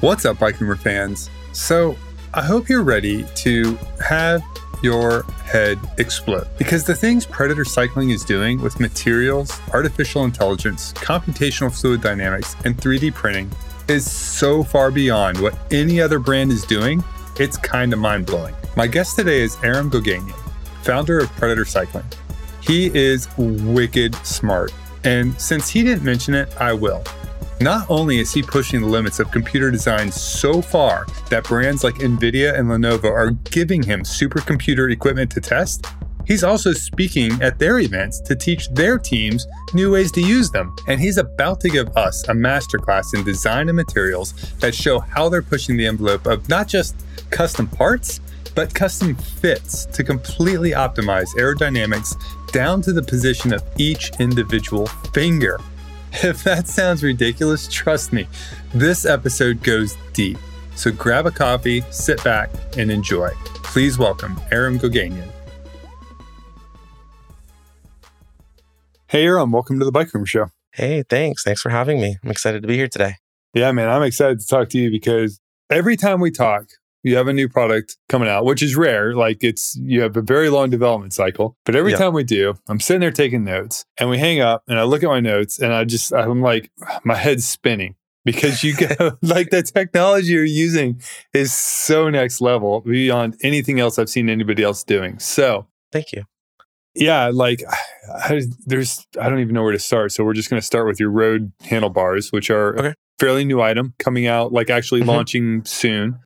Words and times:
What's 0.00 0.24
up, 0.24 0.40
Rumor 0.40 0.76
fans? 0.76 1.28
So, 1.50 1.96
I 2.32 2.44
hope 2.44 2.68
you're 2.68 2.84
ready 2.84 3.24
to 3.34 3.76
have 4.00 4.44
your 4.80 5.24
head 5.42 5.76
explode 5.98 6.46
because 6.56 6.84
the 6.84 6.94
things 6.94 7.26
Predator 7.26 7.64
Cycling 7.64 8.10
is 8.10 8.22
doing 8.22 8.60
with 8.62 8.78
materials, 8.78 9.60
artificial 9.72 10.22
intelligence, 10.22 10.92
computational 10.92 11.76
fluid 11.76 12.00
dynamics, 12.00 12.54
and 12.64 12.76
3D 12.76 13.12
printing 13.12 13.50
is 13.88 14.08
so 14.08 14.62
far 14.62 14.92
beyond 14.92 15.40
what 15.40 15.58
any 15.72 16.00
other 16.00 16.20
brand 16.20 16.52
is 16.52 16.62
doing, 16.62 17.02
it's 17.40 17.56
kind 17.56 17.92
of 17.92 17.98
mind 17.98 18.24
blowing. 18.24 18.54
My 18.76 18.86
guest 18.86 19.16
today 19.16 19.40
is 19.40 19.56
Aram 19.64 19.90
Goganian, 19.90 20.38
founder 20.82 21.18
of 21.18 21.28
Predator 21.30 21.64
Cycling. 21.64 22.06
He 22.60 22.86
is 22.96 23.26
wicked 23.36 24.14
smart, 24.24 24.72
and 25.02 25.38
since 25.40 25.68
he 25.68 25.82
didn't 25.82 26.04
mention 26.04 26.34
it, 26.34 26.56
I 26.60 26.72
will. 26.72 27.02
Not 27.60 27.90
only 27.90 28.20
is 28.20 28.32
he 28.32 28.40
pushing 28.40 28.80
the 28.80 28.86
limits 28.86 29.18
of 29.18 29.32
computer 29.32 29.72
design 29.72 30.12
so 30.12 30.62
far 30.62 31.06
that 31.28 31.42
brands 31.42 31.82
like 31.82 31.96
Nvidia 31.96 32.56
and 32.56 32.68
Lenovo 32.68 33.10
are 33.10 33.32
giving 33.50 33.82
him 33.82 34.02
supercomputer 34.02 34.92
equipment 34.92 35.32
to 35.32 35.40
test, 35.40 35.84
he's 36.24 36.44
also 36.44 36.72
speaking 36.72 37.32
at 37.42 37.58
their 37.58 37.80
events 37.80 38.20
to 38.20 38.36
teach 38.36 38.68
their 38.68 38.96
teams 38.96 39.44
new 39.74 39.90
ways 39.90 40.12
to 40.12 40.20
use 40.20 40.50
them. 40.50 40.76
And 40.86 41.00
he's 41.00 41.18
about 41.18 41.60
to 41.62 41.68
give 41.68 41.88
us 41.96 42.22
a 42.28 42.32
masterclass 42.32 43.12
in 43.12 43.24
design 43.24 43.68
and 43.68 43.76
materials 43.76 44.34
that 44.60 44.72
show 44.72 45.00
how 45.00 45.28
they're 45.28 45.42
pushing 45.42 45.76
the 45.76 45.86
envelope 45.86 46.26
of 46.26 46.48
not 46.48 46.68
just 46.68 46.94
custom 47.30 47.66
parts, 47.66 48.20
but 48.54 48.72
custom 48.72 49.16
fits 49.16 49.84
to 49.86 50.04
completely 50.04 50.70
optimize 50.70 51.34
aerodynamics 51.36 52.14
down 52.52 52.82
to 52.82 52.92
the 52.92 53.02
position 53.02 53.52
of 53.52 53.64
each 53.78 54.12
individual 54.20 54.86
finger. 55.12 55.58
If 56.12 56.42
that 56.44 56.66
sounds 56.68 57.02
ridiculous, 57.02 57.68
trust 57.68 58.12
me, 58.12 58.26
this 58.74 59.04
episode 59.04 59.62
goes 59.62 59.96
deep. 60.12 60.38
So 60.74 60.90
grab 60.90 61.26
a 61.26 61.30
coffee, 61.30 61.82
sit 61.90 62.22
back, 62.24 62.50
and 62.76 62.90
enjoy. 62.90 63.30
Please 63.62 63.98
welcome 63.98 64.40
Aram 64.50 64.78
Goganian. 64.78 65.28
Hey, 69.08 69.24
Aram, 69.24 69.52
welcome 69.52 69.78
to 69.78 69.84
the 69.84 69.92
Bike 69.92 70.12
Room 70.12 70.24
Show. 70.24 70.46
Hey, 70.72 71.02
thanks. 71.02 71.42
Thanks 71.42 71.62
for 71.62 71.70
having 71.70 72.00
me. 72.00 72.16
I'm 72.22 72.30
excited 72.30 72.62
to 72.62 72.68
be 72.68 72.76
here 72.76 72.88
today. 72.88 73.14
Yeah, 73.54 73.72
man, 73.72 73.88
I'm 73.88 74.02
excited 74.02 74.40
to 74.40 74.46
talk 74.46 74.68
to 74.70 74.78
you 74.78 74.90
because 74.90 75.40
every 75.70 75.96
time 75.96 76.20
we 76.20 76.30
talk, 76.30 76.66
you 77.08 77.16
have 77.16 77.28
a 77.28 77.32
new 77.32 77.48
product 77.48 77.96
coming 78.08 78.28
out, 78.28 78.44
which 78.44 78.62
is 78.62 78.76
rare. 78.76 79.14
Like 79.14 79.42
it's, 79.42 79.76
you 79.76 80.02
have 80.02 80.16
a 80.16 80.22
very 80.22 80.50
long 80.50 80.70
development 80.70 81.12
cycle. 81.12 81.56
But 81.64 81.76
every 81.76 81.92
yep. 81.92 82.00
time 82.00 82.12
we 82.12 82.24
do, 82.24 82.54
I'm 82.68 82.80
sitting 82.80 83.00
there 83.00 83.10
taking 83.10 83.44
notes 83.44 83.84
and 83.98 84.10
we 84.10 84.18
hang 84.18 84.40
up 84.40 84.62
and 84.68 84.78
I 84.78 84.84
look 84.84 85.02
at 85.02 85.08
my 85.08 85.20
notes 85.20 85.58
and 85.58 85.72
I 85.72 85.84
just, 85.84 86.12
I'm 86.12 86.42
like, 86.42 86.70
my 87.04 87.14
head's 87.14 87.46
spinning 87.46 87.96
because 88.24 88.62
you 88.62 88.76
go, 88.76 89.16
like 89.22 89.50
the 89.50 89.62
technology 89.62 90.32
you're 90.32 90.44
using 90.44 91.00
is 91.32 91.52
so 91.52 92.10
next 92.10 92.40
level 92.40 92.80
beyond 92.82 93.36
anything 93.42 93.80
else 93.80 93.98
I've 93.98 94.10
seen 94.10 94.28
anybody 94.28 94.62
else 94.62 94.84
doing. 94.84 95.18
So 95.18 95.66
thank 95.92 96.12
you. 96.12 96.24
Yeah, 96.94 97.30
like 97.32 97.62
I, 98.12 98.42
there's, 98.66 99.06
I 99.20 99.28
don't 99.28 99.38
even 99.38 99.54
know 99.54 99.62
where 99.62 99.72
to 99.72 99.78
start. 99.78 100.12
So 100.12 100.24
we're 100.24 100.34
just 100.34 100.50
going 100.50 100.60
to 100.60 100.66
start 100.66 100.86
with 100.86 100.98
your 100.98 101.10
road 101.10 101.52
handlebars, 101.62 102.32
which 102.32 102.50
are 102.50 102.78
okay. 102.78 102.94
fairly 103.18 103.44
new 103.44 103.60
item 103.60 103.94
coming 103.98 104.26
out, 104.26 104.52
like 104.52 104.68
actually 104.68 105.00
mm-hmm. 105.00 105.10
launching 105.10 105.64
soon. 105.64 106.18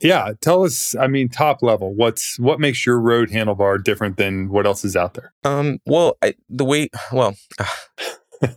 Yeah, 0.00 0.32
tell 0.40 0.64
us. 0.64 0.94
I 0.94 1.06
mean, 1.06 1.28
top 1.28 1.62
level. 1.62 1.94
What's 1.94 2.38
what 2.38 2.60
makes 2.60 2.84
your 2.84 3.00
road 3.00 3.30
handlebar 3.30 3.82
different 3.82 4.16
than 4.16 4.50
what 4.50 4.66
else 4.66 4.84
is 4.84 4.96
out 4.96 5.14
there? 5.14 5.32
Um. 5.44 5.78
Well, 5.86 6.16
I, 6.22 6.34
the 6.48 6.64
way. 6.64 6.90
Well. 7.12 7.36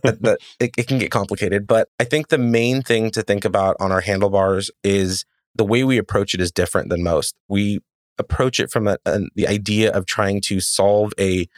that 0.02 0.36
it, 0.58 0.72
it 0.76 0.86
can 0.86 0.98
get 0.98 1.10
complicated, 1.10 1.66
but 1.66 1.88
I 1.98 2.04
think 2.04 2.28
the 2.28 2.36
main 2.36 2.82
thing 2.82 3.10
to 3.12 3.22
think 3.22 3.46
about 3.46 3.76
on 3.80 3.90
our 3.90 4.02
handlebars 4.02 4.70
is 4.84 5.24
the 5.54 5.64
way 5.64 5.84
we 5.84 5.96
approach 5.96 6.34
it 6.34 6.40
is 6.40 6.52
different 6.52 6.90
than 6.90 7.02
most. 7.02 7.34
We 7.48 7.80
approach 8.18 8.60
it 8.60 8.70
from 8.70 8.86
a, 8.86 8.98
a, 9.06 9.20
the 9.34 9.48
idea 9.48 9.90
of 9.90 10.04
trying 10.04 10.42
to 10.42 10.60
solve 10.60 11.12
a 11.18 11.48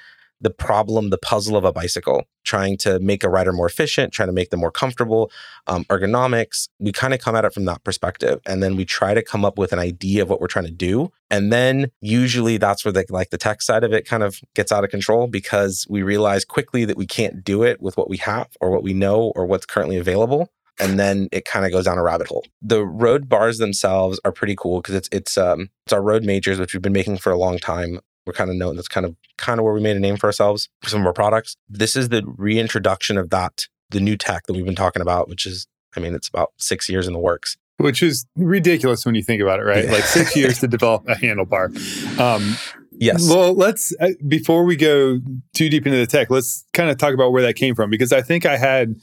the 0.42 0.50
problem, 0.50 1.10
the 1.10 1.18
puzzle 1.18 1.56
of 1.56 1.64
a 1.64 1.72
bicycle, 1.72 2.24
trying 2.44 2.76
to 2.78 2.98
make 3.00 3.24
a 3.24 3.28
rider 3.28 3.52
more 3.52 3.66
efficient, 3.66 4.12
trying 4.12 4.28
to 4.28 4.32
make 4.32 4.50
them 4.50 4.60
more 4.60 4.70
comfortable, 4.70 5.30
um, 5.66 5.84
ergonomics. 5.84 6.68
We 6.78 6.92
kind 6.92 7.14
of 7.14 7.20
come 7.20 7.34
at 7.34 7.44
it 7.44 7.54
from 7.54 7.64
that 7.66 7.82
perspective, 7.84 8.40
and 8.46 8.62
then 8.62 8.76
we 8.76 8.84
try 8.84 9.14
to 9.14 9.22
come 9.22 9.44
up 9.44 9.56
with 9.56 9.72
an 9.72 9.78
idea 9.78 10.22
of 10.22 10.28
what 10.28 10.40
we're 10.40 10.48
trying 10.48 10.66
to 10.66 10.72
do, 10.72 11.10
and 11.30 11.52
then 11.52 11.90
usually 12.00 12.58
that's 12.58 12.84
where 12.84 12.92
the 12.92 13.06
like 13.08 13.30
the 13.30 13.38
tech 13.38 13.62
side 13.62 13.84
of 13.84 13.92
it 13.92 14.06
kind 14.06 14.22
of 14.22 14.40
gets 14.54 14.72
out 14.72 14.84
of 14.84 14.90
control 14.90 15.26
because 15.26 15.86
we 15.88 16.02
realize 16.02 16.44
quickly 16.44 16.84
that 16.84 16.96
we 16.96 17.06
can't 17.06 17.44
do 17.44 17.62
it 17.62 17.80
with 17.80 17.96
what 17.96 18.10
we 18.10 18.18
have 18.18 18.48
or 18.60 18.70
what 18.70 18.82
we 18.82 18.92
know 18.92 19.32
or 19.34 19.46
what's 19.46 19.66
currently 19.66 19.96
available 19.96 20.50
and 20.78 20.98
then 20.98 21.28
it 21.32 21.44
kind 21.44 21.64
of 21.64 21.72
goes 21.72 21.84
down 21.84 21.98
a 21.98 22.02
rabbit 22.02 22.28
hole. 22.28 22.44
The 22.60 22.84
road 22.84 23.28
bars 23.28 23.58
themselves 23.58 24.18
are 24.24 24.32
pretty 24.32 24.56
cool 24.56 24.80
because 24.80 24.94
it's 24.94 25.08
it's 25.12 25.38
um 25.38 25.70
it's 25.86 25.92
our 25.92 26.02
road 26.02 26.24
majors 26.24 26.58
which 26.58 26.74
we've 26.74 26.82
been 26.82 26.92
making 26.92 27.18
for 27.18 27.30
a 27.30 27.38
long 27.38 27.58
time 27.58 28.00
we're 28.26 28.32
kind 28.32 28.50
of 28.50 28.56
known 28.56 28.76
that's 28.76 28.88
kind 28.88 29.06
of 29.06 29.16
kind 29.36 29.58
of 29.58 29.64
where 29.64 29.74
we 29.74 29.80
made 29.80 29.96
a 29.96 30.00
name 30.00 30.16
for 30.16 30.26
ourselves 30.26 30.68
for 30.82 30.90
some 30.90 31.00
of 31.00 31.06
our 31.06 31.12
products. 31.12 31.56
This 31.68 31.96
is 31.96 32.08
the 32.08 32.22
reintroduction 32.36 33.18
of 33.18 33.30
that, 33.30 33.66
the 33.90 34.00
new 34.00 34.16
tech 34.16 34.46
that 34.46 34.54
we've 34.54 34.64
been 34.64 34.74
talking 34.74 35.02
about, 35.02 35.28
which 35.28 35.46
is, 35.46 35.66
I 35.96 36.00
mean, 36.00 36.14
it's 36.14 36.28
about 36.28 36.52
six 36.58 36.88
years 36.88 37.06
in 37.06 37.12
the 37.12 37.18
works. 37.18 37.56
Which 37.78 38.02
is 38.02 38.26
ridiculous 38.36 39.04
when 39.04 39.14
you 39.14 39.22
think 39.22 39.42
about 39.42 39.58
it, 39.58 39.64
right? 39.64 39.84
Yeah. 39.84 39.92
Like 39.92 40.04
six 40.04 40.36
years 40.36 40.60
to 40.60 40.68
develop 40.68 41.08
a 41.08 41.14
handlebar. 41.14 41.68
Um, 42.20 42.56
yes. 42.92 43.28
Well, 43.28 43.54
let's, 43.54 43.94
uh, 44.00 44.10
before 44.28 44.64
we 44.64 44.76
go 44.76 45.18
too 45.54 45.68
deep 45.68 45.86
into 45.86 45.98
the 45.98 46.06
tech, 46.06 46.30
let's 46.30 46.64
kind 46.72 46.90
of 46.90 46.98
talk 46.98 47.14
about 47.14 47.32
where 47.32 47.42
that 47.42 47.54
came 47.54 47.74
from 47.74 47.90
because 47.90 48.12
I 48.12 48.22
think 48.22 48.46
I 48.46 48.56
had 48.56 48.94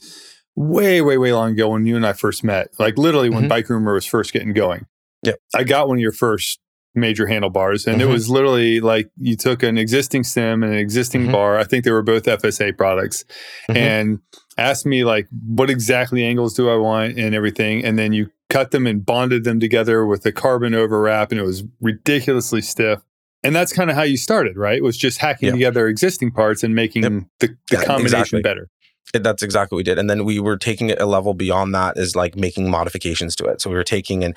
way, 0.56 1.02
way, 1.02 1.18
way 1.18 1.32
long 1.32 1.52
ago 1.52 1.68
when 1.68 1.84
you 1.84 1.96
and 1.96 2.06
I 2.06 2.14
first 2.14 2.42
met, 2.42 2.68
like 2.78 2.96
literally 2.96 3.28
when 3.28 3.40
mm-hmm. 3.40 3.48
Bike 3.48 3.68
Rumor 3.68 3.94
was 3.94 4.06
first 4.06 4.32
getting 4.32 4.54
going. 4.54 4.86
Yeah. 5.22 5.34
I 5.54 5.64
got 5.64 5.88
one 5.88 5.98
of 5.98 6.02
your 6.02 6.12
first 6.12 6.60
major 6.94 7.26
handlebars 7.26 7.86
and 7.86 8.00
mm-hmm. 8.00 8.08
it 8.08 8.12
was 8.12 8.28
literally 8.28 8.80
like 8.80 9.10
you 9.16 9.36
took 9.36 9.62
an 9.62 9.78
existing 9.78 10.24
stem 10.24 10.62
and 10.62 10.72
an 10.72 10.78
existing 10.78 11.22
mm-hmm. 11.22 11.32
bar 11.32 11.56
i 11.56 11.64
think 11.64 11.84
they 11.84 11.90
were 11.92 12.02
both 12.02 12.24
fsa 12.24 12.76
products 12.76 13.24
mm-hmm. 13.68 13.76
and 13.76 14.18
asked 14.58 14.84
me 14.84 15.04
like 15.04 15.28
what 15.46 15.70
exactly 15.70 16.24
angles 16.24 16.52
do 16.54 16.68
i 16.68 16.74
want 16.74 17.16
and 17.16 17.34
everything 17.34 17.84
and 17.84 17.98
then 17.98 18.12
you 18.12 18.28
cut 18.48 18.72
them 18.72 18.86
and 18.86 19.06
bonded 19.06 19.44
them 19.44 19.60
together 19.60 20.04
with 20.04 20.26
a 20.26 20.32
carbon 20.32 20.74
overwrap 20.74 21.30
and 21.30 21.40
it 21.40 21.44
was 21.44 21.62
ridiculously 21.80 22.60
stiff 22.60 23.00
and 23.44 23.54
that's 23.54 23.72
kind 23.72 23.88
of 23.88 23.94
how 23.94 24.02
you 24.02 24.16
started 24.16 24.56
right 24.56 24.78
it 24.78 24.82
was 24.82 24.96
just 24.96 25.18
hacking 25.18 25.46
yep. 25.46 25.54
together 25.54 25.86
existing 25.86 26.32
parts 26.32 26.64
and 26.64 26.74
making 26.74 27.04
yep. 27.04 27.12
the, 27.38 27.46
the 27.46 27.56
yeah, 27.76 27.84
combination 27.84 28.38
exactly. 28.38 28.42
better 28.42 28.68
that's 29.12 29.42
exactly 29.42 29.76
what 29.76 29.80
we 29.80 29.84
did. 29.84 29.98
And 29.98 30.08
then 30.08 30.24
we 30.24 30.38
were 30.38 30.56
taking 30.56 30.90
it 30.90 31.00
a 31.00 31.06
level 31.06 31.34
beyond 31.34 31.74
that 31.74 31.96
is 31.96 32.14
like 32.14 32.36
making 32.36 32.70
modifications 32.70 33.34
to 33.36 33.44
it. 33.46 33.60
So 33.60 33.70
we 33.70 33.76
were 33.76 33.84
taking 33.84 34.22
and 34.22 34.36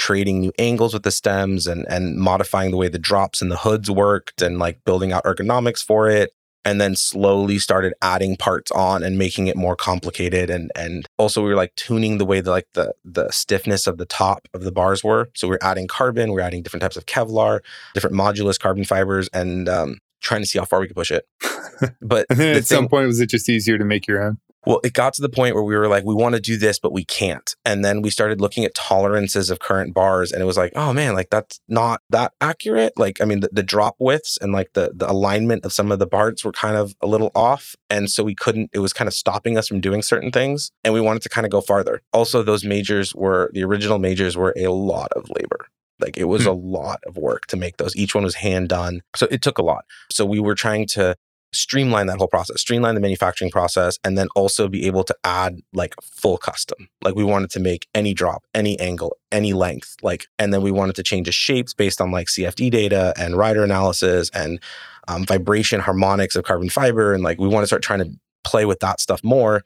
creating 0.00 0.40
new 0.40 0.52
angles 0.58 0.94
with 0.94 1.02
the 1.02 1.10
stems 1.10 1.66
and 1.66 1.86
and 1.88 2.16
modifying 2.16 2.70
the 2.70 2.76
way 2.76 2.88
the 2.88 2.98
drops 2.98 3.42
and 3.42 3.50
the 3.50 3.58
hoods 3.58 3.90
worked 3.90 4.40
and 4.40 4.58
like 4.58 4.82
building 4.84 5.12
out 5.12 5.24
ergonomics 5.24 5.84
for 5.84 6.08
it. 6.08 6.30
And 6.62 6.78
then 6.78 6.94
slowly 6.94 7.58
started 7.58 7.94
adding 8.02 8.36
parts 8.36 8.70
on 8.70 9.02
and 9.02 9.16
making 9.16 9.46
it 9.46 9.56
more 9.56 9.76
complicated. 9.76 10.50
And 10.50 10.70
and 10.76 11.06
also 11.18 11.42
we 11.42 11.48
were 11.48 11.56
like 11.56 11.74
tuning 11.74 12.18
the 12.18 12.26
way 12.26 12.40
the 12.40 12.50
like 12.50 12.68
the 12.74 12.92
the 13.04 13.30
stiffness 13.30 13.86
of 13.86 13.98
the 13.98 14.06
top 14.06 14.48
of 14.52 14.62
the 14.62 14.72
bars 14.72 15.04
were. 15.04 15.30
So 15.34 15.48
we 15.48 15.54
are 15.56 15.62
adding 15.62 15.86
carbon 15.86 16.32
we 16.32 16.40
are 16.40 16.44
adding 16.44 16.62
different 16.62 16.82
types 16.82 16.96
of 16.96 17.06
kevlar 17.06 17.60
different 17.94 18.16
modulus 18.16 18.58
carbon 18.58 18.84
fibers 18.84 19.28
and 19.32 19.68
um, 19.68 19.98
trying 20.20 20.42
to 20.42 20.46
see 20.46 20.58
how 20.58 20.66
far 20.66 20.80
we 20.80 20.86
could 20.86 20.96
push 20.96 21.10
it. 21.10 21.26
But 22.02 22.26
and 22.28 22.38
then 22.38 22.56
at 22.56 22.66
thing, 22.66 22.76
some 22.76 22.88
point 22.88 23.06
was 23.06 23.20
it 23.20 23.30
just 23.30 23.48
easier 23.48 23.78
to 23.78 23.86
make 23.86 24.06
your 24.06 24.22
own 24.22 24.36
well, 24.66 24.80
it 24.84 24.92
got 24.92 25.14
to 25.14 25.22
the 25.22 25.28
point 25.28 25.54
where 25.54 25.64
we 25.64 25.76
were 25.76 25.88
like, 25.88 26.04
we 26.04 26.14
want 26.14 26.34
to 26.34 26.40
do 26.40 26.56
this, 26.56 26.78
but 26.78 26.92
we 26.92 27.04
can't. 27.04 27.54
And 27.64 27.84
then 27.84 28.02
we 28.02 28.10
started 28.10 28.40
looking 28.40 28.64
at 28.64 28.74
tolerances 28.74 29.50
of 29.50 29.58
current 29.58 29.94
bars, 29.94 30.32
and 30.32 30.42
it 30.42 30.46
was 30.46 30.56
like, 30.56 30.72
oh 30.76 30.92
man, 30.92 31.14
like 31.14 31.30
that's 31.30 31.60
not 31.68 32.02
that 32.10 32.32
accurate. 32.40 32.92
Like, 32.96 33.20
I 33.20 33.24
mean, 33.24 33.40
the, 33.40 33.48
the 33.52 33.62
drop 33.62 33.96
widths 33.98 34.38
and 34.40 34.52
like 34.52 34.72
the 34.74 34.92
the 34.94 35.10
alignment 35.10 35.64
of 35.64 35.72
some 35.72 35.90
of 35.90 35.98
the 35.98 36.06
parts 36.06 36.44
were 36.44 36.52
kind 36.52 36.76
of 36.76 36.94
a 37.00 37.06
little 37.06 37.30
off, 37.34 37.74
and 37.88 38.10
so 38.10 38.22
we 38.22 38.34
couldn't. 38.34 38.70
It 38.72 38.80
was 38.80 38.92
kind 38.92 39.08
of 39.08 39.14
stopping 39.14 39.56
us 39.56 39.68
from 39.68 39.80
doing 39.80 40.02
certain 40.02 40.30
things, 40.30 40.70
and 40.84 40.92
we 40.92 41.00
wanted 41.00 41.22
to 41.22 41.28
kind 41.28 41.46
of 41.46 41.50
go 41.50 41.60
farther. 41.60 42.02
Also, 42.12 42.42
those 42.42 42.64
majors 42.64 43.14
were 43.14 43.50
the 43.54 43.64
original 43.64 43.98
majors 43.98 44.36
were 44.36 44.54
a 44.56 44.68
lot 44.68 45.12
of 45.14 45.30
labor. 45.30 45.66
Like 46.00 46.16
it 46.16 46.24
was 46.24 46.42
hmm. 46.44 46.48
a 46.48 46.52
lot 46.52 47.00
of 47.06 47.16
work 47.16 47.46
to 47.46 47.56
make 47.56 47.76
those. 47.76 47.94
Each 47.96 48.14
one 48.14 48.24
was 48.24 48.36
hand 48.36 48.68
done. 48.68 49.02
So 49.16 49.26
it 49.30 49.42
took 49.42 49.58
a 49.58 49.62
lot. 49.62 49.84
So 50.10 50.24
we 50.24 50.40
were 50.40 50.54
trying 50.54 50.86
to 50.88 51.16
streamline 51.52 52.06
that 52.06 52.18
whole 52.18 52.28
process, 52.28 52.60
streamline 52.60 52.94
the 52.94 53.00
manufacturing 53.00 53.50
process, 53.50 53.98
and 54.04 54.16
then 54.16 54.28
also 54.36 54.68
be 54.68 54.86
able 54.86 55.04
to 55.04 55.16
add 55.24 55.60
like 55.72 55.94
full 56.02 56.38
custom. 56.38 56.88
Like 57.02 57.14
we 57.14 57.24
wanted 57.24 57.50
to 57.50 57.60
make 57.60 57.88
any 57.94 58.14
drop, 58.14 58.44
any 58.54 58.78
angle, 58.78 59.16
any 59.32 59.52
length, 59.52 59.96
like, 60.02 60.26
and 60.38 60.54
then 60.54 60.62
we 60.62 60.70
wanted 60.70 60.96
to 60.96 61.02
change 61.02 61.26
the 61.26 61.32
shapes 61.32 61.74
based 61.74 62.00
on 62.00 62.10
like 62.10 62.28
CFD 62.28 62.70
data 62.70 63.12
and 63.18 63.36
rider 63.36 63.64
analysis 63.64 64.30
and 64.34 64.60
um, 65.08 65.24
vibration 65.26 65.80
harmonics 65.80 66.36
of 66.36 66.44
carbon 66.44 66.70
fiber. 66.70 67.12
And 67.12 67.22
like 67.22 67.38
we 67.38 67.48
want 67.48 67.62
to 67.62 67.66
start 67.66 67.82
trying 67.82 68.00
to 68.00 68.10
play 68.44 68.64
with 68.64 68.80
that 68.80 69.00
stuff 69.00 69.22
more. 69.24 69.62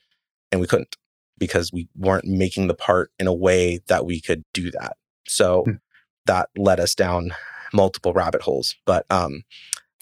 And 0.51 0.61
we 0.61 0.67
couldn't 0.67 0.97
because 1.39 1.73
we 1.73 1.89
weren't 1.97 2.27
making 2.27 2.69
the 2.69 2.75
part 2.75 3.11
in 3.19 3.27
a 3.27 3.35
way 3.35 3.81
that 3.89 4.07
we 4.07 4.21
could 4.21 4.45
do 4.53 4.71
that. 4.71 4.97
So 5.27 5.65
hmm. 5.65 5.73
that 6.27 6.49
led 6.57 6.81
us 6.81 6.95
down 6.95 7.35
multiple 7.73 8.13
rabbit 8.13 8.43
holes. 8.43 8.77
But 8.87 9.05
um, 9.11 9.43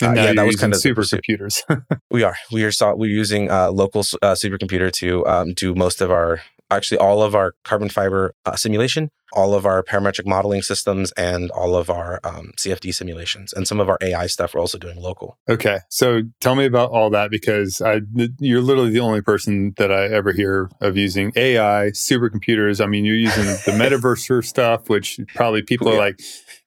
uh, 0.01 0.13
yeah, 0.15 0.33
that 0.33 0.47
was 0.47 0.57
kind 0.57 0.73
of 0.73 0.81
supercomputers. 0.81 1.63
we 2.11 2.23
are. 2.23 2.37
We 2.51 2.65
are. 2.65 2.73
Saw, 2.73 2.95
we're 2.95 3.11
using 3.11 3.51
a 3.51 3.67
uh, 3.67 3.71
local 3.71 4.01
uh, 4.23 4.35
supercomputer 4.35 4.91
to 4.93 5.27
um, 5.27 5.55
do 5.55 5.75
most 5.75 6.01
of 6.01 6.11
our 6.11 6.41
actually 6.73 6.99
all 6.99 7.23
of 7.23 7.35
our 7.35 7.55
carbon 7.65 7.89
fiber 7.89 8.35
uh, 8.47 8.57
simulation, 8.57 9.11
all 9.33 9.55
of 9.55 9.67
our 9.67 9.83
parametric 9.83 10.27
modeling 10.27 10.63
systems, 10.63 11.13
and 11.13 11.51
all 11.51 11.77
of 11.77 11.91
our 11.91 12.19
um, 12.25 12.53
CFD 12.59 12.95
simulations. 12.95 13.53
And 13.53 13.69
some 13.69 13.79
of 13.79 13.89
our 13.89 13.99
AI 14.01 14.27
stuff 14.27 14.55
we're 14.55 14.61
also 14.61 14.79
doing 14.79 15.01
local. 15.01 15.39
Okay. 15.49 15.79
So 15.89 16.23
tell 16.41 16.55
me 16.55 16.65
about 16.65 16.91
all 16.91 17.11
that 17.11 17.31
because 17.31 17.81
I, 17.81 18.01
you're 18.39 18.63
literally 18.63 18.91
the 18.91 19.01
only 19.01 19.21
person 19.21 19.75
that 19.77 19.93
I 19.93 20.07
ever 20.07 20.33
hear 20.33 20.71
of 20.81 20.97
using 20.97 21.33
AI, 21.37 21.91
supercomputers. 21.93 22.83
I 22.83 22.87
mean, 22.87 23.05
you're 23.05 23.17
using 23.17 23.45
the 23.45 23.79
metaverse 23.79 24.45
stuff, 24.45 24.89
which 24.89 25.21
probably 25.35 25.63
people 25.63 25.89
are 25.89 25.99
like, 25.99 26.21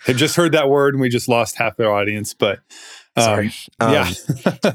have 0.06 0.18
just 0.18 0.36
heard 0.36 0.51
that 0.51 0.69
word 0.69 0.94
and 0.94 1.01
we 1.01 1.10
just 1.10 1.27
lost 1.27 1.57
half 1.57 1.77
their 1.77 1.92
audience. 1.92 2.33
But 2.33 2.60
um, 3.16 3.24
Sorry. 3.24 3.52
yeah. 3.82 4.12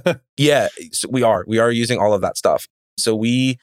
Um, 0.07 0.21
yeah, 0.37 0.69
so 0.93 1.09
we 1.11 1.23
are. 1.23 1.45
We 1.47 1.59
are 1.59 1.71
using 1.71 1.99
all 1.99 2.15
of 2.15 2.21
that 2.23 2.37
stuff. 2.37 2.67
So 2.99 3.15
we 3.15 3.59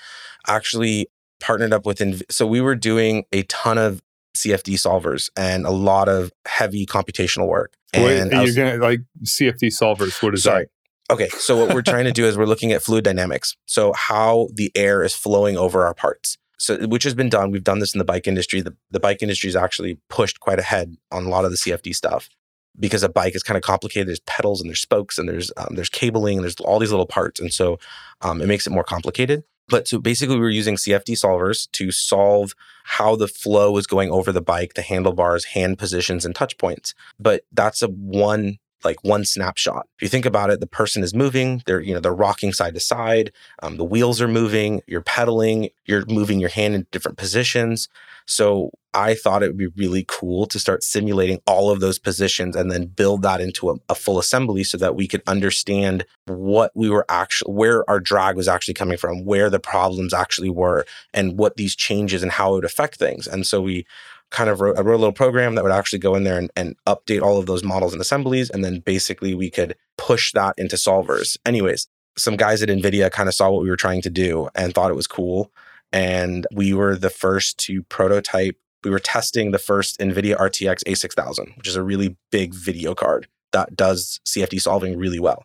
actually 0.48 1.08
partnered 1.40 1.74
up 1.74 1.86
with, 1.86 2.00
Inv- 2.00 2.24
so 2.30 2.48
we 2.48 2.62
were 2.62 2.76
doing 2.76 3.26
a 3.32 3.44
ton 3.44 3.78
of 3.78 4.02
CFD 4.36 4.76
solvers 4.76 5.30
and 5.36 5.66
a 5.66 5.72
lot 5.72 6.08
of 6.08 6.32
heavy 6.46 6.86
computational 6.86 7.48
work. 7.48 7.74
Wait, 7.96 8.20
And 8.20 8.34
I 8.34 8.44
you're 8.44 8.54
gonna 8.54 8.78
like 8.78 9.00
CFD 9.24 9.68
solvers. 9.68 10.22
What 10.22 10.34
is 10.34 10.44
sorry. 10.44 10.68
Okay, 11.10 11.30
so 11.30 11.58
what 11.58 11.74
we're 11.74 11.82
trying 11.82 12.04
to 12.04 12.12
do 12.12 12.26
is 12.26 12.38
we're 12.38 12.46
looking 12.46 12.74
at 12.74 12.84
fluid 12.84 13.06
dynamics. 13.06 13.56
So 13.66 13.94
how 13.94 14.50
the 14.54 14.72
air 14.76 15.04
is 15.04 15.16
flowing 15.16 15.58
over 15.58 15.86
our 15.86 15.94
parts. 15.94 16.38
So 16.60 16.86
which 16.88 17.04
has 17.04 17.14
been 17.14 17.30
done. 17.30 17.50
We've 17.52 17.64
done 17.64 17.80
this 17.80 17.94
in 17.94 18.00
the 18.00 18.06
bike 18.06 18.28
industry. 18.28 18.62
The, 18.62 18.76
the 18.92 19.00
bike 19.00 19.22
industry 19.22 19.48
is 19.48 19.56
actually 19.56 20.00
pushed 20.10 20.40
quite 20.40 20.60
ahead 20.60 20.96
on 21.12 21.26
a 21.26 21.30
lot 21.30 21.46
of 21.46 21.52
the 21.52 21.58
CFD 21.58 21.96
stuff 21.96 22.30
because 22.80 23.04
a 23.04 23.10
bike 23.10 23.36
is 23.36 23.44
kind 23.44 23.58
of 23.58 23.64
complicated. 23.64 24.08
There's 24.08 24.20
pedals 24.22 24.62
and 24.62 24.70
there's 24.70 24.82
spokes 24.82 25.18
and 25.18 25.28
there's 25.28 25.52
um, 25.58 25.76
there's 25.76 25.90
cabling 25.90 26.38
and 26.38 26.44
there's 26.44 26.56
all 26.58 26.80
these 26.80 26.92
little 26.92 27.06
parts, 27.06 27.40
and 27.40 27.52
so 27.52 27.80
um, 28.22 28.42
it 28.42 28.48
makes 28.48 28.68
it 28.68 28.72
more 28.72 28.84
complicated. 28.84 29.44
But 29.70 29.88
so 29.88 30.00
basically, 30.00 30.36
we 30.36 30.42
were 30.42 30.50
using 30.50 30.76
CFD 30.76 31.14
solvers 31.18 31.70
to 31.74 31.92
solve 31.92 32.54
how 32.86 33.16
the 33.16 33.28
flow 33.28 33.78
is 33.78 33.86
going 33.86 34.10
over 34.12 34.32
the 34.32 34.42
bike, 34.42 34.76
the 34.76 34.82
handlebars, 34.82 35.46
hand 35.46 35.78
positions, 35.78 36.24
and 36.24 36.34
touch 36.34 36.58
points. 36.58 36.94
But 37.20 37.44
that's 37.52 37.82
a 37.82 37.88
one 37.88 38.60
like 38.84 39.04
one 39.04 39.26
snapshot. 39.26 39.88
If 39.98 40.02
you 40.02 40.08
think 40.08 40.26
about 40.26 40.50
it, 40.50 40.60
the 40.60 40.68
person 40.68 41.04
is 41.04 41.14
moving. 41.14 41.64
They're 41.66 41.82
you 41.82 41.94
know 41.94 42.00
they're 42.00 42.14
rocking 42.14 42.54
side 42.54 42.74
to 42.76 42.80
side. 42.80 43.32
Um, 43.62 43.78
the 43.78 43.86
wheels 43.86 44.22
are 44.22 44.28
moving. 44.28 44.82
You're 44.88 45.02
pedaling. 45.02 45.70
You're 45.86 46.06
moving 46.08 46.40
your 46.40 46.50
hand 46.50 46.76
in 46.76 46.88
different 46.92 47.18
positions. 47.18 47.90
So 48.28 48.72
I 48.94 49.14
thought 49.14 49.42
it 49.42 49.48
would 49.48 49.58
be 49.58 49.68
really 49.68 50.04
cool 50.08 50.48
to 50.48 50.60
start 50.60 50.84
simulating 50.84 51.40
all 51.48 51.72
of 51.72 51.80
those 51.80 51.98
positions 51.98 52.56
and 52.56 52.70
then 52.70 52.88
build 52.88 53.22
that 53.22 53.40
into 53.40 53.70
a, 53.70 53.76
a 53.90 53.96
full 53.96 54.20
assembly 54.20 54.64
so 54.64 54.78
that 54.80 54.96
we 54.96 55.08
could 55.08 55.22
understand 55.28 56.06
what 56.26 56.72
we 56.76 56.90
were 56.90 57.06
actually, 57.08 57.54
where 57.54 57.90
our 57.90 58.02
drag 58.02 58.36
was 58.36 58.48
actually 58.48 58.74
coming 58.74 58.98
from, 58.98 59.24
where 59.24 59.50
the 59.50 59.60
problems 59.60 60.14
actually 60.14 60.50
were, 60.50 60.86
and 61.14 61.38
what 61.38 61.56
these 61.56 61.76
changes 61.76 62.22
and 62.22 62.34
how 62.34 62.52
it 62.52 62.56
would 62.56 62.66
affect 62.66 62.98
things. 62.98 63.28
And 63.28 63.48
so 63.48 63.62
we 63.62 63.86
kind 64.30 64.50
of 64.50 64.62
wrote, 64.62 64.78
I 64.78 64.82
wrote 64.82 64.96
a 64.96 64.98
little 64.98 65.14
program 65.14 65.56
that 65.56 65.64
would 65.64 65.74
actually 65.74 66.00
go 66.00 66.16
in 66.16 66.24
there 66.24 66.38
and, 66.38 66.52
and 66.56 66.76
update 66.86 67.22
all 67.22 67.38
of 67.38 67.46
those 67.46 67.64
models 67.64 67.94
and 67.94 68.02
assemblies. 68.02 68.50
And 68.50 68.64
then 68.64 68.80
basically 68.80 69.34
we 69.34 69.50
could 69.50 69.76
push 69.98 70.32
that 70.34 70.56
into 70.58 70.76
solvers. 70.76 71.38
Anyways, 71.46 71.88
some 72.18 72.36
guys 72.36 72.62
at 72.62 72.70
NVIDIA 72.70 73.12
kind 73.12 73.30
of 73.30 73.36
saw 73.36 73.50
what 73.50 73.64
we 73.64 73.70
were 73.70 73.78
trying 73.78 74.02
to 74.02 74.10
do 74.10 74.50
and 74.56 74.74
thought 74.74 74.92
it 74.92 74.96
was 74.96 75.08
cool. 75.08 75.52
And 75.94 76.46
we 76.54 76.74
were 76.74 76.96
the 76.96 77.10
first 77.10 77.58
to 77.60 77.84
prototype 77.84 78.58
we 78.84 78.92
were 78.92 79.00
testing 79.00 79.52
the 79.52 79.60
first 79.60 80.00
NVIDIA 80.00 80.38
RTX 80.38 80.84
A6000, 80.86 81.58
which 81.58 81.68
is 81.68 81.76
a 81.76 81.84
really 81.84 82.16
big 82.32 82.54
video 82.54 82.94
card 82.96 83.28
that 83.52 83.76
does 83.76 84.20
CFD 84.26 84.62
solving 84.62 84.98
really 84.98 85.20
well. 85.20 85.44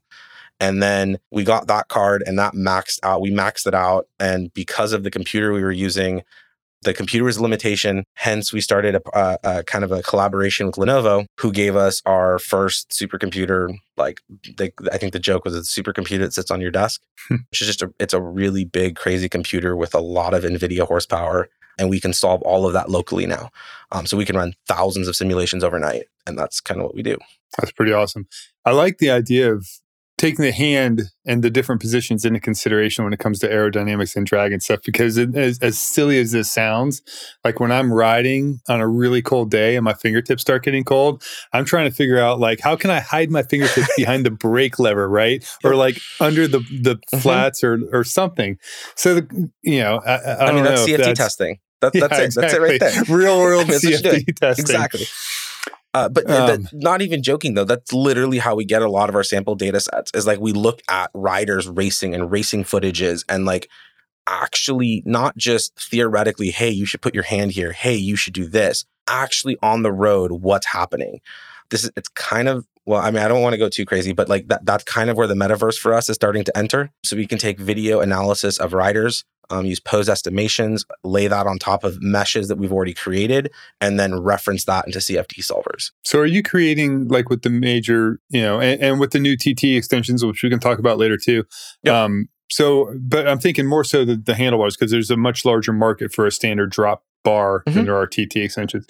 And 0.60 0.82
then 0.82 1.18
we 1.30 1.42
got 1.44 1.66
that 1.66 1.88
card 1.88 2.22
and 2.24 2.38
that 2.38 2.54
maxed 2.54 3.00
out. 3.02 3.20
We 3.20 3.32
maxed 3.32 3.66
it 3.66 3.74
out. 3.74 4.06
And 4.20 4.52
because 4.54 4.92
of 4.92 5.02
the 5.02 5.10
computer 5.10 5.52
we 5.52 5.62
were 5.62 5.72
using, 5.72 6.22
the 6.82 6.94
computer 6.94 7.24
was 7.24 7.36
a 7.36 7.42
limitation. 7.42 8.04
Hence, 8.14 8.52
we 8.52 8.60
started 8.60 8.96
a, 8.96 9.18
a, 9.18 9.38
a 9.44 9.64
kind 9.64 9.84
of 9.84 9.92
a 9.92 10.02
collaboration 10.02 10.66
with 10.66 10.76
Lenovo, 10.76 11.26
who 11.38 11.52
gave 11.52 11.76
us 11.76 12.02
our 12.06 12.38
first 12.38 12.90
supercomputer. 12.90 13.76
Like, 13.96 14.20
they, 14.56 14.72
I 14.92 14.98
think 14.98 15.12
the 15.12 15.18
joke 15.18 15.44
was 15.44 15.56
a 15.56 15.60
supercomputer 15.60 16.20
that 16.20 16.34
sits 16.34 16.50
on 16.50 16.60
your 16.60 16.70
desk, 16.70 17.02
which 17.28 17.60
is 17.60 17.66
just 17.66 17.82
a, 17.82 17.92
it's 17.98 18.14
a 18.14 18.20
really 18.20 18.64
big, 18.64 18.96
crazy 18.96 19.28
computer 19.28 19.76
with 19.76 19.94
a 19.94 20.00
lot 20.00 20.34
of 20.34 20.44
NVIDIA 20.44 20.86
horsepower 20.86 21.48
and 21.78 21.88
we 21.88 22.00
can 22.00 22.12
solve 22.12 22.42
all 22.42 22.66
of 22.66 22.72
that 22.72 22.90
locally 22.90 23.26
now. 23.26 23.50
Um, 23.92 24.06
so 24.06 24.16
we 24.16 24.24
can 24.24 24.36
run 24.36 24.54
thousands 24.66 25.08
of 25.08 25.16
simulations 25.16 25.64
overnight, 25.64 26.04
and 26.26 26.38
that's 26.38 26.60
kind 26.60 26.80
of 26.80 26.86
what 26.86 26.94
we 26.94 27.02
do. 27.02 27.16
That's 27.58 27.72
pretty 27.72 27.92
awesome. 27.92 28.26
I 28.64 28.72
like 28.72 28.98
the 28.98 29.10
idea 29.10 29.52
of 29.52 29.68
taking 30.22 30.44
the 30.44 30.52
hand 30.52 31.02
and 31.26 31.42
the 31.42 31.50
different 31.50 31.80
positions 31.80 32.24
into 32.24 32.38
consideration 32.38 33.02
when 33.02 33.12
it 33.12 33.18
comes 33.18 33.40
to 33.40 33.48
aerodynamics 33.48 34.14
and 34.14 34.24
drag 34.24 34.52
and 34.52 34.62
stuff. 34.62 34.78
Because 34.84 35.16
it, 35.16 35.34
as, 35.36 35.58
as 35.58 35.76
silly 35.76 36.20
as 36.20 36.30
this 36.30 36.50
sounds, 36.50 37.02
like 37.44 37.58
when 37.58 37.72
I'm 37.72 37.92
riding 37.92 38.60
on 38.68 38.80
a 38.80 38.86
really 38.86 39.20
cold 39.20 39.50
day 39.50 39.74
and 39.74 39.84
my 39.84 39.94
fingertips 39.94 40.40
start 40.42 40.62
getting 40.62 40.84
cold, 40.84 41.24
I'm 41.52 41.64
trying 41.64 41.90
to 41.90 41.94
figure 41.94 42.20
out 42.20 42.38
like 42.38 42.60
how 42.60 42.76
can 42.76 42.88
I 42.90 43.00
hide 43.00 43.32
my 43.32 43.42
fingertips 43.42 43.88
behind 43.96 44.24
the 44.24 44.30
brake 44.30 44.78
lever, 44.78 45.08
right, 45.08 45.44
or 45.64 45.74
like 45.74 45.98
under 46.20 46.46
the 46.46 46.60
the 46.60 47.00
Mhm. 47.12 47.20
flats 47.20 47.64
or 47.64 47.80
or 47.92 48.04
something. 48.04 48.58
So 48.94 49.16
the, 49.16 49.50
you 49.62 49.80
know, 49.80 50.00
I, 50.06 50.14
I, 50.14 50.46
I 50.46 50.52
mean, 50.52 50.62
that's 50.62 50.86
know 50.86 50.94
if 50.94 51.00
CFD 51.00 51.14
testing. 51.14 51.58
That, 51.80 51.92
Yeah, 51.94 52.06
that's 52.06 52.36
it. 52.36 52.40
That's 52.40 52.54
it 52.54 52.60
right 52.60 52.78
there. 52.78 53.02
Real 53.08 53.38
world 53.38 53.66
That's 53.68 53.84
CFD 53.84 54.36
testing. 54.36 54.62
Exactly. 54.62 55.04
Uh, 55.94 56.08
but 56.08 56.28
uh, 56.30 56.34
Um, 56.34 56.62
that- 56.62 56.72
not 56.72 57.02
even 57.02 57.22
joking 57.22 57.54
though, 57.54 57.64
that's 57.64 57.92
literally 57.92 58.38
how 58.38 58.54
we 58.54 58.64
get 58.64 58.82
a 58.82 58.90
lot 58.90 59.08
of 59.08 59.14
our 59.14 59.22
sample 59.24 59.54
data 59.54 59.80
sets. 59.80 60.10
Is 60.14 60.26
like 60.26 60.40
we 60.40 60.52
look 60.52 60.80
at 60.88 61.10
riders 61.14 61.68
racing 61.68 62.14
and 62.14 62.30
racing 62.30 62.64
footages 62.64 63.24
and 63.28 63.44
like 63.44 63.68
actually 64.26 65.02
not 65.04 65.36
just 65.36 65.72
theoretically, 65.78 66.50
hey, 66.50 66.70
you 66.70 66.86
should 66.86 67.02
put 67.02 67.14
your 67.14 67.24
hand 67.24 67.52
here. 67.52 67.72
Hey, 67.72 67.94
you 67.96 68.16
should 68.16 68.34
do 68.34 68.46
this. 68.46 68.84
Actually 69.08 69.56
on 69.62 69.82
the 69.82 69.92
road, 69.92 70.32
what's 70.32 70.66
happening? 70.66 71.20
This 71.70 71.84
is 71.84 71.90
it's 71.96 72.08
kind 72.08 72.48
of 72.48 72.66
well, 72.84 73.00
I 73.00 73.12
mean, 73.12 73.22
I 73.22 73.28
don't 73.28 73.42
want 73.42 73.52
to 73.52 73.58
go 73.58 73.68
too 73.68 73.84
crazy, 73.84 74.12
but 74.12 74.28
like 74.28 74.48
that 74.48 74.64
that's 74.66 74.84
kind 74.84 75.08
of 75.10 75.16
where 75.16 75.26
the 75.26 75.34
metaverse 75.34 75.78
for 75.78 75.92
us 75.94 76.08
is 76.08 76.16
starting 76.16 76.44
to 76.44 76.56
enter. 76.56 76.90
So 77.04 77.16
we 77.16 77.26
can 77.26 77.38
take 77.38 77.58
video 77.60 78.00
analysis 78.00 78.58
of 78.58 78.72
riders, 78.72 79.24
um, 79.50 79.66
use 79.66 79.80
pose 79.80 80.08
estimations, 80.08 80.84
lay 81.04 81.26
that 81.28 81.46
on 81.46 81.58
top 81.58 81.84
of 81.84 82.00
meshes 82.02 82.48
that 82.48 82.56
we've 82.58 82.72
already 82.72 82.94
created, 82.94 83.50
and 83.80 83.98
then 83.98 84.20
reference 84.20 84.64
that 84.64 84.86
into 84.86 84.98
CFD 84.98 85.40
solvers. 85.40 85.90
So 86.04 86.18
are 86.20 86.26
you 86.26 86.42
creating 86.42 87.08
like 87.08 87.28
with 87.28 87.42
the 87.42 87.50
major, 87.50 88.18
you 88.30 88.40
know, 88.42 88.60
and, 88.60 88.80
and 88.80 89.00
with 89.00 89.10
the 89.10 89.18
new 89.18 89.36
TT 89.36 89.64
extensions, 89.76 90.24
which 90.24 90.42
we 90.42 90.50
can 90.50 90.60
talk 90.60 90.78
about 90.78 90.98
later 90.98 91.16
too? 91.16 91.44
Yep. 91.84 91.94
Um, 91.94 92.28
so, 92.50 92.94
but 93.00 93.26
I'm 93.26 93.38
thinking 93.38 93.66
more 93.66 93.82
so 93.84 94.04
the, 94.04 94.16
the 94.16 94.34
handlebars 94.34 94.76
because 94.76 94.90
there's 94.90 95.10
a 95.10 95.16
much 95.16 95.44
larger 95.44 95.72
market 95.72 96.12
for 96.12 96.26
a 96.26 96.30
standard 96.30 96.70
drop 96.70 97.02
bar 97.24 97.62
than 97.66 97.74
Mhm. 97.74 97.84
there 97.86 97.96
are 97.96 98.06
TT 98.06 98.36
extensions. 98.36 98.84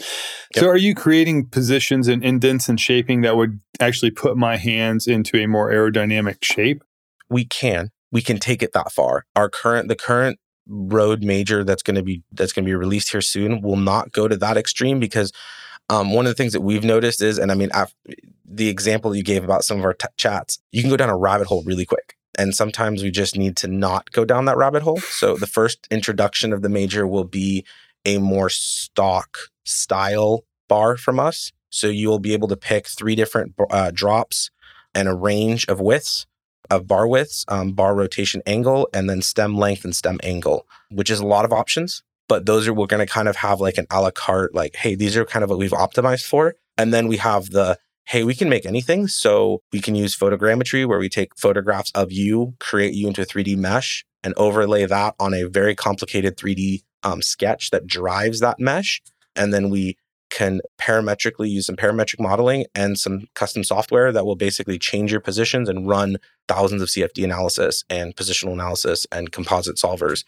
Yep. 0.54 0.62
So, 0.64 0.68
are 0.68 0.76
you 0.76 0.94
creating 0.94 1.46
positions 1.48 2.08
and 2.08 2.24
indents 2.24 2.68
and 2.68 2.80
shaping 2.80 3.20
that 3.20 3.36
would 3.36 3.60
actually 3.78 4.10
put 4.10 4.36
my 4.36 4.56
hands 4.56 5.06
into 5.06 5.36
a 5.36 5.46
more 5.46 5.70
aerodynamic 5.70 6.42
shape? 6.42 6.82
we 7.30 7.44
can 7.46 7.90
we 8.12 8.22
can 8.22 8.38
take 8.38 8.62
it 8.62 8.72
that 8.74 8.92
far. 8.92 9.24
Our 9.34 9.48
current 9.48 9.88
the 9.88 9.96
current 9.96 10.38
road 10.68 11.24
major 11.24 11.64
that's 11.64 11.82
going 11.82 11.96
to 11.96 12.02
be 12.04 12.22
that's 12.32 12.52
going 12.52 12.64
to 12.64 12.68
be 12.68 12.74
released 12.74 13.10
here 13.10 13.20
soon 13.20 13.60
will 13.62 13.76
not 13.76 14.12
go 14.12 14.28
to 14.28 14.36
that 14.36 14.56
extreme 14.56 15.00
because 15.00 15.32
um, 15.90 16.12
one 16.12 16.24
of 16.24 16.30
the 16.30 16.36
things 16.36 16.52
that 16.52 16.60
we've 16.60 16.84
noticed 16.84 17.20
is 17.20 17.36
and 17.36 17.50
i 17.50 17.54
mean 17.56 17.68
the 18.52 18.68
example 18.68 19.14
you 19.14 19.24
gave 19.24 19.42
about 19.42 19.64
some 19.64 19.78
of 19.78 19.84
our 19.84 19.94
t- 19.94 20.06
chats 20.16 20.60
you 20.70 20.82
can 20.82 20.90
go 20.90 20.96
down 20.96 21.08
a 21.08 21.16
rabbit 21.16 21.46
hole 21.46 21.62
really 21.64 21.84
quick. 21.84 22.16
And 22.38 22.54
sometimes 22.54 23.02
we 23.02 23.10
just 23.10 23.36
need 23.36 23.56
to 23.58 23.68
not 23.68 24.10
go 24.12 24.24
down 24.24 24.46
that 24.46 24.56
rabbit 24.56 24.82
hole. 24.82 24.98
So 24.98 25.36
the 25.36 25.46
first 25.46 25.86
introduction 25.90 26.52
of 26.52 26.62
the 26.62 26.70
major 26.70 27.06
will 27.06 27.24
be 27.24 27.64
a 28.06 28.18
more 28.18 28.48
stock 28.48 29.36
style 29.64 30.44
bar 30.66 30.96
from 30.96 31.20
us. 31.20 31.52
So 31.68 31.88
you 31.88 32.08
will 32.08 32.18
be 32.18 32.32
able 32.32 32.48
to 32.48 32.56
pick 32.56 32.86
three 32.86 33.14
different 33.14 33.54
uh, 33.70 33.90
drops 33.92 34.50
and 34.94 35.08
a 35.08 35.14
range 35.14 35.66
of 35.68 35.80
widths 35.80 36.26
of 36.70 36.86
bar 36.86 37.06
widths, 37.06 37.44
um, 37.48 37.72
bar 37.72 37.94
rotation 37.94 38.42
angle, 38.46 38.88
and 38.94 39.08
then 39.08 39.22
stem 39.22 39.56
length 39.56 39.84
and 39.84 39.94
stem 39.94 40.18
angle, 40.22 40.66
which 40.90 41.10
is 41.10 41.20
a 41.20 41.26
lot 41.26 41.44
of 41.44 41.52
options. 41.52 42.02
But 42.28 42.46
those 42.46 42.66
are 42.66 42.72
we're 42.72 42.86
going 42.86 43.06
to 43.06 43.12
kind 43.12 43.28
of 43.28 43.36
have 43.36 43.60
like 43.60 43.78
an 43.78 43.86
a 43.90 44.00
la 44.00 44.10
carte, 44.10 44.54
like, 44.54 44.76
hey, 44.76 44.94
these 44.94 45.16
are 45.16 45.24
kind 45.24 45.42
of 45.42 45.50
what 45.50 45.58
we've 45.58 45.70
optimized 45.70 46.24
for. 46.24 46.54
And 46.78 46.92
then 46.92 47.08
we 47.08 47.18
have 47.18 47.50
the 47.50 47.78
hey, 48.04 48.24
we 48.24 48.34
can 48.34 48.48
make 48.48 48.66
anything. 48.66 49.06
So 49.06 49.62
we 49.72 49.80
can 49.80 49.94
use 49.94 50.16
photogrammetry 50.16 50.86
where 50.86 50.98
we 50.98 51.08
take 51.08 51.38
photographs 51.38 51.92
of 51.94 52.10
you, 52.10 52.54
create 52.58 52.94
you 52.94 53.06
into 53.06 53.22
a 53.22 53.26
3D 53.26 53.56
mesh, 53.56 54.04
and 54.24 54.34
overlay 54.36 54.86
that 54.86 55.14
on 55.20 55.34
a 55.34 55.44
very 55.44 55.74
complicated 55.74 56.36
3D 56.36 56.82
um, 57.02 57.22
sketch 57.22 57.70
that 57.70 57.86
drives 57.86 58.40
that 58.40 58.58
mesh. 58.58 59.02
And 59.34 59.52
then 59.52 59.70
we 59.70 59.96
can 60.32 60.60
parametrically 60.78 61.50
use 61.50 61.66
some 61.66 61.76
parametric 61.76 62.18
modeling 62.18 62.64
and 62.74 62.98
some 62.98 63.26
custom 63.34 63.62
software 63.62 64.10
that 64.12 64.24
will 64.24 64.34
basically 64.34 64.78
change 64.78 65.12
your 65.12 65.20
positions 65.20 65.68
and 65.68 65.86
run 65.86 66.16
thousands 66.48 66.80
of 66.80 66.88
CFD 66.88 67.22
analysis 67.22 67.84
and 67.90 68.16
positional 68.16 68.52
analysis 68.52 69.06
and 69.12 69.30
composite 69.30 69.76
solvers 69.76 70.24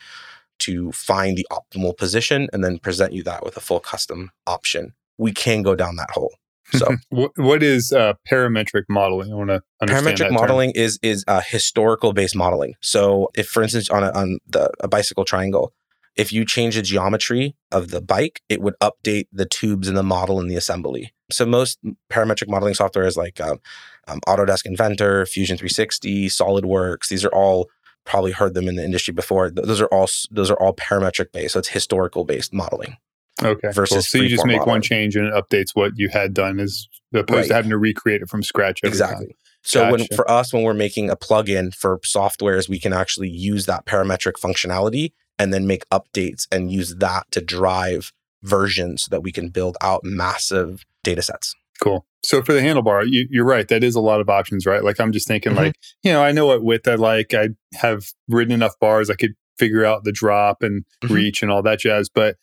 to 0.58 0.92
find 0.92 1.36
the 1.36 1.46
optimal 1.50 1.96
position 1.96 2.48
and 2.52 2.62
then 2.62 2.78
present 2.78 3.12
you 3.12 3.22
that 3.22 3.44
with 3.44 3.56
a 3.56 3.60
full 3.60 3.80
custom 3.80 4.30
option. 4.46 4.92
We 5.16 5.32
can 5.32 5.62
go 5.62 5.74
down 5.74 5.96
that 5.96 6.10
hole. 6.10 6.34
So 6.72 6.96
what, 7.08 7.32
what 7.36 7.62
is 7.62 7.92
uh, 7.92 8.14
parametric 8.30 8.84
modeling? 8.88 9.32
I 9.32 9.36
want 9.36 9.50
to 9.50 9.62
understand 9.80 10.06
that 10.06 10.16
parametric 10.16 10.28
term. 10.28 10.34
modeling 10.34 10.70
is 10.72 10.98
is 11.02 11.24
uh, 11.26 11.40
historical 11.40 12.12
based 12.12 12.36
modeling. 12.36 12.74
So 12.80 13.30
if, 13.34 13.48
for 13.48 13.62
instance, 13.62 13.88
on 13.90 14.04
a, 14.04 14.12
on 14.12 14.38
the 14.46 14.70
a 14.80 14.88
bicycle 14.88 15.24
triangle, 15.24 15.72
if 16.16 16.32
you 16.32 16.44
change 16.44 16.76
the 16.76 16.82
geometry 16.82 17.56
of 17.72 17.90
the 17.90 18.00
bike, 18.00 18.42
it 18.48 18.60
would 18.60 18.74
update 18.80 19.26
the 19.32 19.46
tubes 19.46 19.88
in 19.88 19.94
the 19.94 20.02
model 20.02 20.38
and 20.40 20.50
the 20.50 20.56
assembly. 20.56 21.12
So 21.30 21.44
most 21.44 21.78
parametric 22.10 22.48
modeling 22.48 22.74
software 22.74 23.06
is 23.06 23.16
like 23.16 23.40
um, 23.40 23.58
um, 24.06 24.20
Autodesk 24.26 24.66
Inventor, 24.66 25.26
Fusion 25.26 25.56
360, 25.56 26.28
SolidWorks. 26.28 27.08
These 27.08 27.24
are 27.24 27.34
all 27.34 27.68
probably 28.04 28.32
heard 28.32 28.54
them 28.54 28.68
in 28.68 28.76
the 28.76 28.84
industry 28.84 29.12
before. 29.12 29.50
Those 29.50 29.80
are 29.80 29.86
all 29.86 30.08
those 30.30 30.50
are 30.50 30.60
all 30.60 30.74
parametric 30.74 31.32
based. 31.32 31.54
So 31.54 31.58
it's 31.58 31.68
historical 31.68 32.24
based 32.24 32.52
modeling. 32.52 32.96
Okay. 33.42 33.70
Versus 33.72 33.96
cool. 33.96 34.02
so 34.02 34.18
you 34.18 34.28
just 34.28 34.46
make 34.46 34.58
modeling. 34.58 34.74
one 34.74 34.82
change 34.82 35.16
and 35.16 35.26
it 35.26 35.34
updates 35.34 35.70
what 35.74 35.92
you 35.96 36.08
had 36.08 36.34
done, 36.34 36.60
as 36.60 36.86
opposed 37.12 37.30
Right. 37.30 37.48
to 37.48 37.54
having 37.54 37.70
to 37.70 37.78
recreate 37.78 38.22
it 38.22 38.28
from 38.28 38.42
scratch. 38.42 38.80
Every 38.84 38.90
exactly. 38.90 39.26
Time. 39.26 39.36
So 39.62 39.90
when 39.90 40.06
for 40.14 40.30
us, 40.30 40.52
when 40.52 40.62
we're 40.62 40.74
making 40.74 41.08
a 41.08 41.16
plugin 41.16 41.74
for 41.74 41.98
softwares, 42.00 42.68
we 42.68 42.78
can 42.78 42.92
actually 42.92 43.30
use 43.30 43.64
that 43.64 43.86
parametric 43.86 44.34
functionality 44.34 45.12
and 45.38 45.52
then 45.52 45.66
make 45.66 45.88
updates 45.90 46.46
and 46.52 46.70
use 46.70 46.96
that 46.96 47.24
to 47.32 47.40
drive 47.40 48.12
versions 48.42 49.04
so 49.04 49.08
that 49.10 49.22
we 49.22 49.32
can 49.32 49.48
build 49.48 49.76
out 49.80 50.02
massive 50.04 50.84
data 51.02 51.22
sets. 51.22 51.54
Cool. 51.82 52.06
So 52.22 52.42
for 52.42 52.52
the 52.52 52.60
handlebar, 52.60 53.04
you, 53.10 53.26
you're 53.30 53.44
right. 53.44 53.66
That 53.68 53.82
is 53.84 53.94
a 53.94 54.00
lot 54.00 54.20
of 54.20 54.30
options, 54.30 54.64
right? 54.64 54.82
Like 54.84 55.00
I'm 55.00 55.12
just 55.12 55.26
thinking, 55.26 55.52
Mhm. 55.52 55.56
like 55.56 55.74
you 56.02 56.12
know, 56.12 56.22
I 56.22 56.32
know 56.32 56.46
what 56.46 56.62
width 56.62 56.86
I 56.88 56.94
like. 56.94 57.34
I 57.34 57.50
have 57.74 58.04
ridden 58.28 58.52
enough 58.52 58.78
bars. 58.80 59.10
I 59.10 59.14
could 59.14 59.34
figure 59.58 59.84
out 59.84 60.04
the 60.04 60.12
drop 60.12 60.62
and 60.62 60.84
Mhm. 61.02 61.10
reach 61.10 61.42
and 61.42 61.50
all 61.50 61.62
that 61.62 61.80
jazz. 61.80 62.08
But 62.08 62.36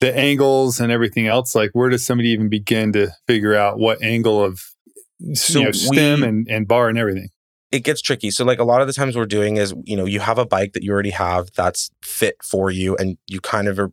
the 0.00 0.16
angles 0.16 0.80
and 0.80 0.90
everything 0.90 1.26
else, 1.28 1.54
like 1.54 1.70
where 1.74 1.88
does 1.90 2.04
somebody 2.04 2.30
even 2.30 2.48
begin 2.48 2.92
to 2.94 3.10
figure 3.28 3.54
out 3.54 3.78
what 3.78 4.02
angle 4.02 4.42
of 4.42 4.60
So 5.34 5.60
you 5.60 5.64
know, 5.66 5.72
stem 5.72 6.20
we- 6.22 6.26
and, 6.26 6.48
and 6.50 6.66
bar 6.66 6.88
and 6.88 6.98
everything? 6.98 7.28
It 7.72 7.84
gets 7.84 8.02
tricky. 8.02 8.30
So 8.30 8.44
like 8.44 8.58
a 8.58 8.64
lot 8.64 8.82
of 8.82 8.86
the 8.86 8.92
times 8.92 9.16
we're 9.16 9.26
doing 9.26 9.56
is, 9.56 9.74
you 9.84 9.96
know, 9.96 10.04
you 10.04 10.20
have 10.20 10.38
a 10.38 10.44
bike 10.44 10.74
that 10.74 10.84
you 10.84 10.92
already 10.92 11.10
have 11.10 11.50
that's 11.52 11.90
fit 12.02 12.36
for 12.42 12.70
you 12.70 12.94
and 12.96 13.16
you 13.26 13.40
kind 13.40 13.66
of 13.66 13.78
are 13.78 13.90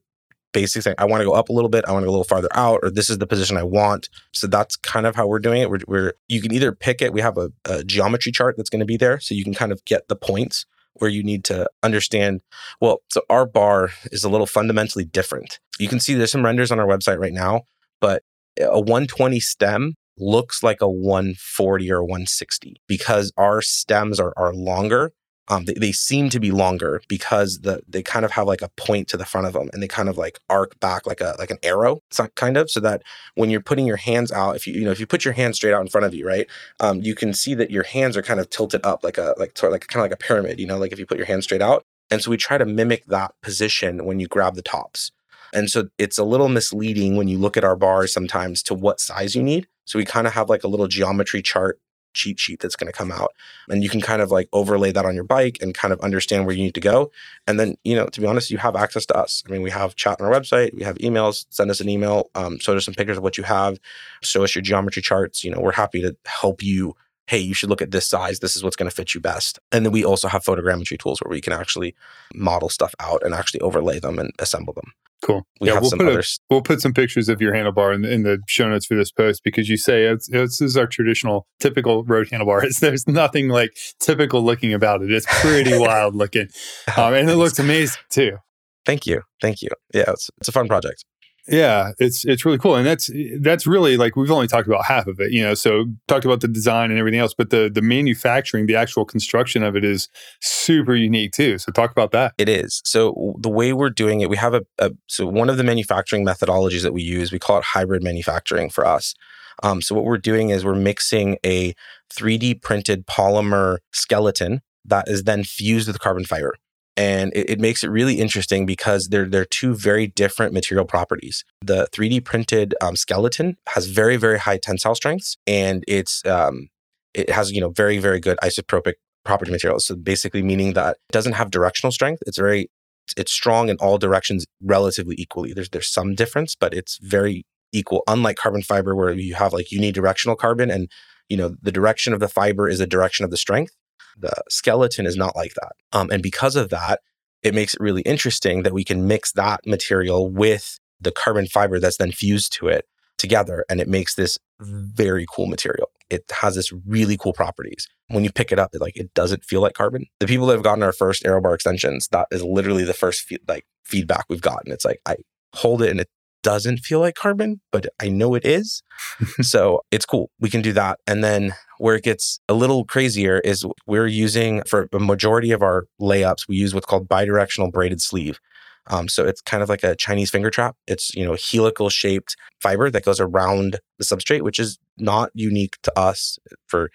basically 0.51 0.81
saying, 0.81 0.95
I 0.97 1.05
want 1.05 1.21
to 1.21 1.25
go 1.25 1.33
up 1.33 1.49
a 1.49 1.53
little 1.53 1.69
bit, 1.69 1.85
I 1.87 1.93
want 1.93 2.03
to 2.03 2.07
go 2.07 2.11
a 2.11 2.17
little 2.17 2.23
farther 2.25 2.49
out, 2.53 2.81
or 2.83 2.89
this 2.89 3.09
is 3.09 3.19
the 3.19 3.27
position 3.27 3.55
I 3.55 3.63
want. 3.63 4.09
So 4.33 4.47
that's 4.47 4.75
kind 4.75 5.05
of 5.05 5.15
how 5.15 5.27
we're 5.27 5.39
doing 5.39 5.61
it. 5.61 5.69
We're, 5.69 5.79
we're 5.87 6.13
you 6.27 6.41
can 6.41 6.53
either 6.53 6.73
pick 6.73 7.01
it, 7.01 7.13
we 7.13 7.21
have 7.21 7.37
a, 7.37 7.51
a 7.65 7.83
geometry 7.83 8.31
chart 8.31 8.57
that's 8.57 8.69
going 8.69 8.81
to 8.81 8.85
be 8.85 8.97
there. 8.97 9.19
So 9.19 9.33
you 9.33 9.43
can 9.43 9.53
kind 9.53 9.71
of 9.71 9.83
get 9.85 10.07
the 10.09 10.15
points 10.15 10.65
where 10.93 11.09
you 11.09 11.23
need 11.23 11.45
to 11.45 11.69
understand. 11.81 12.41
Well, 12.81 13.01
so 13.09 13.21
our 13.29 13.45
bar 13.45 13.91
is 14.11 14.25
a 14.25 14.29
little 14.29 14.47
fundamentally 14.47 15.05
different. 15.05 15.59
You 15.79 15.87
can 15.87 16.01
see 16.01 16.15
there's 16.15 16.31
some 16.31 16.43
renders 16.43 16.71
on 16.71 16.79
our 16.79 16.87
website 16.87 17.19
right 17.19 17.31
now, 17.31 17.61
but 18.01 18.23
a 18.59 18.79
120 18.79 19.39
stem 19.39 19.95
looks 20.19 20.63
like 20.63 20.81
a 20.81 20.89
140 20.89 21.91
or 21.91 22.03
160 22.03 22.81
because 22.87 23.31
our 23.37 23.61
stems 23.61 24.19
are, 24.19 24.33
are 24.37 24.53
longer. 24.53 25.13
Um, 25.51 25.65
they, 25.65 25.73
they 25.73 25.91
seem 25.91 26.29
to 26.29 26.39
be 26.39 26.51
longer 26.51 27.01
because 27.07 27.61
the 27.61 27.81
they 27.87 28.03
kind 28.03 28.23
of 28.23 28.31
have 28.31 28.45
like 28.45 28.61
a 28.61 28.69
point 28.69 29.07
to 29.07 29.17
the 29.17 29.25
front 29.25 29.47
of 29.47 29.53
them 29.53 29.69
and 29.73 29.81
they 29.81 29.87
kind 29.87 30.07
of 30.07 30.15
like 30.15 30.37
arc 30.47 30.79
back 30.79 31.07
like 31.07 31.21
a 31.21 31.35
like 31.39 31.49
an 31.49 31.57
arrow 31.63 32.01
kind 32.35 32.55
of 32.55 32.69
so 32.69 32.79
that 32.81 33.01
when 33.33 33.49
you're 33.49 33.59
putting 33.59 33.87
your 33.87 33.97
hands 33.97 34.31
out 34.31 34.55
if 34.55 34.67
you 34.67 34.73
you 34.73 34.85
know 34.85 34.91
if 34.91 34.99
you 34.99 35.07
put 35.07 35.25
your 35.25 35.33
hands 35.33 35.55
straight 35.55 35.73
out 35.73 35.81
in 35.81 35.87
front 35.87 36.05
of 36.05 36.13
you 36.13 36.27
right 36.27 36.45
um, 36.81 37.01
you 37.01 37.15
can 37.15 37.33
see 37.33 37.55
that 37.55 37.71
your 37.71 37.81
hands 37.81 38.15
are 38.15 38.21
kind 38.21 38.39
of 38.39 38.47
tilted 38.51 38.85
up 38.85 39.03
like 39.03 39.17
a 39.17 39.33
like 39.39 39.57
sort 39.57 39.71
of 39.71 39.73
like 39.73 39.87
kind 39.87 40.01
of 40.01 40.11
like 40.11 40.13
a 40.13 40.23
pyramid 40.23 40.59
you 40.59 40.67
know 40.67 40.77
like 40.77 40.91
if 40.91 40.99
you 40.99 41.07
put 41.07 41.17
your 41.17 41.25
hands 41.25 41.45
straight 41.45 41.63
out 41.63 41.83
and 42.11 42.21
so 42.21 42.29
we 42.29 42.37
try 42.37 42.59
to 42.59 42.65
mimic 42.65 43.05
that 43.07 43.33
position 43.41 44.05
when 44.05 44.19
you 44.19 44.27
grab 44.27 44.53
the 44.53 44.61
tops 44.61 45.11
and 45.53 45.69
so 45.69 45.89
it's 45.97 46.17
a 46.17 46.23
little 46.23 46.49
misleading 46.49 47.15
when 47.15 47.27
you 47.27 47.37
look 47.37 47.57
at 47.57 47.63
our 47.63 47.75
bars 47.75 48.13
sometimes 48.13 48.61
to 48.63 48.73
what 48.73 48.99
size 48.99 49.35
you 49.35 49.43
need. 49.43 49.67
So 49.89 49.97
we 49.97 50.05
kind 50.05 50.27
of 50.27 50.33
have 50.33 50.49
like 50.49 50.63
a 50.63 50.67
little 50.67 50.87
geometry 50.87 51.41
chart 51.41 51.79
cheat 52.13 52.39
sheet 52.39 52.59
that's 52.59 52.75
going 52.75 52.91
to 52.91 52.97
come 52.97 53.11
out. 53.11 53.33
And 53.69 53.83
you 53.83 53.89
can 53.89 54.01
kind 54.01 54.21
of 54.21 54.29
like 54.29 54.47
overlay 54.53 54.91
that 54.91 55.05
on 55.05 55.15
your 55.15 55.23
bike 55.23 55.57
and 55.61 55.73
kind 55.73 55.91
of 55.91 55.99
understand 56.01 56.45
where 56.45 56.55
you 56.55 56.63
need 56.63 56.75
to 56.75 56.81
go. 56.81 57.11
And 57.47 57.59
then, 57.59 57.75
you 57.83 57.95
know, 57.95 58.05
to 58.05 58.21
be 58.21 58.27
honest, 58.27 58.51
you 58.51 58.59
have 58.59 58.75
access 58.75 59.05
to 59.07 59.17
us. 59.17 59.43
I 59.47 59.51
mean, 59.51 59.63
we 59.63 59.71
have 59.71 59.95
chat 59.95 60.21
on 60.21 60.27
our 60.27 60.39
website, 60.39 60.75
we 60.75 60.83
have 60.83 60.97
emails, 60.97 61.45
send 61.49 61.71
us 61.71 61.79
an 61.79 61.89
email, 61.89 62.29
um, 62.35 62.59
show 62.59 62.75
us 62.77 62.85
some 62.85 62.93
pictures 62.93 63.17
of 63.17 63.23
what 63.23 63.37
you 63.37 63.43
have, 63.43 63.79
show 64.21 64.43
us 64.43 64.53
your 64.53 64.61
geometry 64.61 65.01
charts. 65.01 65.43
You 65.43 65.51
know, 65.51 65.59
we're 65.59 65.71
happy 65.71 66.01
to 66.01 66.15
help 66.25 66.61
you. 66.61 66.95
Hey, 67.25 67.39
you 67.39 67.53
should 67.53 67.69
look 67.69 67.81
at 67.81 67.91
this 67.91 68.07
size. 68.07 68.39
This 68.39 68.55
is 68.55 68.63
what's 68.63 68.75
going 68.75 68.89
to 68.89 68.95
fit 68.95 69.13
you 69.13 69.21
best. 69.21 69.59
And 69.71 69.85
then 69.85 69.91
we 69.91 70.03
also 70.03 70.27
have 70.27 70.43
photogrammetry 70.43 70.99
tools 70.99 71.19
where 71.19 71.29
we 71.29 71.41
can 71.41 71.53
actually 71.53 71.95
model 72.33 72.69
stuff 72.69 72.93
out 72.99 73.23
and 73.23 73.35
actually 73.35 73.61
overlay 73.61 73.99
them 73.99 74.17
and 74.17 74.31
assemble 74.39 74.73
them. 74.73 74.93
Cool. 75.21 75.45
We 75.59 75.67
yeah, 75.67 75.79
we'll 75.79 75.91
put 75.91 76.01
a- 76.01 76.37
We'll 76.49 76.61
put 76.61 76.79
some 76.81 76.93
pictures 76.93 77.27
of 77.27 77.41
your 77.41 77.53
handlebar 77.53 77.93
in 77.93 78.03
the, 78.03 78.11
in 78.11 78.23
the 78.23 78.39
show 78.47 78.69
notes 78.69 78.85
for 78.85 78.95
this 78.95 79.11
post 79.11 79.43
because 79.43 79.67
you 79.67 79.75
say 79.77 80.05
it's, 80.05 80.29
this 80.29 80.61
is 80.61 80.77
our 80.77 80.87
traditional, 80.87 81.45
typical 81.59 82.03
road 82.05 82.27
handlebar. 82.29 82.63
It's, 82.69 82.79
there's 82.79 83.07
nothing 83.07 83.49
like 83.49 83.77
typical 83.99 84.41
looking 84.43 84.73
about 84.73 85.01
it. 85.01 85.11
It's 85.11 85.25
pretty 85.41 85.77
wild 85.77 86.15
looking, 86.15 86.47
um, 86.95 87.13
and 87.13 87.29
it 87.29 87.35
looks 87.35 87.59
amazing 87.59 87.99
too. 88.09 88.37
Thank 88.85 89.05
you. 89.05 89.21
Thank 89.41 89.61
you. 89.61 89.69
Yeah, 89.93 90.05
it's, 90.11 90.29
it's 90.37 90.47
a 90.47 90.51
fun 90.53 90.67
project. 90.67 91.03
Yeah, 91.49 91.93
it's 91.97 92.25
it's 92.25 92.45
really 92.45 92.59
cool, 92.59 92.75
and 92.75 92.85
that's 92.85 93.09
that's 93.39 93.65
really 93.65 93.97
like 93.97 94.15
we've 94.15 94.29
only 94.29 94.45
talked 94.45 94.67
about 94.67 94.85
half 94.85 95.07
of 95.07 95.19
it, 95.19 95.31
you 95.31 95.41
know. 95.41 95.55
So 95.55 95.85
talked 96.07 96.23
about 96.23 96.41
the 96.41 96.47
design 96.47 96.91
and 96.91 96.99
everything 96.99 97.19
else, 97.19 97.33
but 97.33 97.49
the 97.49 97.71
the 97.73 97.81
manufacturing, 97.81 98.67
the 98.67 98.75
actual 98.75 99.03
construction 99.03 99.63
of 99.63 99.75
it 99.75 99.83
is 99.83 100.09
super 100.41 100.93
unique 100.93 101.31
too. 101.31 101.57
So 101.57 101.71
talk 101.71 101.91
about 101.91 102.11
that. 102.11 102.33
It 102.37 102.49
is. 102.49 102.81
So 102.85 103.35
the 103.39 103.49
way 103.49 103.73
we're 103.73 103.89
doing 103.89 104.21
it, 104.21 104.29
we 104.29 104.37
have 104.37 104.53
a, 104.53 104.61
a 104.77 104.91
so 105.07 105.25
one 105.25 105.49
of 105.49 105.57
the 105.57 105.63
manufacturing 105.63 106.23
methodologies 106.23 106.83
that 106.83 106.93
we 106.93 107.01
use, 107.01 107.31
we 107.31 107.39
call 107.39 107.57
it 107.57 107.63
hybrid 107.63 108.03
manufacturing 108.03 108.69
for 108.69 108.85
us. 108.85 109.15
Um, 109.63 109.81
so 109.81 109.95
what 109.95 110.05
we're 110.05 110.19
doing 110.19 110.51
is 110.51 110.63
we're 110.63 110.75
mixing 110.75 111.37
a 111.43 111.73
3D 112.13 112.61
printed 112.61 113.07
polymer 113.07 113.79
skeleton 113.91 114.61
that 114.85 115.07
is 115.07 115.23
then 115.23 115.43
fused 115.43 115.87
with 115.87 115.99
carbon 115.99 116.25
fiber. 116.25 116.55
And 116.99 117.31
it, 117.33 117.49
it 117.51 117.59
makes 117.61 117.83
it 117.83 117.89
really 117.89 118.19
interesting 118.19 118.65
because 118.65 119.07
they're 119.07 119.27
they're 119.27 119.45
two 119.45 119.73
very 119.73 120.05
different 120.05 120.53
material 120.53 120.85
properties. 120.85 121.45
The 121.61 121.87
3D 121.93 122.25
printed 122.25 122.75
um, 122.81 122.97
skeleton 122.97 123.55
has 123.69 123.87
very 123.87 124.17
very 124.17 124.37
high 124.37 124.57
tensile 124.57 124.95
strengths, 124.95 125.37
and 125.47 125.85
it's 125.87 126.25
um, 126.25 126.67
it 127.13 127.29
has 127.29 127.51
you 127.53 127.61
know 127.61 127.69
very 127.69 127.99
very 127.99 128.19
good 128.19 128.37
isotropic 128.43 128.95
property 129.23 129.49
materials. 129.49 129.85
So 129.85 129.95
basically, 129.95 130.43
meaning 130.43 130.73
that 130.73 130.97
it 131.09 131.13
doesn't 131.13 131.33
have 131.33 131.51
directional 131.51 131.91
strength. 131.91 132.21
It's 132.27 132.37
very 132.37 132.69
it's 133.17 133.31
strong 133.31 133.69
in 133.69 133.77
all 133.77 133.97
directions 133.97 134.45
relatively 134.61 135.15
equally. 135.17 135.53
There's 135.53 135.69
there's 135.69 135.91
some 135.91 136.15
difference, 136.15 136.55
but 136.55 136.73
it's 136.73 136.97
very 137.01 137.45
equal. 137.71 138.03
Unlike 138.07 138.37
carbon 138.37 138.61
fiber, 138.61 138.95
where 138.95 139.11
you 139.11 139.35
have 139.35 139.53
like 139.53 139.67
unidirectional 139.67 140.37
carbon, 140.37 140.69
and 140.69 140.89
you 141.29 141.37
know 141.37 141.55
the 141.61 141.71
direction 141.71 142.13
of 142.13 142.19
the 142.19 142.27
fiber 142.27 142.67
is 142.67 142.79
the 142.79 142.87
direction 142.87 143.23
of 143.23 143.31
the 143.31 143.37
strength. 143.37 143.73
The 144.19 144.33
skeleton 144.49 145.05
is 145.05 145.15
not 145.15 145.35
like 145.35 145.53
that, 145.55 145.73
um, 145.93 146.09
and 146.11 146.21
because 146.21 146.55
of 146.55 146.69
that, 146.69 146.99
it 147.41 147.55
makes 147.55 147.73
it 147.73 147.79
really 147.79 148.01
interesting 148.01 148.63
that 148.63 148.73
we 148.73 148.83
can 148.83 149.07
mix 149.07 149.31
that 149.33 149.61
material 149.65 150.29
with 150.29 150.79
the 150.99 151.11
carbon 151.11 151.47
fiber 151.47 151.79
that's 151.79 151.97
then 151.97 152.11
fused 152.11 152.53
to 152.53 152.67
it 152.67 152.85
together, 153.17 153.65
and 153.69 153.79
it 153.79 153.87
makes 153.87 154.15
this 154.15 154.37
very 154.59 155.25
cool 155.33 155.45
material. 155.45 155.89
It 156.09 156.23
has 156.41 156.55
this 156.55 156.71
really 156.87 157.17
cool 157.17 157.33
properties. 157.33 157.87
When 158.07 158.23
you 158.23 158.31
pick 158.31 158.51
it 158.51 158.59
up, 158.59 158.71
it 158.73 158.81
like 158.81 158.97
it 158.97 159.13
doesn't 159.13 159.45
feel 159.45 159.61
like 159.61 159.73
carbon. 159.73 160.05
The 160.19 160.27
people 160.27 160.47
that 160.47 160.53
have 160.53 160.63
gotten 160.63 160.83
our 160.83 160.91
first 160.91 161.23
Aerobar 161.23 161.53
extensions, 161.53 162.07
that 162.11 162.27
is 162.31 162.43
literally 162.43 162.83
the 162.83 162.93
first 162.93 163.21
fe- 163.21 163.37
like 163.47 163.65
feedback 163.85 164.25
we've 164.29 164.41
gotten. 164.41 164.71
It's 164.71 164.85
like 164.85 164.99
I 165.05 165.17
hold 165.53 165.81
it 165.81 165.91
and 165.91 165.99
it 165.99 166.09
doesn't 166.43 166.79
feel 166.79 166.99
like 166.99 167.15
carbon, 167.15 167.61
but 167.71 167.87
I 168.01 168.09
know 168.09 168.35
it 168.35 168.45
is. 168.45 168.81
so 169.41 169.81
it's 169.91 170.05
cool. 170.05 170.29
We 170.39 170.49
can 170.49 170.61
do 170.61 170.73
that. 170.73 170.99
And 171.07 171.23
then 171.23 171.53
where 171.77 171.95
it 171.95 172.03
gets 172.03 172.39
a 172.49 172.53
little 172.53 172.85
crazier 172.85 173.39
is 173.39 173.65
we're 173.85 174.07
using 174.07 174.63
for 174.63 174.87
a 174.93 174.99
majority 174.99 175.51
of 175.51 175.61
our 175.61 175.85
layups, 175.99 176.47
we 176.47 176.55
use 176.55 176.73
what's 176.73 176.85
called 176.85 177.07
bidirectional 177.07 177.71
braided 177.71 178.01
sleeve. 178.01 178.39
Um, 178.87 179.07
so 179.07 179.25
it's 179.25 179.41
kind 179.41 179.61
of 179.61 179.69
like 179.69 179.83
a 179.83 179.95
Chinese 179.95 180.31
finger 180.31 180.49
trap. 180.49 180.75
It's 180.87 181.13
you 181.13 181.23
know 181.23 181.35
helical 181.51 181.89
shaped 181.89 182.35
fiber 182.61 182.89
that 182.89 183.05
goes 183.05 183.19
around 183.19 183.79
the 183.97 184.05
substrate, 184.05 184.41
which 184.41 184.59
is 184.59 184.79
not 184.97 185.29
unique 185.35 185.77
to 185.83 185.99
us 185.99 186.39
for 186.67 186.89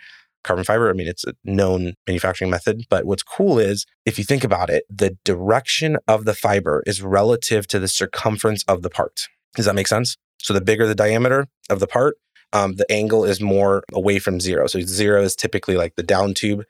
carbon 0.44 0.64
fiber. 0.64 0.90
I 0.90 0.92
mean, 0.92 1.08
it's 1.08 1.24
a 1.24 1.34
known 1.44 1.94
manufacturing 2.06 2.50
method. 2.50 2.82
But 2.88 3.06
what's 3.06 3.22
cool 3.22 3.58
is 3.58 3.86
if 4.04 4.18
you 4.18 4.24
think 4.24 4.44
about 4.44 4.70
it, 4.70 4.84
the 4.88 5.16
direction 5.24 5.96
of 6.06 6.24
the 6.24 6.34
fiber 6.34 6.82
is 6.86 7.02
relative 7.02 7.66
to 7.68 7.78
the 7.78 7.88
circumference 7.88 8.62
of 8.68 8.82
the 8.82 8.90
part. 8.90 9.28
Does 9.54 9.66
that 9.66 9.74
make 9.74 9.86
sense? 9.86 10.16
So 10.38 10.52
the 10.52 10.60
bigger 10.60 10.86
the 10.86 10.94
diameter 10.94 11.46
of 11.70 11.80
the 11.80 11.86
part, 11.86 12.16
um, 12.52 12.74
the 12.74 12.90
angle 12.90 13.24
is 13.24 13.40
more 13.40 13.82
away 13.92 14.18
from 14.18 14.40
zero. 14.40 14.66
So 14.66 14.80
zero 14.80 15.22
is 15.22 15.34
typically 15.34 15.76
like 15.76 15.96
the 15.96 16.02
down 16.02 16.34
tube. 16.34 16.64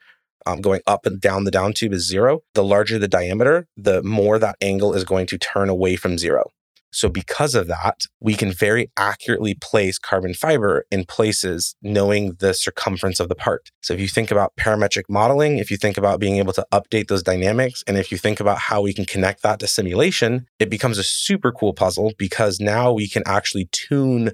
Um, 0.47 0.61
going 0.61 0.81
up 0.85 1.07
and 1.07 1.19
down 1.19 1.43
the 1.43 1.51
down 1.51 1.73
tube 1.73 1.91
is 1.93 2.07
zero. 2.07 2.41
The 2.53 2.63
larger 2.63 2.99
the 2.99 3.07
diameter, 3.07 3.67
the 3.75 4.03
more 4.03 4.37
that 4.37 4.55
angle 4.61 4.93
is 4.93 5.03
going 5.03 5.25
to 5.27 5.39
turn 5.39 5.69
away 5.69 5.95
from 5.95 6.19
zero. 6.19 6.51
So, 6.95 7.09
because 7.09 7.55
of 7.55 7.67
that, 7.67 8.05
we 8.21 8.35
can 8.35 8.53
very 8.53 8.89
accurately 8.95 9.53
place 9.53 9.99
carbon 9.99 10.33
fiber 10.33 10.85
in 10.89 11.03
places 11.03 11.75
knowing 11.81 12.37
the 12.39 12.53
circumference 12.53 13.19
of 13.19 13.27
the 13.27 13.35
part. 13.35 13.69
So, 13.81 13.93
if 13.93 13.99
you 13.99 14.07
think 14.07 14.31
about 14.31 14.55
parametric 14.55 15.03
modeling, 15.09 15.57
if 15.57 15.69
you 15.69 15.75
think 15.75 15.97
about 15.97 16.21
being 16.21 16.37
able 16.37 16.53
to 16.53 16.65
update 16.71 17.09
those 17.09 17.21
dynamics, 17.21 17.83
and 17.85 17.97
if 17.97 18.13
you 18.13 18.17
think 18.17 18.39
about 18.39 18.59
how 18.59 18.81
we 18.81 18.93
can 18.93 19.03
connect 19.03 19.43
that 19.43 19.59
to 19.59 19.67
simulation, 19.67 20.47
it 20.57 20.69
becomes 20.69 20.97
a 20.97 21.03
super 21.03 21.51
cool 21.51 21.73
puzzle 21.73 22.13
because 22.17 22.61
now 22.61 22.93
we 22.93 23.09
can 23.09 23.23
actually 23.25 23.67
tune 23.73 24.31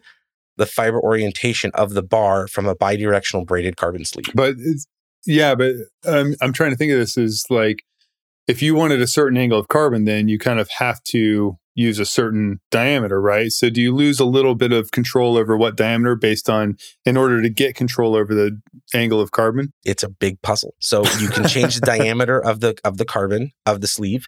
the 0.58 0.68
fiber 0.68 1.02
orientation 1.02 1.72
of 1.74 1.96
the 1.96 2.04
bar 2.04 2.48
from 2.48 2.68
a 2.68 2.76
bidirectional 2.76 3.44
braided 3.44 3.76
carbon 3.76 4.06
sleeve. 4.06 4.30
But 4.36 4.54
yeah, 5.26 5.56
but 5.56 5.74
um, 6.06 6.36
I'm 6.42 6.54
trying 6.54 6.70
to 6.70 6.78
think 6.78 6.92
of 6.92 7.00
this 7.00 7.18
as 7.18 7.44
like 7.50 7.82
if 8.48 8.62
you 8.62 8.76
wanted 8.76 9.02
a 9.02 9.08
certain 9.08 9.40
angle 9.40 9.58
of 9.58 9.68
carbon, 9.68 10.06
then 10.06 10.28
you 10.28 10.38
kind 10.38 10.60
of 10.60 10.70
have 10.78 11.02
to 11.06 11.58
use 11.76 12.00
a 12.00 12.06
certain 12.06 12.60
diameter, 12.70 13.22
right? 13.22 13.52
So 13.52 13.70
do 13.70 13.82
you 13.82 13.94
lose 13.94 14.20
a 14.20 14.26
little 14.26 14.56
bit 14.56 14.72
of 14.72 14.92
control 14.92 15.38
over 15.38 15.56
what 15.56 15.78
diameter 15.78 16.16
based 16.16 16.50
on 16.50 16.78
in 17.06 17.18
order 17.18 17.42
to 17.42 17.50
get 17.50 17.76
control 17.76 18.16
over 18.16 18.34
the 18.34 18.60
angle 18.94 19.22
of 19.22 19.32
carbon? 19.32 19.74
It's 19.86 20.04
a 20.04 20.10
big 20.10 20.42
puzzle. 20.42 20.76
So 20.80 21.04
you 21.20 21.30
can 21.30 21.48
change 21.48 21.76
the 21.76 21.82
diameter 21.86 22.44
of 22.44 22.60
the 22.60 22.78
of 22.84 22.98
the 22.98 23.06
carbon 23.06 23.52
of 23.66 23.82
the 23.82 23.88
sleeve. 23.88 24.28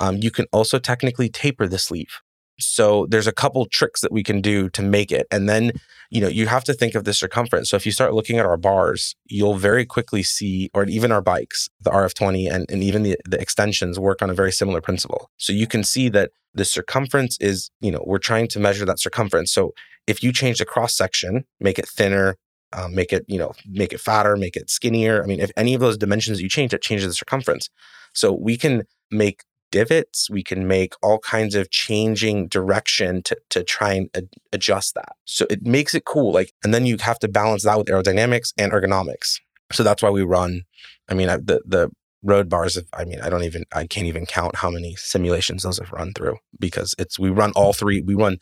Um, 0.00 0.16
you 0.16 0.30
can 0.30 0.46
also 0.52 0.78
technically 0.78 1.28
taper 1.28 1.66
the 1.66 1.78
sleeve. 1.78 2.20
So 2.58 3.06
there's 3.08 3.26
a 3.26 3.32
couple 3.32 3.64
tricks 3.66 4.00
that 4.00 4.12
we 4.12 4.22
can 4.22 4.40
do 4.40 4.68
to 4.70 4.82
make 4.82 5.12
it. 5.12 5.26
And 5.30 5.48
then, 5.48 5.72
you 6.10 6.20
know, 6.20 6.28
you 6.28 6.46
have 6.46 6.64
to 6.64 6.74
think 6.74 6.94
of 6.94 7.04
the 7.04 7.14
circumference. 7.14 7.70
So 7.70 7.76
if 7.76 7.86
you 7.86 7.92
start 7.92 8.14
looking 8.14 8.38
at 8.38 8.46
our 8.46 8.56
bars, 8.56 9.14
you'll 9.26 9.56
very 9.56 9.86
quickly 9.86 10.22
see, 10.22 10.70
or 10.74 10.84
even 10.84 11.12
our 11.12 11.22
bikes, 11.22 11.68
the 11.80 11.90
RF20 11.90 12.52
and, 12.52 12.70
and 12.70 12.82
even 12.82 13.02
the, 13.02 13.16
the 13.24 13.40
extensions 13.40 13.98
work 13.98 14.22
on 14.22 14.30
a 14.30 14.34
very 14.34 14.52
similar 14.52 14.80
principle. 14.80 15.30
So 15.36 15.52
you 15.52 15.66
can 15.66 15.84
see 15.84 16.08
that 16.10 16.30
the 16.54 16.64
circumference 16.64 17.36
is, 17.40 17.70
you 17.80 17.92
know, 17.92 18.02
we're 18.06 18.18
trying 18.18 18.48
to 18.48 18.60
measure 18.60 18.84
that 18.84 18.98
circumference. 18.98 19.52
So 19.52 19.72
if 20.06 20.22
you 20.22 20.32
change 20.32 20.58
the 20.58 20.64
cross 20.64 20.96
section, 20.96 21.44
make 21.60 21.78
it 21.78 21.88
thinner, 21.88 22.36
um, 22.72 22.94
make 22.94 23.12
it, 23.12 23.24
you 23.28 23.38
know, 23.38 23.52
make 23.66 23.92
it 23.92 24.00
fatter, 24.00 24.36
make 24.36 24.56
it 24.56 24.70
skinnier. 24.70 25.22
I 25.22 25.26
mean, 25.26 25.40
if 25.40 25.50
any 25.56 25.74
of 25.74 25.80
those 25.80 25.96
dimensions 25.96 26.40
you 26.40 26.48
change, 26.48 26.74
it 26.74 26.82
changes 26.82 27.08
the 27.08 27.14
circumference. 27.14 27.70
So 28.14 28.32
we 28.32 28.56
can 28.56 28.84
make 29.10 29.42
divots. 29.70 30.30
We 30.30 30.42
can 30.42 30.66
make 30.66 30.94
all 31.02 31.18
kinds 31.18 31.54
of 31.54 31.70
changing 31.70 32.48
direction 32.48 33.22
to, 33.22 33.36
to 33.50 33.62
try 33.62 33.94
and 33.94 34.10
ad- 34.14 34.28
adjust 34.52 34.94
that. 34.94 35.16
So 35.24 35.46
it 35.50 35.66
makes 35.66 35.94
it 35.94 36.04
cool. 36.04 36.32
Like, 36.32 36.52
and 36.64 36.72
then 36.72 36.86
you 36.86 36.96
have 37.00 37.18
to 37.20 37.28
balance 37.28 37.64
that 37.64 37.78
with 37.78 37.88
aerodynamics 37.88 38.52
and 38.56 38.72
ergonomics. 38.72 39.40
So 39.72 39.82
that's 39.82 40.02
why 40.02 40.10
we 40.10 40.22
run. 40.22 40.62
I 41.08 41.14
mean, 41.14 41.28
I, 41.28 41.36
the 41.36 41.60
the 41.66 41.90
road 42.22 42.48
bars. 42.48 42.74
Have, 42.74 42.86
I 42.92 43.04
mean, 43.04 43.20
I 43.20 43.28
don't 43.28 43.44
even 43.44 43.64
I 43.72 43.86
can't 43.86 44.06
even 44.06 44.26
count 44.26 44.56
how 44.56 44.70
many 44.70 44.96
simulations 44.96 45.62
those 45.62 45.78
have 45.78 45.92
run 45.92 46.12
through 46.14 46.38
because 46.58 46.94
it's 46.98 47.18
we 47.18 47.30
run 47.30 47.52
all 47.54 47.72
three. 47.72 48.00
We 48.00 48.14
run 48.14 48.38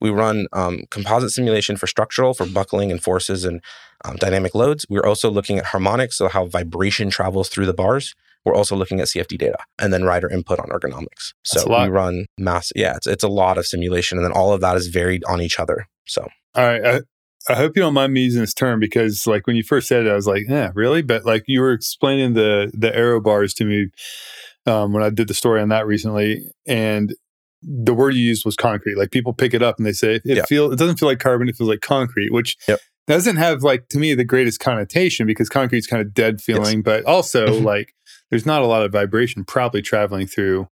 we 0.00 0.10
run 0.10 0.48
um, 0.52 0.82
composite 0.90 1.30
simulation 1.30 1.76
for 1.76 1.86
structural, 1.86 2.34
for 2.34 2.44
buckling 2.44 2.90
and 2.90 3.00
forces 3.00 3.44
and 3.44 3.62
um, 4.04 4.16
dynamic 4.16 4.52
loads. 4.52 4.84
We're 4.90 5.06
also 5.06 5.30
looking 5.30 5.58
at 5.58 5.66
harmonics, 5.66 6.18
so 6.18 6.28
how 6.28 6.46
vibration 6.46 7.08
travels 7.08 7.48
through 7.48 7.66
the 7.66 7.74
bars. 7.74 8.14
We're 8.44 8.54
also 8.54 8.74
looking 8.74 9.00
at 9.00 9.06
CFD 9.06 9.38
data 9.38 9.58
and 9.78 9.92
then 9.92 10.04
rider 10.04 10.28
input 10.28 10.58
on 10.58 10.68
ergonomics. 10.68 11.32
So 11.44 11.64
we 11.68 11.88
run 11.88 12.26
mass. 12.38 12.72
Yeah, 12.74 12.96
it's, 12.96 13.06
it's 13.06 13.24
a 13.24 13.28
lot 13.28 13.56
of 13.56 13.66
simulation. 13.66 14.18
And 14.18 14.24
then 14.24 14.32
all 14.32 14.52
of 14.52 14.60
that 14.62 14.76
is 14.76 14.88
varied 14.88 15.22
on 15.24 15.40
each 15.40 15.60
other. 15.60 15.86
So. 16.06 16.28
All 16.54 16.64
right. 16.64 16.84
I, 16.84 17.00
I 17.48 17.54
hope 17.54 17.76
you 17.76 17.82
don't 17.82 17.94
mind 17.94 18.12
me 18.12 18.22
using 18.22 18.40
this 18.40 18.54
term 18.54 18.78
because, 18.78 19.26
like, 19.26 19.46
when 19.46 19.56
you 19.56 19.62
first 19.62 19.88
said 19.88 20.06
it, 20.06 20.10
I 20.10 20.14
was 20.14 20.26
like, 20.26 20.44
"Yeah, 20.48 20.70
really?" 20.74 21.02
But 21.02 21.24
like, 21.24 21.44
you 21.46 21.60
were 21.60 21.72
explaining 21.72 22.34
the 22.34 22.70
the 22.72 22.94
aero 22.94 23.20
bars 23.20 23.52
to 23.54 23.64
me 23.64 23.88
um, 24.66 24.92
when 24.92 25.02
I 25.02 25.10
did 25.10 25.28
the 25.28 25.34
story 25.34 25.60
on 25.60 25.68
that 25.70 25.86
recently, 25.86 26.44
and 26.66 27.14
the 27.62 27.94
word 27.94 28.14
you 28.14 28.22
used 28.22 28.44
was 28.44 28.56
concrete. 28.56 28.96
Like, 28.96 29.10
people 29.10 29.32
pick 29.32 29.54
it 29.54 29.62
up 29.62 29.76
and 29.78 29.86
they 29.86 29.92
say 29.92 30.16
it 30.16 30.22
yeah. 30.24 30.44
feel 30.44 30.72
it 30.72 30.78
doesn't 30.78 30.98
feel 30.98 31.08
like 31.08 31.18
carbon; 31.18 31.48
it 31.48 31.56
feels 31.56 31.68
like 31.68 31.80
concrete, 31.80 32.32
which 32.32 32.56
yep. 32.68 32.78
doesn't 33.08 33.36
have 33.36 33.62
like 33.62 33.88
to 33.88 33.98
me 33.98 34.14
the 34.14 34.24
greatest 34.24 34.60
connotation 34.60 35.26
because 35.26 35.48
concrete's 35.48 35.86
kind 35.86 36.00
of 36.00 36.14
dead 36.14 36.40
feeling, 36.40 36.78
yes. 36.78 36.84
but 36.84 37.04
also 37.06 37.46
mm-hmm. 37.46 37.64
like 37.64 37.92
there's 38.32 38.46
not 38.46 38.62
a 38.62 38.66
lot 38.66 38.82
of 38.82 38.90
vibration 38.90 39.44
probably 39.44 39.82
traveling 39.82 40.26
through 40.26 40.66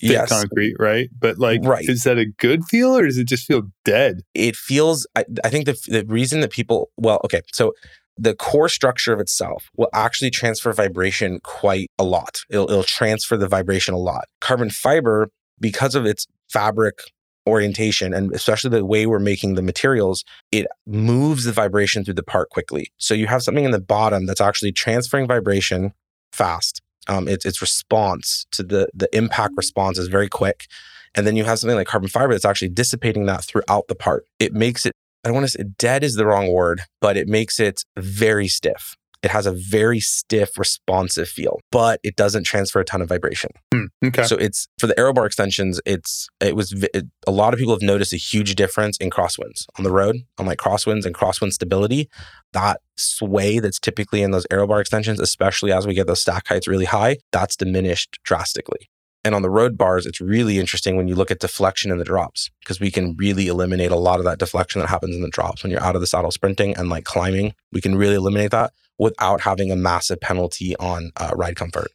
thick 0.00 0.10
yes. 0.10 0.28
concrete, 0.28 0.74
right? 0.80 1.08
But 1.16 1.38
like, 1.38 1.60
right. 1.62 1.88
is 1.88 2.02
that 2.02 2.18
a 2.18 2.26
good 2.26 2.64
feel 2.64 2.96
or 2.98 3.06
does 3.06 3.16
it 3.16 3.28
just 3.28 3.46
feel 3.46 3.62
dead? 3.84 4.22
It 4.34 4.56
feels, 4.56 5.06
I, 5.14 5.24
I 5.44 5.48
think 5.48 5.66
the, 5.66 5.78
the 5.86 6.04
reason 6.06 6.40
that 6.40 6.50
people, 6.50 6.90
well, 6.96 7.20
okay, 7.24 7.42
so 7.54 7.74
the 8.18 8.34
core 8.34 8.68
structure 8.68 9.12
of 9.12 9.20
itself 9.20 9.70
will 9.76 9.88
actually 9.94 10.30
transfer 10.30 10.72
vibration 10.72 11.38
quite 11.44 11.92
a 11.96 12.02
lot. 12.02 12.40
It'll, 12.50 12.68
it'll 12.68 12.82
transfer 12.82 13.36
the 13.36 13.46
vibration 13.46 13.94
a 13.94 13.98
lot. 13.98 14.24
Carbon 14.40 14.70
fiber, 14.70 15.30
because 15.60 15.94
of 15.94 16.06
its 16.06 16.26
fabric 16.50 16.98
orientation 17.46 18.12
and 18.12 18.34
especially 18.34 18.70
the 18.70 18.84
way 18.84 19.06
we're 19.06 19.20
making 19.20 19.54
the 19.54 19.62
materials, 19.62 20.24
it 20.50 20.66
moves 20.88 21.44
the 21.44 21.52
vibration 21.52 22.04
through 22.04 22.14
the 22.14 22.24
part 22.24 22.50
quickly. 22.50 22.88
So 22.96 23.14
you 23.14 23.28
have 23.28 23.44
something 23.44 23.64
in 23.64 23.70
the 23.70 23.80
bottom 23.80 24.26
that's 24.26 24.40
actually 24.40 24.72
transferring 24.72 25.28
vibration 25.28 25.92
fast 26.32 26.82
um, 27.08 27.28
its 27.28 27.44
its 27.44 27.60
response 27.60 28.46
to 28.52 28.62
the 28.62 28.88
the 28.94 29.08
impact 29.16 29.54
response 29.56 29.98
is 29.98 30.08
very 30.08 30.28
quick, 30.28 30.66
and 31.14 31.26
then 31.26 31.36
you 31.36 31.44
have 31.44 31.58
something 31.58 31.76
like 31.76 31.86
carbon 31.86 32.08
fiber 32.08 32.32
that's 32.32 32.44
actually 32.44 32.68
dissipating 32.68 33.26
that 33.26 33.44
throughout 33.44 33.88
the 33.88 33.94
part. 33.94 34.24
It 34.38 34.52
makes 34.52 34.86
it 34.86 34.92
I 35.24 35.28
don't 35.28 35.34
want 35.34 35.46
to 35.46 35.58
say 35.58 35.64
dead 35.76 36.04
is 36.04 36.14
the 36.14 36.26
wrong 36.26 36.52
word, 36.52 36.82
but 37.00 37.16
it 37.16 37.26
makes 37.26 37.58
it 37.58 37.84
very 37.96 38.46
stiff. 38.46 38.96
It 39.26 39.32
has 39.32 39.44
a 39.44 39.50
very 39.50 39.98
stiff, 39.98 40.56
responsive 40.56 41.28
feel, 41.28 41.58
but 41.72 41.98
it 42.04 42.14
doesn't 42.14 42.44
transfer 42.44 42.78
a 42.78 42.84
ton 42.84 43.02
of 43.02 43.08
vibration. 43.08 43.50
Hmm, 43.74 43.86
okay. 44.04 44.22
So 44.22 44.36
it's 44.36 44.68
for 44.78 44.86
the 44.86 44.96
aero 44.96 45.12
bar 45.12 45.26
extensions. 45.26 45.80
It's 45.84 46.28
it 46.38 46.54
was 46.54 46.72
it, 46.94 47.06
a 47.26 47.32
lot 47.32 47.52
of 47.52 47.58
people 47.58 47.74
have 47.74 47.82
noticed 47.82 48.12
a 48.12 48.18
huge 48.18 48.54
difference 48.54 48.96
in 48.98 49.10
crosswinds 49.10 49.66
on 49.76 49.82
the 49.82 49.90
road, 49.90 50.18
on 50.38 50.46
like 50.46 50.58
crosswinds 50.58 51.04
and 51.04 51.12
crosswind 51.12 51.54
stability. 51.54 52.08
That 52.52 52.82
sway 52.96 53.58
that's 53.58 53.80
typically 53.80 54.22
in 54.22 54.30
those 54.30 54.46
aero 54.48 54.68
bar 54.68 54.80
extensions, 54.80 55.18
especially 55.18 55.72
as 55.72 55.88
we 55.88 55.94
get 55.94 56.06
those 56.06 56.20
stack 56.20 56.46
heights 56.46 56.68
really 56.68 56.84
high, 56.84 57.16
that's 57.32 57.56
diminished 57.56 58.20
drastically. 58.22 58.88
And 59.26 59.34
on 59.34 59.42
the 59.42 59.50
road 59.50 59.76
bars, 59.76 60.06
it's 60.06 60.20
really 60.20 60.60
interesting 60.60 60.96
when 60.96 61.08
you 61.08 61.16
look 61.16 61.32
at 61.32 61.40
deflection 61.40 61.90
in 61.90 61.98
the 61.98 62.04
drops 62.04 62.48
because 62.60 62.78
we 62.78 62.92
can 62.92 63.16
really 63.16 63.48
eliminate 63.48 63.90
a 63.90 63.96
lot 63.96 64.20
of 64.20 64.24
that 64.24 64.38
deflection 64.38 64.80
that 64.80 64.86
happens 64.86 65.16
in 65.16 65.22
the 65.22 65.28
drops 65.28 65.64
when 65.64 65.72
you're 65.72 65.82
out 65.82 65.96
of 65.96 66.00
the 66.00 66.06
saddle 66.06 66.30
sprinting 66.30 66.76
and 66.76 66.90
like 66.90 67.02
climbing. 67.02 67.52
We 67.72 67.80
can 67.80 67.96
really 67.96 68.14
eliminate 68.14 68.52
that 68.52 68.72
without 69.00 69.40
having 69.40 69.72
a 69.72 69.76
massive 69.76 70.20
penalty 70.20 70.76
on 70.76 71.10
uh, 71.16 71.32
ride 71.34 71.56
comfort 71.56 71.88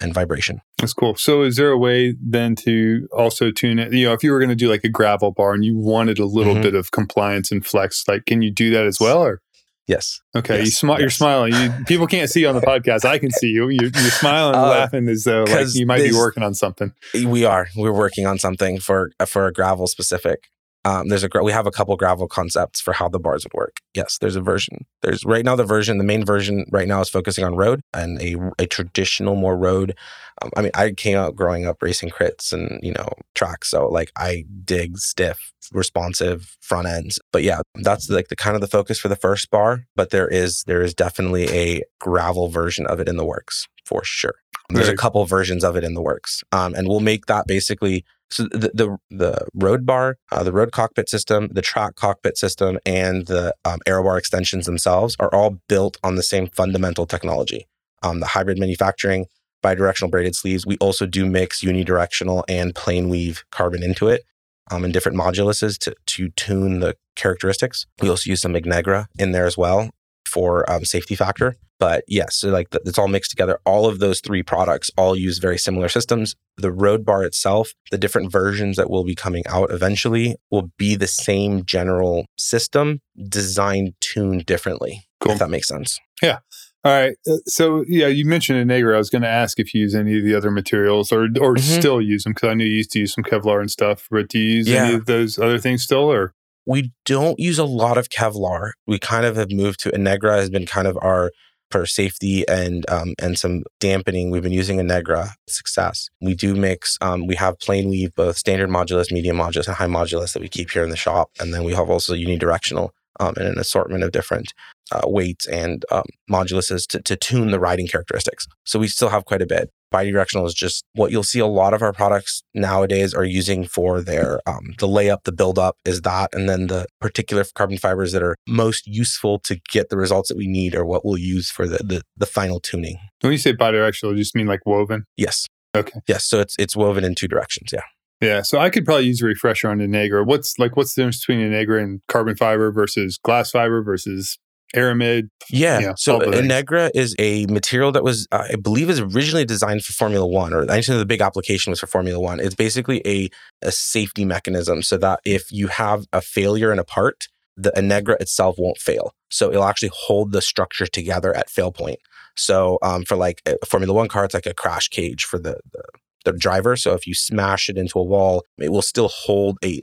and 0.00 0.14
vibration. 0.14 0.60
That's 0.78 0.92
cool. 0.92 1.16
So, 1.16 1.42
is 1.42 1.56
there 1.56 1.70
a 1.70 1.78
way 1.78 2.14
then 2.22 2.54
to 2.56 3.08
also 3.10 3.50
tune 3.50 3.80
it? 3.80 3.92
You 3.92 4.06
know, 4.06 4.12
if 4.12 4.22
you 4.22 4.30
were 4.30 4.38
going 4.38 4.50
to 4.50 4.54
do 4.54 4.68
like 4.68 4.84
a 4.84 4.88
gravel 4.88 5.32
bar 5.32 5.54
and 5.54 5.64
you 5.64 5.76
wanted 5.76 6.20
a 6.20 6.24
little 6.24 6.52
mm-hmm. 6.52 6.62
bit 6.62 6.76
of 6.76 6.92
compliance 6.92 7.50
and 7.50 7.66
flex, 7.66 8.06
like, 8.06 8.26
can 8.26 8.42
you 8.42 8.52
do 8.52 8.70
that 8.70 8.86
as 8.86 9.00
well? 9.00 9.24
Or 9.24 9.40
Yes. 9.86 10.20
Okay. 10.34 10.58
Yes. 10.58 10.82
You 10.82 10.88
smi- 10.88 10.92
yes. 10.94 11.00
You're 11.00 11.10
smiling. 11.10 11.54
You, 11.54 11.72
people 11.86 12.06
can't 12.06 12.28
see 12.28 12.40
you 12.40 12.48
on 12.48 12.54
the 12.56 12.60
podcast. 12.60 13.04
I 13.04 13.18
can 13.18 13.30
see 13.30 13.48
you. 13.48 13.68
You're, 13.68 13.84
you're 13.84 13.92
smiling 13.92 14.56
and 14.56 14.64
uh, 14.64 14.68
laughing 14.68 15.08
as 15.08 15.24
though 15.24 15.44
like 15.44 15.66
you 15.74 15.86
might 15.86 16.02
be 16.02 16.12
working 16.12 16.42
on 16.42 16.54
something. 16.54 16.92
We 17.14 17.44
are. 17.44 17.68
We're 17.76 17.92
working 17.92 18.26
on 18.26 18.38
something 18.38 18.80
for 18.80 19.12
for 19.26 19.46
a 19.46 19.52
gravel 19.52 19.86
specific. 19.86 20.48
Um, 20.86 21.08
there's 21.08 21.24
a 21.24 21.28
we 21.42 21.50
have 21.50 21.66
a 21.66 21.72
couple 21.72 21.96
gravel 21.96 22.28
concepts 22.28 22.80
for 22.80 22.92
how 22.92 23.08
the 23.08 23.18
bars 23.18 23.44
would 23.44 23.54
work. 23.54 23.80
Yes, 23.92 24.18
there's 24.18 24.36
a 24.36 24.40
version. 24.40 24.86
There's 25.02 25.24
right 25.24 25.44
now 25.44 25.56
the 25.56 25.64
version, 25.64 25.98
the 25.98 26.04
main 26.04 26.24
version 26.24 26.64
right 26.70 26.86
now 26.86 27.00
is 27.00 27.08
focusing 27.08 27.44
on 27.44 27.56
road 27.56 27.80
and 27.92 28.22
a, 28.22 28.36
a 28.60 28.66
traditional 28.66 29.34
more 29.34 29.56
road. 29.56 29.96
Um, 30.40 30.50
I 30.56 30.62
mean, 30.62 30.70
I 30.74 30.92
came 30.92 31.16
out 31.16 31.34
growing 31.34 31.66
up 31.66 31.82
racing 31.82 32.10
crits 32.10 32.52
and 32.52 32.78
you 32.84 32.92
know 32.92 33.08
tracks, 33.34 33.70
so 33.70 33.88
like 33.88 34.12
I 34.16 34.44
dig 34.64 34.98
stiff, 34.98 35.52
responsive 35.72 36.56
front 36.60 36.86
ends. 36.86 37.18
But 37.32 37.42
yeah, 37.42 37.62
that's 37.74 38.08
like 38.08 38.28
the 38.28 38.36
kind 38.36 38.54
of 38.54 38.60
the 38.60 38.68
focus 38.68 39.00
for 39.00 39.08
the 39.08 39.16
first 39.16 39.50
bar. 39.50 39.86
But 39.96 40.10
there 40.10 40.28
is 40.28 40.62
there 40.68 40.82
is 40.82 40.94
definitely 40.94 41.48
a 41.50 41.82
gravel 41.98 42.46
version 42.48 42.86
of 42.86 43.00
it 43.00 43.08
in 43.08 43.16
the 43.16 43.26
works 43.26 43.66
for 43.84 44.04
sure. 44.04 44.34
There's 44.68 44.88
a 44.88 44.96
couple 44.96 45.24
versions 45.26 45.62
of 45.62 45.76
it 45.76 45.84
in 45.84 45.94
the 45.94 46.02
works, 46.02 46.42
um, 46.52 46.74
and 46.74 46.88
we'll 46.88 47.00
make 47.00 47.26
that 47.26 47.46
basically 47.46 48.04
so 48.30 48.44
the 48.44 48.70
the, 48.74 48.98
the 49.10 49.46
road 49.54 49.86
bar, 49.86 50.18
uh, 50.32 50.42
the 50.42 50.52
road 50.52 50.72
cockpit 50.72 51.08
system, 51.08 51.48
the 51.52 51.62
track 51.62 51.94
cockpit 51.94 52.36
system, 52.36 52.78
and 52.84 53.26
the 53.26 53.54
um, 53.64 53.78
aero 53.86 54.02
bar 54.02 54.18
extensions 54.18 54.66
themselves 54.66 55.16
are 55.20 55.32
all 55.34 55.60
built 55.68 55.96
on 56.02 56.16
the 56.16 56.22
same 56.22 56.48
fundamental 56.48 57.06
technology. 57.06 57.66
Um, 58.02 58.20
the 58.20 58.26
hybrid 58.26 58.58
manufacturing, 58.58 59.26
bidirectional 59.62 60.10
braided 60.10 60.34
sleeves. 60.34 60.66
We 60.66 60.76
also 60.78 61.06
do 61.06 61.26
mix 61.26 61.62
unidirectional 61.62 62.42
and 62.48 62.74
plain 62.74 63.08
weave 63.08 63.44
carbon 63.50 63.82
into 63.82 64.08
it 64.08 64.22
um, 64.70 64.84
in 64.84 64.92
different 64.92 65.16
moduluses 65.16 65.78
to 65.78 65.94
to 66.06 66.30
tune 66.30 66.80
the 66.80 66.96
characteristics. 67.14 67.86
We 68.00 68.08
also 68.08 68.28
use 68.30 68.40
some 68.40 68.54
Innegra 68.54 69.06
in 69.18 69.32
there 69.32 69.46
as 69.46 69.56
well 69.56 69.90
for 70.26 70.68
um, 70.70 70.84
safety 70.84 71.14
factor. 71.14 71.56
But 71.78 72.04
yes, 72.08 72.36
so 72.36 72.48
like 72.48 72.68
it's 72.72 72.98
all 72.98 73.08
mixed 73.08 73.30
together. 73.30 73.58
All 73.66 73.86
of 73.86 73.98
those 73.98 74.20
three 74.20 74.42
products 74.42 74.90
all 74.96 75.14
use 75.14 75.38
very 75.38 75.58
similar 75.58 75.88
systems. 75.88 76.34
The 76.56 76.72
road 76.72 77.04
bar 77.04 77.22
itself, 77.22 77.72
the 77.90 77.98
different 77.98 78.32
versions 78.32 78.76
that 78.76 78.88
will 78.88 79.04
be 79.04 79.14
coming 79.14 79.42
out 79.46 79.70
eventually 79.70 80.36
will 80.50 80.70
be 80.78 80.96
the 80.96 81.06
same 81.06 81.64
general 81.64 82.24
system, 82.38 83.00
designed, 83.28 83.94
tuned 84.00 84.46
differently. 84.46 85.06
Cool. 85.20 85.32
If 85.32 85.38
that 85.40 85.50
makes 85.50 85.68
sense. 85.68 85.98
Yeah. 86.22 86.38
All 86.86 86.92
right. 86.92 87.16
Uh, 87.28 87.38
so 87.46 87.84
yeah, 87.88 88.06
you 88.06 88.24
mentioned 88.24 88.70
Innegra. 88.70 88.94
I 88.94 88.98
was 88.98 89.10
going 89.10 89.22
to 89.22 89.28
ask 89.28 89.58
if 89.58 89.74
you 89.74 89.80
use 89.80 89.94
any 89.94 90.16
of 90.18 90.24
the 90.24 90.34
other 90.34 90.50
materials 90.50 91.10
or 91.10 91.24
or 91.40 91.56
mm-hmm. 91.56 91.80
still 91.80 92.00
use 92.00 92.22
them 92.22 92.32
because 92.32 92.48
I 92.48 92.54
knew 92.54 92.64
you 92.64 92.76
used 92.76 92.92
to 92.92 93.00
use 93.00 93.12
some 93.12 93.24
Kevlar 93.24 93.60
and 93.60 93.70
stuff. 93.70 94.06
But 94.10 94.28
do 94.28 94.38
you 94.38 94.58
use 94.58 94.68
yeah. 94.68 94.84
any 94.84 94.94
of 94.94 95.06
those 95.06 95.38
other 95.38 95.58
things 95.58 95.82
still 95.82 96.10
or? 96.10 96.32
We 96.64 96.92
don't 97.04 97.38
use 97.38 97.58
a 97.58 97.64
lot 97.64 97.98
of 97.98 98.08
Kevlar. 98.08 98.72
We 98.86 98.98
kind 98.98 99.26
of 99.26 99.36
have 99.36 99.50
moved 99.50 99.80
to 99.80 99.90
Innegra 99.90 100.36
has 100.36 100.50
been 100.50 100.66
kind 100.66 100.86
of 100.86 100.96
our 101.02 101.32
for 101.70 101.86
safety 101.86 102.46
and 102.48 102.88
um, 102.90 103.14
and 103.20 103.38
some 103.38 103.64
dampening. 103.80 104.30
We've 104.30 104.42
been 104.42 104.52
using 104.52 104.78
Innegra 104.78 105.30
success. 105.48 106.08
We 106.20 106.34
do 106.34 106.54
mix. 106.54 106.98
Um, 107.00 107.26
we 107.26 107.34
have 107.36 107.58
plain 107.58 107.88
weave, 107.88 108.14
both 108.14 108.36
standard 108.36 108.70
modulus, 108.70 109.12
medium 109.12 109.36
modulus, 109.36 109.66
and 109.66 109.76
high 109.76 109.86
modulus 109.86 110.32
that 110.32 110.42
we 110.42 110.48
keep 110.48 110.70
here 110.70 110.84
in 110.84 110.90
the 110.90 110.96
shop, 110.96 111.30
and 111.40 111.52
then 111.52 111.64
we 111.64 111.74
have 111.74 111.90
also 111.90 112.14
unidirectional 112.14 112.90
um, 113.20 113.34
and 113.36 113.48
an 113.48 113.58
assortment 113.58 114.04
of 114.04 114.12
different 114.12 114.52
uh, 114.92 115.02
weights 115.04 115.46
and 115.46 115.84
um, 115.90 116.04
moduluses 116.30 116.86
to, 116.86 117.00
to 117.02 117.16
tune 117.16 117.50
the 117.50 117.60
riding 117.60 117.86
characteristics. 117.86 118.46
So 118.64 118.78
we 118.78 118.88
still 118.88 119.08
have 119.08 119.24
quite 119.24 119.42
a 119.42 119.46
bit. 119.46 119.70
Bidirectional 119.92 120.46
is 120.46 120.54
just 120.54 120.84
what 120.94 121.10
you'll 121.12 121.22
see 121.22 121.38
a 121.38 121.46
lot 121.46 121.72
of 121.72 121.80
our 121.80 121.92
products 121.92 122.42
nowadays 122.54 123.14
are 123.14 123.24
using 123.24 123.64
for 123.64 124.00
their 124.00 124.40
um, 124.46 124.74
the 124.78 124.88
layup, 124.88 125.22
the 125.24 125.32
build 125.32 125.58
up 125.58 125.76
is 125.84 126.02
that, 126.02 126.34
and 126.34 126.48
then 126.48 126.66
the 126.66 126.86
particular 127.00 127.44
carbon 127.54 127.78
fibers 127.78 128.12
that 128.12 128.22
are 128.22 128.34
most 128.48 128.86
useful 128.86 129.38
to 129.40 129.58
get 129.70 129.88
the 129.88 129.96
results 129.96 130.28
that 130.28 130.36
we 130.36 130.48
need 130.48 130.74
are 130.74 130.84
what 130.84 131.04
we'll 131.04 131.16
use 131.16 131.50
for 131.50 131.68
the 131.68 131.78
the, 131.78 132.02
the 132.16 132.26
final 132.26 132.58
tuning. 132.58 132.98
When 133.20 133.32
you 133.32 133.38
say 133.38 133.52
bidirectional, 133.52 134.10
you 134.10 134.18
just 134.18 134.34
mean 134.34 134.48
like 134.48 134.66
woven? 134.66 135.04
Yes. 135.16 135.46
Okay. 135.76 136.00
Yes. 136.08 136.24
So 136.24 136.40
it's 136.40 136.56
it's 136.58 136.74
woven 136.74 137.04
in 137.04 137.14
two 137.14 137.28
directions. 137.28 137.70
Yeah. 137.72 137.82
Yeah, 138.20 138.42
so 138.42 138.58
I 138.58 138.70
could 138.70 138.84
probably 138.84 139.06
use 139.06 139.20
a 139.20 139.26
refresher 139.26 139.68
on 139.68 139.78
Innegra. 139.78 140.24
What's 140.24 140.58
like 140.58 140.76
what's 140.76 140.94
the 140.94 141.02
difference 141.02 141.24
between 141.24 141.40
Innegra 141.40 141.82
and 141.82 142.00
carbon 142.08 142.36
fiber 142.36 142.72
versus 142.72 143.18
glass 143.18 143.50
fiber 143.50 143.82
versus 143.82 144.38
aramid? 144.74 145.28
Yeah. 145.50 145.80
Yeah, 145.80 145.94
so 145.96 146.14
all 146.14 146.30
the 146.30 146.90
is 146.94 147.14
a 147.18 147.46
material 147.46 147.92
that 147.92 148.02
was, 148.02 148.26
uh, 148.32 148.48
I 148.52 148.56
believe, 148.56 148.88
is 148.88 149.00
originally 149.00 149.44
designed 149.44 149.84
for 149.84 149.92
Formula 149.92 150.26
One, 150.26 150.54
or 150.54 150.70
actually 150.70 150.98
the 150.98 151.06
big 151.06 151.20
application 151.20 151.70
was 151.70 151.80
for 151.80 151.86
Formula 151.86 152.18
One. 152.18 152.40
It's 152.40 152.54
basically 152.54 153.02
a 153.06 153.28
a 153.62 153.70
safety 153.70 154.24
mechanism, 154.24 154.82
so 154.82 154.96
that 154.96 155.20
if 155.24 155.52
you 155.52 155.68
have 155.68 156.06
a 156.12 156.22
failure 156.22 156.72
in 156.72 156.78
a 156.78 156.84
part, 156.84 157.28
the 157.56 157.72
Innegra 157.72 158.20
itself 158.20 158.56
won't 158.58 158.78
fail. 158.78 159.12
So 159.30 159.50
it'll 159.50 159.64
actually 159.64 159.92
hold 159.92 160.32
the 160.32 160.42
structure 160.42 160.86
together 160.86 161.36
at 161.36 161.50
fail 161.50 161.72
point. 161.72 161.98
So 162.36 162.78
um, 162.82 163.04
for 163.04 163.16
like 163.16 163.42
a 163.46 163.64
Formula 163.66 163.92
One 163.92 164.08
car, 164.08 164.24
it's 164.24 164.34
like 164.34 164.46
a 164.46 164.54
crash 164.54 164.88
cage 164.88 165.24
for 165.24 165.38
the, 165.38 165.58
the 165.72 165.82
the 166.26 166.32
driver. 166.32 166.76
So 166.76 166.92
if 166.92 167.06
you 167.06 167.14
smash 167.14 167.70
it 167.70 167.78
into 167.78 167.98
a 167.98 168.04
wall, 168.04 168.44
it 168.58 168.70
will 168.70 168.82
still 168.82 169.08
hold 169.08 169.56
a 169.64 169.82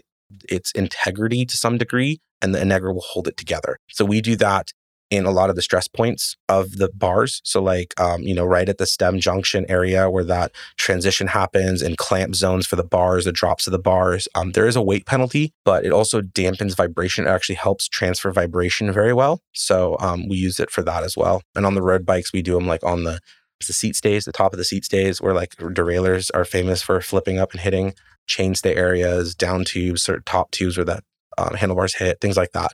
its 0.49 0.71
integrity 0.71 1.45
to 1.45 1.57
some 1.57 1.77
degree, 1.77 2.19
and 2.41 2.53
the 2.53 2.59
Innegra 2.59 2.93
will 2.93 3.01
hold 3.01 3.27
it 3.27 3.37
together. 3.37 3.77
So 3.89 4.05
we 4.05 4.21
do 4.21 4.35
that 4.37 4.71
in 5.13 5.25
a 5.25 5.31
lot 5.31 5.51
of 5.51 5.55
the 5.55 5.61
stress 5.61 5.87
points 5.87 6.35
of 6.49 6.77
the 6.77 6.89
bars. 6.89 7.39
So 7.43 7.61
like 7.61 7.93
um, 7.99 8.23
you 8.23 8.33
know, 8.33 8.45
right 8.45 8.67
at 8.67 8.79
the 8.79 8.87
stem 8.87 9.19
junction 9.19 9.63
area 9.69 10.09
where 10.09 10.23
that 10.23 10.51
transition 10.77 11.27
happens 11.27 11.83
and 11.83 11.97
clamp 11.97 12.33
zones 12.33 12.65
for 12.65 12.77
the 12.77 12.83
bars, 12.83 13.25
the 13.25 13.31
drops 13.31 13.67
of 13.67 13.71
the 13.71 13.79
bars. 13.79 14.27
Um, 14.33 14.53
there 14.53 14.65
is 14.65 14.75
a 14.75 14.81
weight 14.81 15.05
penalty, 15.05 15.53
but 15.65 15.85
it 15.85 15.91
also 15.91 16.21
dampens 16.21 16.75
vibration. 16.75 17.27
It 17.27 17.29
actually 17.29 17.55
helps 17.55 17.87
transfer 17.87 18.31
vibration 18.31 18.91
very 18.91 19.13
well. 19.13 19.41
So 19.53 19.97
um, 19.99 20.27
we 20.27 20.37
use 20.37 20.59
it 20.59 20.71
for 20.71 20.81
that 20.81 21.03
as 21.03 21.15
well. 21.15 21.43
And 21.55 21.65
on 21.65 21.75
the 21.75 21.83
road 21.83 22.07
bikes, 22.07 22.33
we 22.33 22.41
do 22.41 22.55
them 22.55 22.65
like 22.65 22.83
on 22.83 23.03
the 23.03 23.19
the 23.67 23.73
seat 23.73 23.95
stays, 23.95 24.25
the 24.25 24.31
top 24.31 24.53
of 24.53 24.57
the 24.57 24.65
seat 24.65 24.85
stays, 24.85 25.21
where 25.21 25.33
like 25.33 25.55
derailleurs 25.73 26.29
are 26.31 26.45
famous 26.45 26.81
for 26.81 26.99
flipping 27.01 27.39
up 27.39 27.51
and 27.51 27.61
hitting 27.61 27.93
chainstay 28.27 28.75
areas, 28.75 29.35
down 29.35 29.65
tubes, 29.65 30.07
or 30.07 30.21
top 30.21 30.51
tubes 30.51 30.77
where 30.77 30.85
that 30.85 31.03
um, 31.37 31.55
handlebars 31.55 31.95
hit, 31.95 32.21
things 32.21 32.37
like 32.37 32.51
that. 32.51 32.73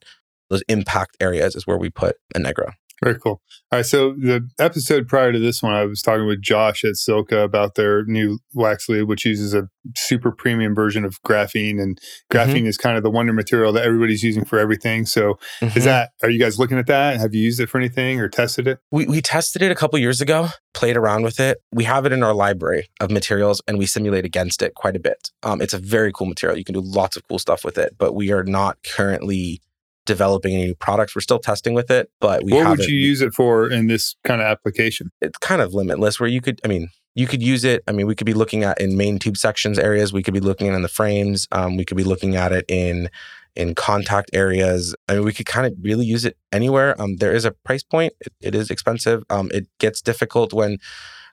Those 0.49 0.63
impact 0.67 1.17
areas 1.19 1.55
is 1.55 1.67
where 1.67 1.77
we 1.77 1.89
put 1.89 2.17
Innegra. 2.35 2.73
Very 3.03 3.19
cool. 3.19 3.41
All 3.71 3.79
right. 3.79 3.85
So 3.85 4.11
the 4.13 4.47
episode 4.59 5.07
prior 5.07 5.31
to 5.31 5.39
this 5.39 5.61
one, 5.63 5.73
I 5.73 5.85
was 5.85 6.01
talking 6.01 6.25
with 6.25 6.41
Josh 6.41 6.83
at 6.83 6.93
Silca 6.95 7.43
about 7.43 7.75
their 7.75 8.03
new 8.05 8.39
wax 8.53 8.89
lube, 8.89 9.07
which 9.07 9.25
uses 9.25 9.53
a 9.53 9.69
super 9.95 10.31
premium 10.31 10.75
version 10.75 11.05
of 11.05 11.21
graphene. 11.23 11.81
And 11.81 11.97
graphene 12.31 12.65
is 12.65 12.77
kind 12.77 12.97
of 12.97 13.03
the 13.03 13.09
wonder 13.09 13.31
material 13.31 13.71
that 13.73 13.83
everybody's 13.85 14.23
using 14.23 14.43
for 14.43 14.59
everything. 14.59 15.05
So 15.05 15.39
Mhm. 15.61 15.77
is 15.77 15.83
that, 15.85 16.09
are 16.23 16.29
you 16.29 16.39
guys 16.39 16.59
looking 16.59 16.77
at 16.77 16.87
that? 16.87 17.19
Have 17.19 17.33
you 17.33 17.41
used 17.41 17.59
it 17.59 17.69
for 17.69 17.77
anything 17.77 18.19
or 18.19 18.27
tested 18.27 18.67
it? 18.67 18.79
We, 18.91 19.05
we 19.05 19.21
tested 19.21 19.61
it 19.61 19.71
a 19.71 19.75
couple 19.75 19.97
years 19.99 20.19
ago, 20.19 20.49
played 20.73 20.97
around 20.97 21.23
with 21.23 21.39
it. 21.39 21.59
We 21.71 21.85
have 21.85 22.05
it 22.05 22.11
in 22.11 22.21
our 22.23 22.33
library 22.33 22.89
of 22.99 23.11
materials 23.11 23.61
and 23.67 23.77
we 23.77 23.85
simulate 23.85 24.25
against 24.25 24.61
it 24.61 24.73
quite 24.75 24.95
a 24.95 24.99
bit. 24.99 25.29
Um, 25.43 25.61
it's 25.61 25.73
a 25.73 25.79
very 25.79 26.11
cool 26.11 26.27
material. 26.27 26.57
You 26.57 26.65
can 26.65 26.73
do 26.73 26.81
lots 26.83 27.15
of 27.15 27.27
cool 27.27 27.39
stuff 27.39 27.63
with 27.63 27.77
it, 27.77 27.95
but 27.97 28.13
we 28.13 28.31
are 28.31 28.43
not 28.43 28.77
currently 28.83 29.61
developing 30.09 30.53
any 30.53 30.65
new 30.65 30.75
products. 30.75 31.15
We're 31.15 31.21
still 31.21 31.39
testing 31.39 31.73
with 31.73 31.89
it, 31.89 32.11
but 32.19 32.43
we 32.43 32.51
what 32.53 32.67
would 32.69 32.85
you 32.85 32.97
use 32.97 33.21
it 33.21 33.33
for 33.33 33.69
in 33.69 33.87
this 33.87 34.15
kind 34.25 34.41
of 34.41 34.47
application? 34.47 35.11
it's 35.21 35.37
kind 35.37 35.61
of 35.61 35.73
limitless 35.73 36.19
where 36.19 36.29
you 36.29 36.41
could, 36.41 36.59
I 36.65 36.67
mean, 36.67 36.89
you 37.15 37.27
could 37.27 37.43
use 37.43 37.63
it. 37.63 37.83
I 37.87 37.91
mean, 37.91 38.07
we 38.07 38.15
could 38.15 38.25
be 38.25 38.33
looking 38.33 38.63
at 38.63 38.79
in 38.81 38.97
main 38.97 39.19
tube 39.19 39.37
sections 39.37 39.77
areas. 39.77 40.11
We 40.11 40.23
could 40.23 40.33
be 40.33 40.39
looking 40.39 40.67
at 40.67 40.73
in 40.73 40.81
the 40.81 40.87
frames. 40.87 41.47
Um, 41.51 41.77
we 41.77 41.85
could 41.85 41.97
be 41.97 42.03
looking 42.03 42.35
at 42.35 42.51
it 42.51 42.65
in 42.67 43.09
in 43.55 43.75
contact 43.75 44.29
areas. 44.33 44.95
I 45.07 45.15
mean, 45.15 45.25
we 45.25 45.33
could 45.33 45.45
kind 45.45 45.67
of 45.67 45.73
really 45.81 46.05
use 46.05 46.23
it 46.23 46.37
anywhere. 46.51 46.99
Um, 47.01 47.17
there 47.17 47.33
is 47.33 47.45
a 47.45 47.51
price 47.51 47.83
point. 47.83 48.13
It, 48.21 48.33
it 48.41 48.55
is 48.55 48.69
expensive. 48.69 49.23
Um, 49.29 49.49
it 49.53 49.67
gets 49.79 50.01
difficult 50.01 50.53
when, 50.53 50.77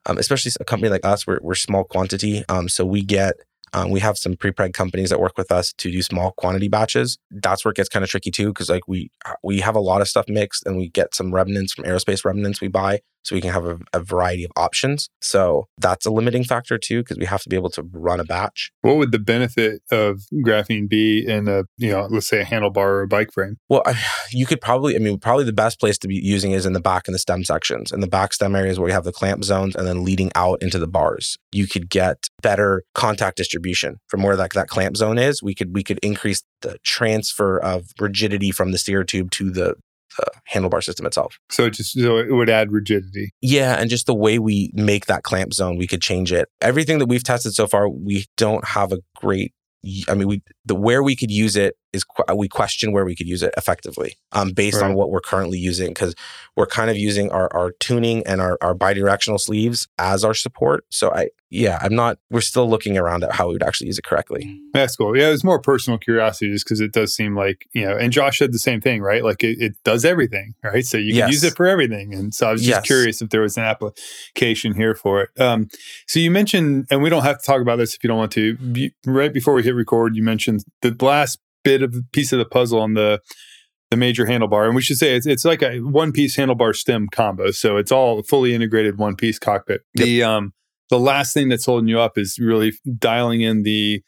um, 0.07 0.19
especially 0.19 0.51
a 0.61 0.65
company 0.65 0.91
like 0.91 1.05
us, 1.05 1.27
we're, 1.27 1.39
we're 1.43 1.55
small 1.55 1.85
quantity. 1.85 2.45
Um, 2.49 2.69
so 2.69 2.85
we 2.85 3.03
get 3.03 3.35
um, 3.77 3.91
we 3.91 4.01
have 4.01 4.17
some 4.17 4.37
pre-preg 4.37 4.73
companies 4.73 5.11
that 5.11 5.21
work 5.21 5.37
with 5.37 5.53
us 5.53 5.75
to 5.75 5.91
do 5.91 6.01
small 6.01 6.33
quantity 6.33 6.67
batches. 6.67 7.19
That's 7.31 7.62
where 7.62 7.73
it 7.73 7.77
gets 7.77 7.91
kind 7.91 8.03
of 8.03 8.09
tricky 8.09 8.31
too, 8.31 8.49
because 8.49 8.71
like 8.71 8.89
we 8.89 9.11
we 9.43 9.61
have 9.61 9.77
a 9.77 9.81
lot 9.81 10.01
of 10.01 10.09
stuff 10.09 10.25
mixed, 10.29 10.65
and 10.67 10.79
we 10.79 10.89
get 10.89 11.15
some 11.15 11.33
remnants 11.33 11.75
from 11.75 11.85
aerospace 11.85 12.25
remnants 12.25 12.61
we 12.61 12.69
buy, 12.69 13.01
so 13.27 13.35
we 13.35 13.41
can 13.41 13.51
have 13.51 13.67
a, 13.67 13.79
a 13.93 14.01
variety 14.01 14.45
of 14.45 14.53
options. 14.57 15.09
So 15.21 15.67
that's 15.79 16.07
a 16.07 16.11
limiting 16.11 16.45
factor 16.45 16.79
too, 16.79 17.03
because 17.03 17.19
we 17.19 17.27
have 17.27 17.43
to 17.43 17.49
be 17.49 17.57
able 17.57 17.71
to 17.71 17.83
run 17.93 18.21
a 18.21 18.25
batch. 18.25 18.71
What 18.83 18.97
would 18.97 19.11
the 19.11 19.19
benefit 19.19 19.83
of 19.91 20.23
graphene 20.33 20.89
be 20.89 21.27
in 21.27 21.49
a, 21.49 21.65
you 21.77 21.91
know, 21.91 22.07
let's 22.09 22.29
say 22.29 22.41
a 22.41 22.45
handlebar 22.45 22.77
or 22.77 23.03
a 23.03 23.09
bike 23.09 23.33
frame? 23.33 23.57
Well, 23.69 23.83
I, 23.85 24.01
you 24.31 24.47
could 24.47 24.61
probably, 24.61 24.95
I 24.95 25.01
mean, 25.01 25.19
probably 25.19 25.45
the 25.45 25.53
best 25.53 25.81
place 25.81 25.99
to 25.99 26.09
be 26.09 26.15
using 26.15 26.53
is 26.53 26.67
in 26.67 26.73
the 26.73 26.81
back 26.81 27.09
and 27.09 27.15
the 27.15 27.19
stem 27.19 27.43
sections. 27.45 27.91
In 27.91 28.01
the 28.01 28.07
back 28.07 28.33
stem 28.33 28.55
areas 28.55 28.79
where 28.79 28.89
you 28.89 28.95
have 28.95 29.05
the 29.05 29.12
clamp 29.12 29.43
zones 29.43 29.75
and 29.75 29.87
then 29.87 30.05
leading 30.05 30.31
out 30.37 30.62
into 30.62 30.79
the 30.79 30.87
bars, 30.87 31.37
you 31.51 31.67
could 31.67 31.91
get 31.91 32.29
better 32.43 32.85
contact 32.95 33.37
distribution 33.37 33.97
from 34.07 34.23
where 34.23 34.37
that, 34.37 34.53
that 34.53 34.69
clamp 34.69 34.97
zone 34.97 35.19
is. 35.19 35.43
We 35.43 35.55
could 35.55 35.75
we 35.75 35.83
could 35.83 35.99
increase 36.03 36.45
the 36.62 36.79
transfer 36.85 37.59
of 37.59 37.91
rigidity 37.99 38.51
from 38.51 38.73
the 38.73 38.79
steer 38.79 39.05
tube 39.05 39.31
to 39.33 39.51
the, 39.51 39.75
the 40.16 40.26
handlebar 40.52 40.83
system 40.83 41.07
itself. 41.07 41.38
So 41.50 41.66
it 41.66 41.70
just, 41.74 41.98
so 41.98 42.18
it 42.18 42.33
would 42.33 42.50
add 42.50 42.72
rigidity. 42.72 43.33
Yeah, 43.40 43.74
and 43.81 43.90
just 43.90 44.07
the 44.07 44.14
way 44.14 44.38
we 44.38 44.70
make 44.74 45.07
that 45.07 45.22
clamp 45.22 45.55
zone, 45.55 45.76
we 45.76 45.87
could 45.87 46.02
change 46.02 46.33
it. 46.33 46.48
Everything 46.61 46.98
that 46.98 47.07
we've 47.07 47.24
tested 47.24 47.55
so 47.55 47.66
far, 47.66 47.88
we 47.88 48.26
don't 48.37 48.64
have 48.64 48.92
a 48.92 48.98
great. 49.14 49.52
I 50.09 50.14
mean, 50.14 50.26
we 50.26 50.42
the 50.66 50.74
where 50.74 51.02
we 51.02 51.16
could 51.16 51.31
use 51.31 51.57
it 51.57 51.76
is 51.92 52.05
que- 52.05 52.35
we 52.35 52.48
question 52.48 52.92
where 52.92 53.05
we 53.07 53.14
could 53.16 53.26
use 53.29 53.42
it 53.42 53.55
effectively, 53.57 54.16
um, 54.33 54.50
based 54.50 54.83
on 54.83 54.94
what 54.94 55.11
we're 55.11 55.20
currently 55.20 55.59
using 55.59 55.88
because 55.88 56.14
we're 56.57 56.66
kind 56.66 56.90
of 56.90 56.96
using 56.96 57.31
our 57.31 57.48
our 57.57 57.72
tuning 57.81 58.26
and 58.26 58.40
our 58.40 58.59
our 58.61 58.74
bidirectional 58.74 59.40
sleeves 59.40 59.88
as 59.98 60.24
our 60.24 60.35
support. 60.35 60.85
So 60.90 61.11
I 61.12 61.29
yeah, 61.48 61.79
I'm 61.81 61.94
not. 61.94 62.18
We're 62.29 62.40
still 62.40 62.68
looking 62.68 62.98
around 62.98 63.22
at 63.22 63.33
how 63.33 63.46
we 63.46 63.52
would 63.55 63.62
actually 63.62 63.87
use 63.87 63.98
it 63.98 64.05
correctly. 64.05 64.61
That's 64.74 64.96
cool. 64.96 65.16
Yeah, 65.16 65.29
it 65.29 65.31
was 65.31 65.44
more 65.44 65.61
personal 65.61 65.96
curiosity 65.96 66.50
just 66.52 66.64
because 66.66 66.81
it 66.81 66.92
does 66.92 67.14
seem 67.14 67.37
like, 67.37 67.68
you 67.72 67.87
know, 67.87 67.96
and 67.96 68.12
Josh 68.12 68.38
said 68.38 68.52
the 68.52 68.59
same 68.59 68.81
thing, 68.81 69.00
right? 69.00 69.22
Like 69.22 69.44
it, 69.44 69.57
it 69.62 69.72
does 69.85 70.05
everything, 70.05 70.55
right? 70.64 70.85
So 70.85 70.98
you 70.98 71.12
can 71.12 71.18
Yes. 71.18 71.31
use 71.31 71.44
it 71.44 71.57
for 71.57 71.66
everything. 71.66 72.12
And 72.12 72.35
so 72.35 72.48
I 72.48 72.52
was 72.52 72.62
just 72.62 72.79
Yes. 72.79 72.87
curious 72.87 73.22
if 73.22 73.31
there 73.31 73.42
was 73.42 73.57
an 73.57 73.62
application 73.62 74.74
here 74.74 74.94
for 74.96 75.22
it. 75.22 75.40
Um, 75.40 75.68
so 76.09 76.18
you 76.18 76.33
mentioned, 76.33 76.87
and 76.90 77.00
we 77.00 77.11
don't 77.11 77.22
have 77.22 77.38
to 77.38 77.46
talk 77.46 77.62
about 77.62 77.76
this 77.76 77.94
if 77.94 78.02
you 78.02 78.09
don't 78.09 78.18
want 78.18 78.33
to, 78.33 78.59
you, 78.74 78.90
right 79.07 79.33
before 79.33 79.55
we 79.55 79.62
hit 79.62 79.74
record, 79.74 80.16
you 80.16 80.24
mentioned 80.24 80.56
the 80.83 80.97
last 81.05 81.38
bit 81.64 81.83
of 81.83 81.92
the 81.92 82.05
piece 82.12 82.33
of 82.33 82.38
the 82.38 82.45
puzzle 82.45 82.81
on 82.81 82.95
the 82.95 83.21
the 83.90 83.97
major 83.97 84.27
handlebar. 84.27 84.66
And 84.66 84.75
we 84.75 84.83
should 84.83 84.97
say 84.97 85.14
it's, 85.14 85.27
it's 85.27 85.45
like 85.45 85.62
a 85.62 85.79
one 85.79 86.11
piece 86.11 86.37
handlebar 86.37 86.75
stem 86.75 87.07
combo. 87.12 87.53
So 87.53 87.77
it's 87.77 87.92
all 87.92 88.23
fully 88.25 88.53
integrated 88.55 88.99
one 88.99 89.14
piece 89.14 89.38
cockpit. 89.38 89.83
The 89.95 90.23
um 90.25 90.53
the 90.90 90.99
last 90.99 91.33
thing 91.35 91.49
that's 91.49 91.66
holding 91.66 91.88
you 91.88 92.01
up 92.01 92.19
is 92.19 92.38
really 92.40 92.73
dialing 92.99 93.40
in 93.42 93.62
the 93.62 94.03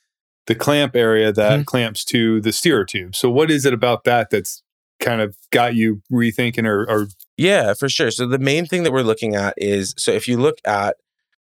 the 0.46 0.54
clamp 0.54 0.96
area 0.96 1.30
that 1.32 1.60
Mhm. 1.60 1.64
clamps 1.66 2.04
to 2.06 2.40
the 2.40 2.52
steerer 2.52 2.84
tube. 2.84 3.14
So 3.14 3.30
what 3.30 3.50
is 3.50 3.66
it 3.66 3.72
about 3.74 4.04
that 4.04 4.30
that's 4.30 4.62
kind 4.98 5.20
of 5.20 5.36
got 5.52 5.76
you 5.76 6.02
rethinking 6.12 6.66
or, 6.66 6.88
or 6.90 7.06
Yeah, 7.36 7.74
for 7.74 7.88
sure. 7.88 8.10
So 8.10 8.26
the 8.26 8.38
main 8.38 8.66
thing 8.66 8.82
that 8.82 8.92
we're 8.92 9.02
looking 9.02 9.36
at 9.36 9.54
is 9.58 9.94
so 9.96 10.10
if 10.10 10.26
you 10.26 10.38
look 10.38 10.58
at 10.64 10.96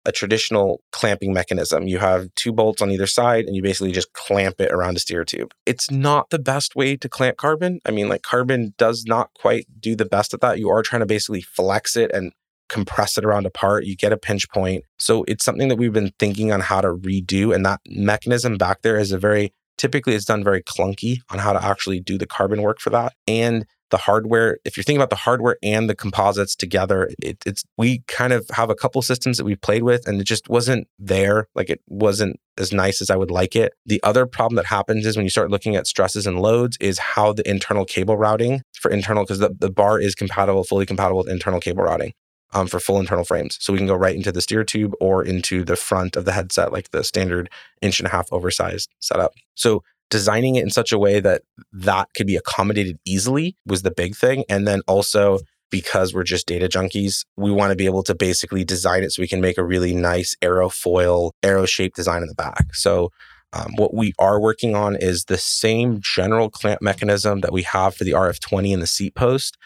a 0.08 0.12
traditional 0.12 0.82
clamping 0.91 1.34
mechanism, 1.34 1.88
you 1.88 2.00
have 2.00 2.34
two 2.36 2.54
bolts 2.54 2.82
on 2.82 2.89
either 2.89 3.06
side 3.06 3.46
and 3.46 3.56
you 3.56 3.62
basically 3.62 3.91
just 3.91 4.13
clamp 4.13 4.60
it 4.60 4.72
around 4.72 4.96
a 4.96 5.00
steer 5.00 5.26
tube. 5.26 5.54
It's 5.65 5.91
not 5.91 6.30
the 6.30 6.39
best 6.39 6.76
way 6.76 6.96
to 6.96 7.10
clamp 7.10 7.38
carbon. 7.38 7.80
I 7.86 7.91
mean, 7.91 8.08
like 8.08 8.22
carbon 8.22 8.74
does 8.78 9.04
not 9.06 9.30
quite 9.39 9.67
do 9.80 9.96
the 9.96 10.06
best 10.06 10.34
at 10.34 10.41
that. 10.41 10.60
You 10.60 10.70
are 10.70 10.82
trying 10.82 11.02
to 11.02 11.06
basically 11.06 11.41
flex 11.41 11.98
it 11.98 12.10
and 12.12 12.32
compress 12.70 13.17
it 13.17 13.26
around 13.26 13.46
a 13.46 13.50
part. 13.50 13.86
You 13.86 13.96
get 13.96 14.13
a 14.13 14.17
pinch 14.17 14.50
point. 14.50 14.86
So 14.98 15.26
it's 15.28 15.43
something 15.43 15.67
that 15.67 15.78
we've 15.78 15.93
been 15.93 16.13
thinking 16.20 16.52
on 16.52 16.62
how 16.62 16.82
to 16.82 16.89
redo. 16.89 17.54
And 17.54 17.65
that 17.65 17.82
mechanism 17.86 18.58
back 18.58 18.82
there 18.82 18.98
is 18.98 19.12
a 19.12 19.17
very 19.17 19.54
typically 19.78 20.15
it's 20.15 20.26
done 20.26 20.43
very 20.43 20.63
clunky 20.63 21.20
on 21.30 21.39
how 21.39 21.54
to 21.54 21.63
actually 21.63 22.00
do 22.00 22.17
the 22.17 22.26
carbon 22.26 22.62
work 22.62 22.80
for 22.80 22.89
that. 22.89 23.13
And 23.28 23.65
the 23.89 23.97
hardware 23.97 24.58
if 24.65 24.76
you're 24.76 24.84
thinking 24.84 25.00
about 25.00 25.10
the 25.10 25.15
hardware 25.15 25.58
and 25.63 25.89
the 25.89 25.95
composites 25.95 26.56
together 26.56 27.10
it, 27.19 27.38
it's 27.45 27.63
we 27.78 28.04
kind 28.08 28.34
of 28.34 28.47
have 28.52 28.69
a 28.69 28.76
couple 28.76 29.02
systems 29.02 29.38
that 29.38 29.45
we 29.45 29.56
played 29.56 29.84
with 29.84 30.08
and 30.08 30.19
it 30.19 30.26
just 30.26 30.50
wasn't 30.50 30.88
there 31.00 31.47
like 31.56 31.69
it 31.69 31.82
wasn't 31.88 32.39
as 32.58 32.73
nice 32.73 33.02
as 33.02 33.10
i 33.10 33.15
would 33.15 33.32
like 33.32 33.56
it. 33.56 33.73
The 33.86 34.02
other 34.04 34.26
problem 34.26 34.56
that 34.56 34.65
happens 34.65 35.06
is 35.06 35.15
when 35.15 35.26
you 35.26 35.30
start 35.30 35.52
looking 35.52 35.76
at 35.76 35.88
stresses 35.88 36.26
and 36.26 36.41
loads 36.41 36.78
is 36.80 36.97
how 36.97 37.34
the 37.34 37.47
internal 37.50 37.86
cable 37.86 38.17
routing 38.17 38.62
for 38.73 38.91
internal 38.91 39.23
because 39.23 39.39
the, 39.39 39.56
the 39.58 39.69
bar 39.69 40.00
is 40.00 40.15
compatible 40.15 40.63
fully 40.63 40.86
compatible 40.86 41.19
with 41.19 41.30
internal 41.30 41.60
cable 41.60 41.84
routing 41.84 42.13
um, 42.54 42.67
for 42.67 42.80
full 42.80 43.00
internal 43.00 43.23
frames. 43.23 43.58
So 43.62 43.73
we 43.73 43.80
can 43.80 43.88
go 43.88 43.95
right 43.95 44.15
into 44.15 44.32
the 44.32 44.41
steer 44.41 44.63
tube 44.63 44.93
or 45.00 45.23
into 45.23 45.63
the 45.63 45.76
front 45.76 46.15
of 46.15 46.26
the 46.26 46.32
headset 46.32 46.71
like 46.71 46.91
the 46.91 47.04
standard 47.04 47.50
inch 47.82 48.00
and 48.00 48.08
a 48.08 48.12
half 48.12 48.32
oversized 48.32 48.89
setup. 49.00 49.34
So 49.56 49.84
designing 50.10 50.56
it 50.56 50.63
in 50.63 50.70
such 50.70 50.91
a 50.91 51.00
way 51.00 51.20
that 51.20 51.41
that 51.72 52.08
could 52.15 52.28
be 52.28 52.36
accommodated 52.36 52.98
easily 53.06 53.56
was 53.65 53.82
the 53.82 53.91
big 53.91 54.15
thing. 54.15 54.43
And 54.50 54.67
then 54.67 54.82
also 54.88 55.39
because 55.70 56.13
we're 56.13 56.24
just 56.24 56.48
data 56.48 56.67
junkies, 56.67 57.26
we 57.36 57.52
want 57.52 57.72
to 57.72 57.76
be 57.76 57.86
able 57.86 58.04
to 58.04 58.15
basically 58.15 58.63
design 58.63 59.04
it 59.04 59.12
so 59.12 59.22
we 59.22 59.28
can 59.28 59.41
make 59.41 59.58
a 59.58 59.65
really 59.65 59.93
nice 59.93 60.36
aerofoil, 60.41 61.32
arrow 61.43 61.65
shaped 61.65 61.96
design 61.96 62.22
in 62.22 62.30
the 62.30 62.36
back. 62.36 62.74
So 62.74 63.12
um, 63.54 63.74
what 63.76 63.93
we 63.93 64.13
are 64.20 64.39
working 64.39 64.76
on 64.76 64.96
is 64.96 65.26
the 65.26 65.38
same 65.38 66.00
general 66.02 66.50
clamp 66.50 66.82
mechanism 66.82 67.41
that 67.41 67.54
we 67.54 67.63
have 67.63 67.96
for 67.96 68.04
the 68.04 68.12
RF20 68.12 68.74
and 68.74 68.82
the 68.82 68.88
seat 68.88 69.15
post, 69.15 69.58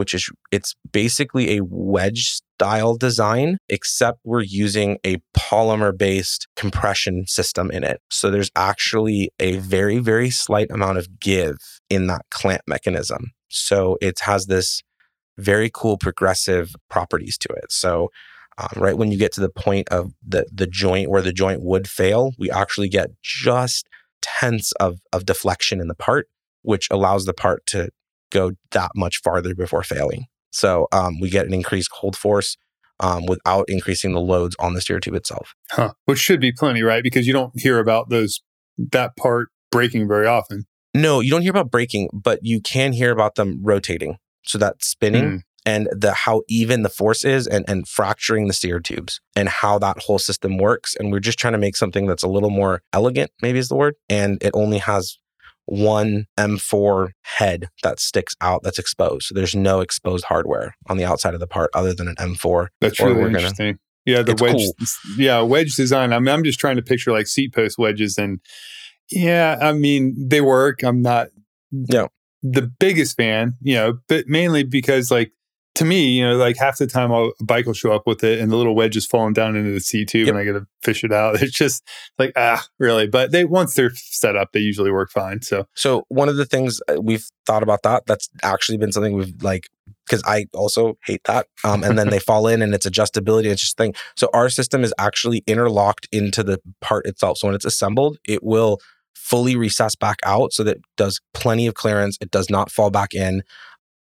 which 0.00 0.14
is 0.14 0.30
it's 0.50 0.74
basically 0.92 1.58
a 1.58 1.62
wedge 1.62 2.30
style 2.30 2.96
design, 2.96 3.58
except 3.68 4.18
we're 4.24 4.40
using 4.40 4.96
a 5.04 5.18
polymer 5.36 5.94
based 5.94 6.48
compression 6.56 7.26
system 7.26 7.70
in 7.70 7.84
it. 7.84 8.00
So 8.10 8.30
there's 8.30 8.50
actually 8.56 9.28
a 9.38 9.58
very, 9.58 9.98
very 9.98 10.30
slight 10.30 10.70
amount 10.70 10.96
of 10.96 11.20
give 11.20 11.58
in 11.90 12.06
that 12.06 12.22
clamp 12.30 12.62
mechanism. 12.66 13.32
So 13.48 13.98
it 14.00 14.20
has 14.20 14.46
this 14.46 14.80
very 15.36 15.70
cool 15.70 15.98
progressive 15.98 16.74
properties 16.88 17.36
to 17.36 17.48
it. 17.52 17.70
So 17.70 18.08
um, 18.56 18.70
right 18.76 18.96
when 18.96 19.12
you 19.12 19.18
get 19.18 19.32
to 19.32 19.42
the 19.42 19.50
point 19.50 19.90
of 19.90 20.12
the 20.26 20.46
the 20.50 20.66
joint 20.66 21.10
where 21.10 21.20
the 21.20 21.34
joint 21.34 21.60
would 21.62 21.86
fail, 21.86 22.32
we 22.38 22.50
actually 22.50 22.88
get 22.88 23.10
just 23.22 23.86
tenths 24.22 24.72
of 24.80 25.00
of 25.12 25.26
deflection 25.26 25.78
in 25.78 25.88
the 25.88 25.94
part, 25.94 26.26
which 26.62 26.88
allows 26.90 27.26
the 27.26 27.34
part 27.34 27.66
to 27.66 27.90
go 28.30 28.52
that 28.70 28.92
much 28.94 29.20
farther 29.22 29.54
before 29.54 29.82
failing. 29.82 30.26
So 30.50 30.88
um, 30.92 31.20
we 31.20 31.30
get 31.30 31.46
an 31.46 31.54
increased 31.54 31.90
hold 31.92 32.16
force 32.16 32.56
um, 33.00 33.26
without 33.26 33.64
increasing 33.68 34.12
the 34.12 34.20
loads 34.20 34.56
on 34.58 34.74
the 34.74 34.80
steer 34.80 35.00
tube 35.00 35.14
itself. 35.14 35.54
Huh. 35.70 35.92
Which 36.04 36.18
should 36.18 36.40
be 36.40 36.52
plenty, 36.52 36.82
right? 36.82 37.02
Because 37.02 37.26
you 37.26 37.32
don't 37.32 37.52
hear 37.58 37.78
about 37.78 38.10
those 38.10 38.40
that 38.92 39.16
part 39.16 39.48
breaking 39.70 40.08
very 40.08 40.26
often. 40.26 40.64
No, 40.94 41.20
you 41.20 41.30
don't 41.30 41.42
hear 41.42 41.50
about 41.50 41.70
breaking, 41.70 42.08
but 42.12 42.40
you 42.42 42.60
can 42.60 42.92
hear 42.92 43.12
about 43.12 43.36
them 43.36 43.60
rotating. 43.62 44.16
So 44.44 44.58
that 44.58 44.82
spinning 44.82 45.24
mm. 45.24 45.42
and 45.64 45.88
the 45.92 46.12
how 46.12 46.42
even 46.48 46.82
the 46.82 46.88
force 46.88 47.24
is 47.24 47.46
and, 47.46 47.64
and 47.68 47.86
fracturing 47.86 48.48
the 48.48 48.54
steer 48.54 48.80
tubes 48.80 49.20
and 49.36 49.48
how 49.48 49.78
that 49.78 49.98
whole 50.00 50.18
system 50.18 50.58
works. 50.58 50.96
And 50.96 51.12
we're 51.12 51.20
just 51.20 51.38
trying 51.38 51.52
to 51.52 51.58
make 51.58 51.76
something 51.76 52.06
that's 52.06 52.22
a 52.22 52.28
little 52.28 52.50
more 52.50 52.82
elegant, 52.92 53.30
maybe 53.42 53.58
is 53.58 53.68
the 53.68 53.76
word. 53.76 53.94
And 54.08 54.42
it 54.42 54.50
only 54.54 54.78
has 54.78 55.18
one 55.70 56.26
M4 56.36 57.10
head 57.22 57.68
that 57.82 58.00
sticks 58.00 58.34
out 58.40 58.62
that's 58.62 58.78
exposed. 58.78 59.26
So 59.26 59.34
there's 59.34 59.54
no 59.54 59.80
exposed 59.80 60.24
hardware 60.24 60.74
on 60.88 60.96
the 60.96 61.04
outside 61.04 61.34
of 61.34 61.40
the 61.40 61.46
part 61.46 61.70
other 61.74 61.94
than 61.94 62.08
an 62.08 62.16
M4. 62.16 62.68
That's 62.80 63.00
really 63.00 63.22
interesting. 63.22 63.78
Gonna, 64.06 64.18
yeah, 64.18 64.22
the 64.22 64.34
wedge. 64.42 64.52
Cool. 64.52 64.86
Yeah, 65.16 65.42
wedge 65.42 65.74
design. 65.76 66.12
I 66.12 66.18
mean, 66.18 66.28
I'm 66.28 66.44
just 66.44 66.58
trying 66.58 66.76
to 66.76 66.82
picture 66.82 67.12
like 67.12 67.26
seat 67.26 67.54
post 67.54 67.78
wedges, 67.78 68.18
and 68.18 68.40
yeah, 69.10 69.58
I 69.60 69.72
mean 69.72 70.14
they 70.28 70.40
work. 70.40 70.82
I'm 70.82 71.02
not. 71.02 71.28
Yeah 71.72 72.08
the 72.42 72.62
biggest 72.62 73.16
fan, 73.16 73.54
you 73.60 73.74
know, 73.74 73.98
but 74.08 74.26
mainly 74.26 74.62
because 74.62 75.10
like 75.10 75.32
to 75.76 75.84
me, 75.84 76.18
you 76.18 76.28
know, 76.28 76.36
like 76.36 76.56
half 76.56 76.78
the 76.78 76.86
time 76.86 77.12
I'll, 77.12 77.32
a 77.40 77.44
bike 77.44 77.66
will 77.66 77.74
show 77.74 77.92
up 77.92 78.06
with 78.06 78.24
it 78.24 78.40
and 78.40 78.50
the 78.50 78.56
little 78.56 78.74
wedge 78.74 78.96
is 78.96 79.06
falling 79.06 79.32
down 79.32 79.56
into 79.56 79.70
the 79.70 79.80
seat 79.80 80.08
tube 80.08 80.26
yep. 80.26 80.34
and 80.34 80.38
I 80.38 80.44
got 80.44 80.58
to 80.58 80.66
fish 80.82 81.04
it 81.04 81.12
out. 81.12 81.40
It's 81.50 81.56
just 81.56 81.86
like, 82.18 82.32
ah, 82.36 82.64
really. 82.78 83.06
But 83.06 83.30
they, 83.30 83.44
once 83.44 83.74
they're 83.74 83.92
set 83.94 84.36
up, 84.36 84.52
they 84.52 84.60
usually 84.60 84.90
work 84.90 85.10
fine. 85.10 85.42
So, 85.42 85.66
so 85.74 86.04
one 86.08 86.28
of 86.28 86.36
the 86.36 86.44
things 86.44 86.80
uh, 86.88 87.00
we've 87.00 87.24
thought 87.46 87.62
about 87.62 87.82
that, 87.84 88.04
that's 88.06 88.28
actually 88.42 88.78
been 88.78 88.92
something 88.92 89.14
we've 89.14 89.42
like, 89.42 89.68
because 90.06 90.22
I 90.26 90.46
also 90.54 90.98
hate 91.06 91.22
that. 91.24 91.46
Um, 91.64 91.82
and 91.84 91.98
then 91.98 92.10
they 92.10 92.18
fall 92.30 92.46
in 92.46 92.62
and 92.62 92.74
it's 92.74 92.86
adjustability. 92.86 93.46
It's 93.46 93.62
just 93.62 93.76
thing. 93.76 93.94
So 94.16 94.28
our 94.34 94.50
system 94.50 94.84
is 94.84 94.92
actually 94.98 95.42
interlocked 95.46 96.08
into 96.12 96.42
the 96.42 96.60
part 96.80 97.06
itself. 97.06 97.38
So 97.38 97.48
when 97.48 97.54
it's 97.54 97.64
assembled, 97.64 98.18
it 98.26 98.42
will 98.42 98.80
fully 99.14 99.54
recess 99.54 99.94
back 99.94 100.18
out 100.24 100.52
so 100.52 100.64
that 100.64 100.78
it 100.78 100.82
does 100.96 101.20
plenty 101.34 101.66
of 101.66 101.74
clearance. 101.74 102.18
It 102.20 102.30
does 102.30 102.50
not 102.50 102.70
fall 102.70 102.90
back 102.90 103.14
in. 103.14 103.42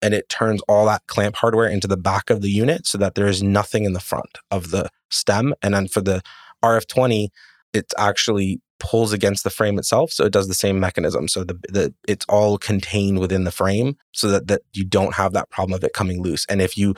And 0.02 0.14
it 0.14 0.28
turns 0.28 0.62
all 0.62 0.86
that 0.86 1.06
clamp 1.06 1.36
hardware 1.36 1.68
into 1.68 1.86
the 1.86 1.96
back 1.96 2.30
of 2.30 2.40
the 2.40 2.50
unit 2.50 2.86
so 2.86 2.98
that 2.98 3.14
there 3.14 3.26
is 3.26 3.42
nothing 3.42 3.84
in 3.84 3.92
the 3.92 4.00
front 4.00 4.38
of 4.50 4.70
the 4.70 4.88
stem. 5.10 5.54
And 5.62 5.74
then 5.74 5.88
for 5.88 6.00
the 6.00 6.22
RF20, 6.64 7.28
it 7.72 7.92
actually 7.98 8.60
pulls 8.78 9.12
against 9.12 9.44
the 9.44 9.50
frame 9.50 9.78
itself. 9.78 10.10
So 10.10 10.24
it 10.24 10.32
does 10.32 10.48
the 10.48 10.54
same 10.54 10.80
mechanism. 10.80 11.28
So 11.28 11.44
the, 11.44 11.54
the 11.68 11.94
it's 12.08 12.24
all 12.28 12.58
contained 12.58 13.18
within 13.18 13.44
the 13.44 13.50
frame 13.50 13.96
so 14.12 14.28
that, 14.28 14.48
that 14.48 14.62
you 14.72 14.84
don't 14.84 15.14
have 15.14 15.32
that 15.34 15.50
problem 15.50 15.76
of 15.76 15.84
it 15.84 15.92
coming 15.92 16.22
loose. 16.22 16.46
And 16.48 16.60
if 16.60 16.76
you 16.76 16.94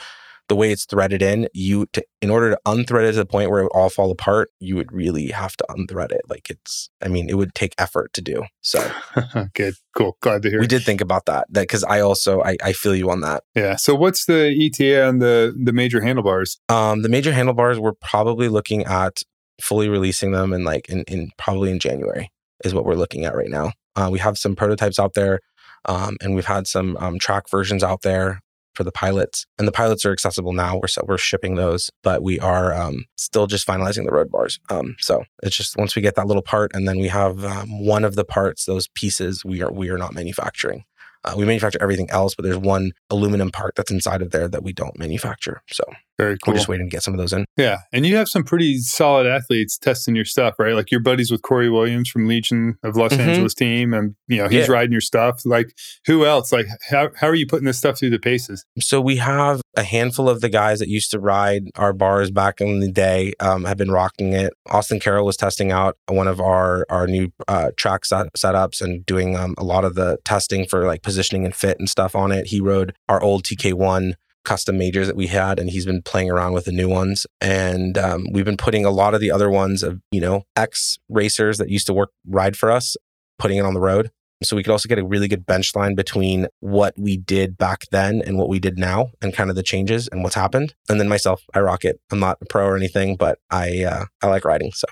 the 0.53 0.57
way 0.57 0.71
it's 0.71 0.85
threaded 0.85 1.23
in, 1.23 1.49
you 1.55 1.87
to, 1.95 2.05
in 2.21 2.29
order 2.29 2.51
to 2.51 2.61
unthread 2.67 3.05
it 3.05 3.13
to 3.13 3.19
the 3.21 3.25
point 3.25 3.49
where 3.49 3.61
it 3.61 3.63
would 3.63 3.73
all 3.73 3.89
fall 3.89 4.11
apart, 4.11 4.51
you 4.61 4.77
would 4.77 4.93
really 4.93 5.29
have 5.29 5.57
to 5.57 5.65
unthread 5.71 6.13
it. 6.13 6.21
Like 6.29 6.51
it's, 6.51 6.91
I 7.01 7.09
mean, 7.09 7.31
it 7.31 7.39
would 7.39 7.55
take 7.55 7.75
effort 7.79 8.13
to 8.13 8.21
do. 8.21 8.45
So 8.61 8.87
good, 9.55 9.73
cool, 9.97 10.19
glad 10.21 10.43
to 10.43 10.51
hear. 10.51 10.61
We 10.61 10.67
did 10.67 10.83
think 10.83 11.01
about 11.01 11.25
that, 11.25 11.47
that 11.49 11.63
because 11.63 11.85
I 11.85 12.01
also 12.01 12.43
I, 12.43 12.59
I 12.63 12.75
feel 12.75 12.95
you 12.95 13.11
on 13.11 13.23
that. 13.23 13.45
Yeah. 13.55 13.77
So 13.77 13.95
what's 13.95 14.27
the 14.27 14.55
ETA 14.55 15.07
on 15.07 15.21
the 15.21 15.59
the 15.59 15.73
major 15.73 16.03
handlebars? 16.03 16.61
Um, 16.69 17.01
the 17.01 17.09
major 17.09 17.33
handlebars, 17.33 17.79
we're 17.79 17.95
probably 18.03 18.51
looking 18.51 18.85
at 18.85 19.23
fully 19.59 19.89
releasing 19.89 20.33
them 20.33 20.53
in 20.53 20.65
like 20.65 20.87
in, 20.91 21.05
in 21.05 21.31
probably 21.39 21.71
in 21.71 21.79
January 21.79 22.31
is 22.63 22.75
what 22.75 22.85
we're 22.85 22.95
looking 22.95 23.25
at 23.25 23.35
right 23.35 23.49
now. 23.49 23.73
Uh, 23.97 24.11
we 24.13 24.19
have 24.19 24.37
some 24.37 24.55
prototypes 24.55 24.99
out 24.99 25.15
there. 25.15 25.41
Um, 25.87 26.17
and 26.21 26.37
we've 26.37 26.45
had 26.45 26.69
some 26.69 26.97
um, 26.99 27.19
track 27.19 27.51
versions 27.51 27.83
out 27.83 28.03
there 28.03 28.41
for 28.75 28.85
the 28.85 28.93
pilots, 28.93 29.47
and 29.59 29.67
the 29.67 29.73
pilots 29.73 30.05
are 30.05 30.13
accessible 30.13 30.53
now. 30.53 30.77
We're 30.77 31.05
we're 31.07 31.19
shipping 31.19 31.55
those, 31.55 31.91
but 32.03 32.23
we 32.23 32.39
are 32.41 32.75
um, 32.75 33.05
still 33.17 33.47
just 33.47 33.67
finalizing 33.67 34.05
the 34.05 34.13
road 34.13 34.31
bars. 34.31 34.59
Um, 34.71 34.97
so 34.99 35.25
it's 35.43 35.57
just 35.57 35.77
once 35.77 35.95
we 35.95 36.03
get 36.03 36.15
that 36.17 36.27
little 36.27 36.43
part, 36.43 36.73
and 36.75 36.87
then 36.87 36.99
we 36.99 37.09
have 37.09 37.45
um, 37.45 37.85
one 37.85 38.05
of 38.05 38.15
the 38.15 38.25
parts, 38.25 38.65
those 38.65 38.89
pieces, 38.89 39.45
we 39.45 39.63
are 39.63 39.73
we 39.73 39.91
are 39.91 39.99
not 39.99 40.15
manufacturing. 40.15 40.85
Uh, 41.25 41.35
we 41.37 41.45
manufacture 41.45 41.79
everything 41.81 42.11
else, 42.11 42.35
but 42.35 42.43
there's 42.43 42.59
one 42.59 42.93
aluminum 43.09 43.51
part 43.51 43.75
that's 43.77 43.93
inside 43.93 44.23
of 44.23 44.33
there 44.33 44.49
that 44.49 44.65
we 44.65 44.73
don't 44.73 44.99
manufacture. 44.99 45.63
So 45.71 45.85
very 46.23 46.39
cool. 46.39 46.53
We're 46.53 46.59
just 46.59 46.69
waiting 46.69 46.87
to 46.87 46.91
get 46.91 47.03
some 47.03 47.15
of 47.15 47.19
those 47.19 47.33
in. 47.33 47.45
Yeah. 47.57 47.79
And 47.93 48.07
you 48.07 48.17
have 48.17 48.29
some 48.29 48.45
pretty 48.45 48.79
solid 48.79 49.27
athletes 49.27 49.79
testing 49.79 50.15
your 50.15 50.25
stuff, 50.25 50.55
right? 50.59 50.75
Like 50.75 50.91
your 50.91 51.01
buddies 51.01 51.31
with 51.31 51.43
Corey 51.43 51.71
Williams 51.71 52.09
from 52.09 52.27
Legion 52.27 52.77
of 52.83 52.97
Los 52.97 53.13
mm-hmm. 53.13 53.29
Angeles 53.29 53.55
team. 53.55 53.93
And, 53.93 54.15
you 54.29 54.39
know, 54.39 54.49
he's 54.49 54.69
yeah. 54.69 54.73
riding 54.73 54.93
your 54.93 55.01
stuff. 55.01 55.43
Like 55.45 55.75
who 56.07 56.25
else? 56.25 56.53
Like 56.53 56.67
how, 56.91 57.11
how 57.17 57.29
are 57.29 57.35
you 57.35 57.47
putting 57.47 57.67
this 57.67 57.79
stuff 57.79 57.99
through 57.99 58.11
the 58.11 58.19
paces? 58.19 58.65
So 58.79 59.01
we 59.01 59.17
have 59.17 59.61
a 59.77 59.83
handful 59.83 60.29
of 60.29 60.41
the 60.41 60.49
guys 60.49 60.79
that 60.79 60.89
used 60.89 61.11
to 61.13 61.21
ride 61.21 61.65
our 61.77 61.93
bars 61.93 62.31
back 62.31 62.61
in 62.61 62.81
the 62.81 62.91
day 62.91 63.33
um, 63.41 63.65
have 63.65 63.79
been 63.79 63.91
rocking 63.91 64.33
it. 64.33 64.53
Austin 64.71 65.01
Carroll 65.01 65.27
was 65.27 65.37
testing 65.37 65.73
out 65.73 65.97
one 66.09 66.29
of 66.29 66.41
our, 66.41 66.87
our 66.91 67.07
new 67.07 67.33
uh, 67.49 67.71
track 67.77 68.05
set- 68.05 68.33
setups 68.35 68.83
and 68.83 69.05
doing 69.07 69.37
um, 69.37 69.55
a 69.59 69.65
lot 69.65 69.85
of 69.85 69.95
the 69.95 70.19
testing 70.25 70.67
for 70.67 70.87
like 70.87 71.03
positioning 71.03 71.45
and 71.45 71.55
fit 71.55 71.79
and 71.79 71.89
stuff 71.89 72.15
on 72.15 72.33
it. 72.33 72.47
He 72.47 72.61
rode 72.61 72.95
our 73.09 73.23
old 73.23 73.45
TK1 73.45 74.15
custom 74.45 74.79
majors 74.79 75.07
that 75.07 75.17
we 75.17 75.27
had, 75.29 75.59
and 75.59 75.71
he's 75.71 75.87
been 75.87 76.03
playing 76.03 76.31
around 76.31 76.53
with 76.53 76.65
the 76.65 76.73
new 76.73 76.89
ones. 76.89 77.27
And 77.41 77.97
um, 77.99 78.27
we've 78.33 78.45
been 78.45 78.57
putting 78.57 78.85
a 78.85 78.91
lot 78.91 79.15
of 79.15 79.21
the 79.21 79.31
other 79.31 79.51
ones 79.51 79.83
of 79.83 80.01
you 80.11 80.21
know 80.21 80.43
ex 80.57 80.99
racers 81.09 81.59
that 81.59 81.71
used 81.71 81.87
to 81.87 81.95
work 81.95 82.11
ride 82.27 82.57
for 82.57 82.71
us, 82.71 82.97
putting 83.39 83.59
it 83.59 83.65
on 83.65 83.75
the 83.75 83.81
road. 83.81 84.11
So 84.45 84.57
we 84.57 84.65
could 84.65 84.73
also 84.73 84.89
get 84.89 84.99
a 84.99 85.05
really 85.05 85.29
good 85.29 85.47
bench 85.47 85.77
line 85.77 85.95
between 85.95 86.49
what 86.59 86.95
we 86.99 87.17
did 87.17 87.57
back 87.57 87.85
then 87.93 88.23
and 88.27 88.39
what 88.39 88.49
we 88.49 88.59
did 88.59 88.77
now, 88.79 89.11
and 89.21 89.33
kind 89.33 89.51
of 89.51 89.57
the 89.57 89.63
changes 89.63 90.09
and 90.09 90.23
what's 90.23 90.35
happened. 90.35 90.75
And 90.89 90.99
then 90.99 91.09
myself, 91.09 91.43
I 91.55 91.61
rock 91.61 91.85
it. 91.85 92.01
I'm 92.11 92.19
not 92.19 92.39
a 92.43 92.47
pro 92.47 92.67
or 92.67 92.77
anything, 92.77 93.17
but 93.17 93.39
I 93.51 93.85
uh, 93.85 94.07
I 94.21 94.27
like 94.27 94.45
riding. 94.45 94.73
So 94.73 94.87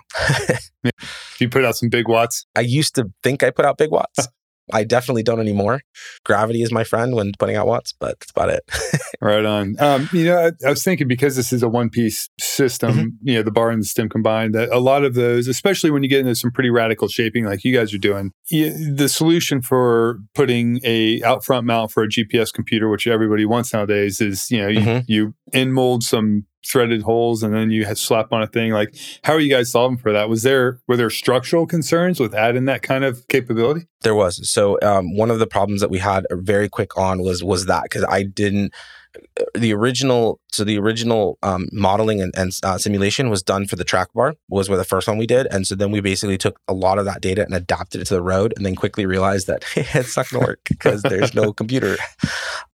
you 1.40 1.48
put 1.48 1.64
out 1.64 1.76
some 1.76 1.88
big 1.88 2.08
watts. 2.08 2.46
I 2.56 2.60
used 2.60 2.94
to 2.96 3.10
think 3.22 3.42
I 3.42 3.50
put 3.50 3.64
out 3.64 3.78
big 3.78 3.90
watts. 3.90 4.28
I 4.72 4.84
definitely 4.84 5.22
don't 5.22 5.40
anymore. 5.40 5.82
Gravity 6.24 6.62
is 6.62 6.72
my 6.72 6.84
friend 6.84 7.14
when 7.14 7.32
putting 7.38 7.56
out 7.56 7.66
watts, 7.66 7.94
but 7.98 8.18
that's 8.20 8.30
about 8.30 8.50
it. 8.50 8.62
right 9.20 9.44
on. 9.44 9.76
Um, 9.78 10.08
you 10.12 10.24
know, 10.24 10.38
I, 10.38 10.66
I, 10.66 10.70
was 10.70 10.82
thinking 10.82 11.08
because 11.08 11.36
this 11.36 11.52
is 11.52 11.62
a 11.62 11.68
one 11.68 11.90
piece 11.90 12.28
system, 12.38 12.92
mm-hmm. 12.92 13.08
you 13.22 13.34
know, 13.34 13.42
the 13.42 13.50
bar 13.50 13.70
and 13.70 13.82
the 13.82 13.86
stem 13.86 14.08
combined, 14.08 14.54
that 14.54 14.70
a 14.70 14.78
lot 14.78 15.04
of 15.04 15.14
those, 15.14 15.48
especially 15.48 15.90
when 15.90 16.02
you 16.02 16.08
get 16.08 16.20
into 16.20 16.34
some 16.34 16.50
pretty 16.50 16.70
radical 16.70 17.08
shaping 17.08 17.44
like 17.44 17.64
you 17.64 17.74
guys 17.74 17.92
are 17.92 17.98
doing, 17.98 18.32
you, 18.50 18.94
the 18.94 19.08
solution 19.08 19.62
for 19.62 20.18
putting 20.34 20.80
a 20.84 21.22
out 21.22 21.44
front 21.44 21.66
mount 21.66 21.90
for 21.90 22.02
a 22.02 22.08
GPS 22.08 22.52
computer, 22.52 22.88
which 22.88 23.06
everybody 23.06 23.44
wants 23.44 23.72
nowadays, 23.72 24.20
is 24.20 24.50
you 24.50 24.58
know 24.58 24.68
you, 24.68 24.80
mm-hmm. 24.80 25.00
you 25.06 25.34
in 25.52 25.72
mold 25.72 26.02
some 26.02 26.46
threaded 26.66 27.02
holes 27.02 27.42
and 27.42 27.54
then 27.54 27.70
you 27.70 27.84
had 27.84 27.96
slap 27.96 28.32
on 28.32 28.42
a 28.42 28.46
thing 28.46 28.72
like 28.72 28.94
how 29.24 29.32
are 29.32 29.40
you 29.40 29.50
guys 29.50 29.70
solving 29.70 29.98
for 29.98 30.12
that? 30.12 30.28
Was 30.28 30.42
there 30.42 30.80
were 30.86 30.96
there 30.96 31.10
structural 31.10 31.66
concerns 31.66 32.20
with 32.20 32.34
adding 32.34 32.66
that 32.66 32.82
kind 32.82 33.04
of 33.04 33.26
capability? 33.28 33.86
There 34.02 34.14
was. 34.14 34.48
So 34.50 34.78
um, 34.82 35.16
one 35.16 35.30
of 35.30 35.38
the 35.38 35.46
problems 35.46 35.80
that 35.80 35.90
we 35.90 35.98
had 35.98 36.26
very 36.30 36.68
quick 36.68 36.96
on 36.96 37.22
was 37.22 37.42
was 37.42 37.66
that 37.66 37.84
because 37.84 38.04
i 38.08 38.22
didn't 38.22 38.72
the 39.54 39.72
original 39.72 40.40
so 40.52 40.64
the 40.64 40.78
original 40.78 41.38
um, 41.42 41.68
modeling 41.72 42.20
and, 42.20 42.32
and 42.36 42.52
uh, 42.62 42.78
simulation 42.78 43.30
was 43.30 43.42
done 43.42 43.66
for 43.66 43.76
the 43.76 43.84
track 43.84 44.08
bar 44.14 44.34
was 44.48 44.68
where 44.68 44.78
the 44.78 44.84
first 44.84 45.08
one 45.08 45.18
we 45.18 45.26
did. 45.26 45.46
And 45.50 45.66
so 45.66 45.74
then 45.74 45.90
we 45.90 46.00
basically 46.00 46.38
took 46.38 46.60
a 46.68 46.74
lot 46.74 46.98
of 46.98 47.04
that 47.04 47.20
data 47.20 47.44
and 47.44 47.54
adapted 47.54 48.00
it 48.00 48.06
to 48.06 48.14
the 48.14 48.22
road 48.22 48.52
and 48.56 48.64
then 48.64 48.76
quickly 48.76 49.06
realized 49.06 49.46
that 49.46 49.64
hey, 49.64 49.86
it's 49.98 50.16
not 50.16 50.28
going 50.30 50.42
to 50.42 50.48
work 50.48 50.60
because 50.68 51.02
there's 51.02 51.34
no 51.34 51.52
computer 51.52 51.96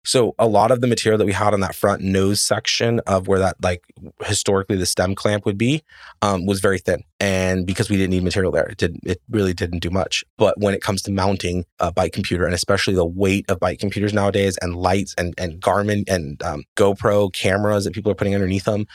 So 0.05 0.35
a 0.39 0.47
lot 0.47 0.71
of 0.71 0.81
the 0.81 0.87
material 0.87 1.19
that 1.19 1.25
we 1.25 1.33
had 1.33 1.55
on 1.55 1.61
that 1.61 1.75
front 1.75 2.03
nose 2.03 2.41
section 2.41 3.01
of 3.07 3.27
where 3.27 3.39
that 3.39 3.57
like 3.63 3.83
historically 4.25 4.77
the 4.77 4.87
stem 4.87 5.15
clamp 5.15 5.47
would 5.47 5.59
be 5.59 5.83
um, 6.23 6.47
was 6.47 6.61
very 6.61 6.79
thin, 6.79 7.03
and 7.19 7.67
because 7.67 7.89
we 7.89 7.97
didn't 7.97 8.11
need 8.11 8.23
material 8.23 8.53
there, 8.53 8.67
it 8.67 8.77
did 8.77 8.99
it 9.05 9.21
really 9.31 9.55
didn't 9.55 9.81
do 9.81 9.91
much. 9.91 10.25
But 10.37 10.61
when 10.61 10.75
it 10.75 10.83
comes 10.83 11.03
to 11.03 11.11
mounting 11.11 11.65
a 11.81 11.91
bike 11.91 12.13
computer, 12.13 12.45
and 12.45 12.55
especially 12.55 12.95
the 12.95 13.05
weight 13.05 13.51
of 13.51 13.59
bike 13.59 13.79
computers 13.79 14.13
nowadays, 14.13 14.59
and 14.59 14.77
lights 14.77 15.15
and 15.17 15.35
and 15.39 15.61
Garmin 15.61 16.05
and 16.09 16.43
um, 16.43 16.65
GoPro 16.77 17.33
cameras 17.33 17.85
that 17.85 17.95
people 17.95 18.13
are 18.13 18.17
putting 18.17 18.35
underneath 18.35 18.65
them, 18.65 18.87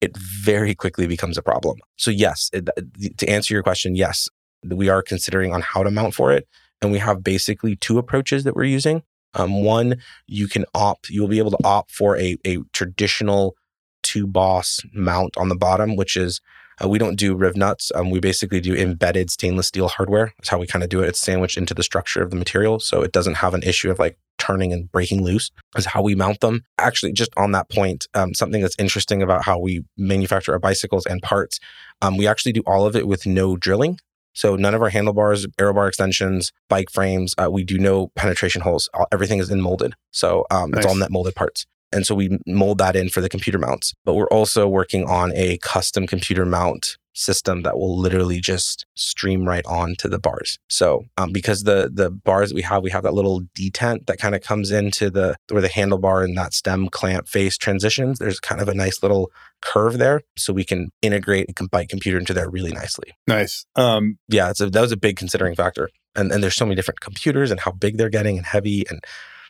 it 0.00 0.16
very 0.16 0.74
quickly 0.74 1.06
becomes 1.06 1.38
a 1.38 1.42
problem. 1.42 1.78
So 1.96 2.10
yes, 2.10 2.50
it, 2.52 2.68
to 3.16 3.28
answer 3.28 3.54
your 3.54 3.62
question, 3.62 3.96
yes, 3.96 4.28
we 4.64 4.88
are 4.88 5.02
considering 5.02 5.52
on 5.54 5.62
how 5.62 5.82
to 5.82 5.90
mount 5.90 6.14
for 6.14 6.30
it, 6.32 6.46
and 6.82 6.92
we 6.92 6.98
have 6.98 7.24
basically 7.24 7.74
two 7.76 7.98
approaches 7.98 8.44
that 8.44 8.54
we're 8.54 8.64
using. 8.64 9.02
Um, 9.34 9.62
one, 9.62 9.96
you 10.26 10.48
can 10.48 10.64
opt, 10.74 11.10
you'll 11.10 11.28
be 11.28 11.38
able 11.38 11.50
to 11.50 11.64
opt 11.64 11.90
for 11.90 12.16
a, 12.18 12.36
a 12.46 12.58
traditional 12.72 13.54
two 14.02 14.26
boss 14.26 14.80
mount 14.94 15.36
on 15.36 15.48
the 15.48 15.56
bottom, 15.56 15.96
which 15.96 16.16
is 16.16 16.40
uh, 16.82 16.88
we 16.88 16.98
don't 16.98 17.16
do 17.16 17.34
riv 17.34 17.56
nuts. 17.56 17.90
Um, 17.94 18.10
we 18.10 18.20
basically 18.20 18.60
do 18.60 18.74
embedded 18.74 19.30
stainless 19.30 19.66
steel 19.66 19.88
hardware. 19.88 20.32
That's 20.38 20.48
how 20.48 20.58
we 20.58 20.66
kind 20.66 20.82
of 20.82 20.88
do 20.88 21.02
it. 21.02 21.08
It's 21.08 21.18
sandwiched 21.18 21.56
into 21.56 21.74
the 21.74 21.82
structure 21.82 22.22
of 22.22 22.30
the 22.30 22.36
material. 22.36 22.78
So 22.80 23.02
it 23.02 23.12
doesn't 23.12 23.34
have 23.34 23.54
an 23.54 23.62
issue 23.62 23.90
of 23.90 23.98
like 23.98 24.16
turning 24.38 24.72
and 24.72 24.90
breaking 24.90 25.22
loose, 25.22 25.50
is 25.76 25.86
how 25.86 26.02
we 26.02 26.14
mount 26.14 26.40
them. 26.40 26.62
Actually, 26.78 27.12
just 27.12 27.30
on 27.36 27.52
that 27.52 27.68
point, 27.68 28.06
um, 28.14 28.34
something 28.34 28.62
that's 28.62 28.76
interesting 28.78 29.22
about 29.22 29.44
how 29.44 29.58
we 29.58 29.84
manufacture 29.96 30.52
our 30.52 30.60
bicycles 30.60 31.06
and 31.06 31.20
parts, 31.22 31.58
um, 32.00 32.16
we 32.16 32.26
actually 32.26 32.52
do 32.52 32.62
all 32.66 32.86
of 32.86 32.94
it 32.94 33.08
with 33.08 33.26
no 33.26 33.56
drilling. 33.56 33.98
So 34.38 34.54
none 34.54 34.72
of 34.72 34.82
our 34.82 34.88
handlebars, 34.88 35.48
aero 35.58 35.74
bar 35.74 35.88
extensions, 35.88 36.52
bike 36.68 36.92
frames, 36.92 37.34
uh, 37.38 37.50
we 37.50 37.64
do 37.64 37.76
no 37.76 38.12
penetration 38.14 38.62
holes. 38.62 38.88
All, 38.94 39.08
everything 39.10 39.40
is 39.40 39.50
in 39.50 39.60
molded. 39.60 39.94
So 40.12 40.46
um, 40.52 40.70
nice. 40.70 40.78
it's 40.78 40.86
all 40.86 40.94
net 40.94 41.10
molded 41.10 41.34
parts. 41.34 41.66
And 41.90 42.06
so 42.06 42.14
we 42.14 42.38
mold 42.46 42.78
that 42.78 42.94
in 42.94 43.08
for 43.08 43.20
the 43.20 43.28
computer 43.28 43.58
mounts. 43.58 43.94
But 44.04 44.14
we're 44.14 44.28
also 44.28 44.68
working 44.68 45.04
on 45.08 45.32
a 45.34 45.58
custom 45.58 46.06
computer 46.06 46.46
mount 46.46 46.98
system 47.18 47.62
that 47.62 47.76
will 47.76 47.98
literally 47.98 48.40
just 48.40 48.86
stream 48.94 49.46
right 49.46 49.66
on 49.66 49.94
to 49.96 50.08
the 50.08 50.18
bars. 50.18 50.58
So 50.68 51.04
um, 51.16 51.32
because 51.32 51.64
the 51.64 51.90
the 51.92 52.10
bars 52.10 52.50
that 52.50 52.54
we 52.54 52.62
have, 52.62 52.82
we 52.82 52.90
have 52.90 53.02
that 53.02 53.14
little 53.14 53.42
detent 53.58 54.06
that 54.06 54.18
kind 54.18 54.34
of 54.34 54.42
comes 54.42 54.70
into 54.70 55.10
the 55.10 55.36
where 55.50 55.62
the 55.62 55.68
handlebar 55.68 56.24
and 56.24 56.36
that 56.36 56.54
stem 56.54 56.88
clamp 56.88 57.28
face 57.28 57.56
transitions. 57.56 58.18
There's 58.18 58.40
kind 58.40 58.60
of 58.60 58.68
a 58.68 58.74
nice 58.74 59.02
little 59.02 59.30
curve 59.60 59.98
there, 59.98 60.22
so 60.36 60.52
we 60.52 60.64
can 60.64 60.90
integrate 61.02 61.50
a 61.50 61.68
bike 61.68 61.88
computer 61.88 62.18
into 62.18 62.34
there 62.34 62.48
really 62.48 62.72
nicely. 62.72 63.12
Nice. 63.26 63.66
Um, 63.76 64.18
yeah, 64.28 64.50
it's 64.50 64.60
a, 64.60 64.70
that 64.70 64.80
was 64.80 64.92
a 64.92 64.96
big 64.96 65.16
considering 65.16 65.54
factor. 65.54 65.90
And 66.14 66.32
and 66.32 66.42
there's 66.42 66.56
so 66.56 66.64
many 66.64 66.76
different 66.76 67.00
computers 67.00 67.50
and 67.50 67.60
how 67.60 67.72
big 67.72 67.98
they're 67.98 68.08
getting 68.08 68.36
and 68.36 68.46
heavy 68.46 68.84
and 68.88 69.00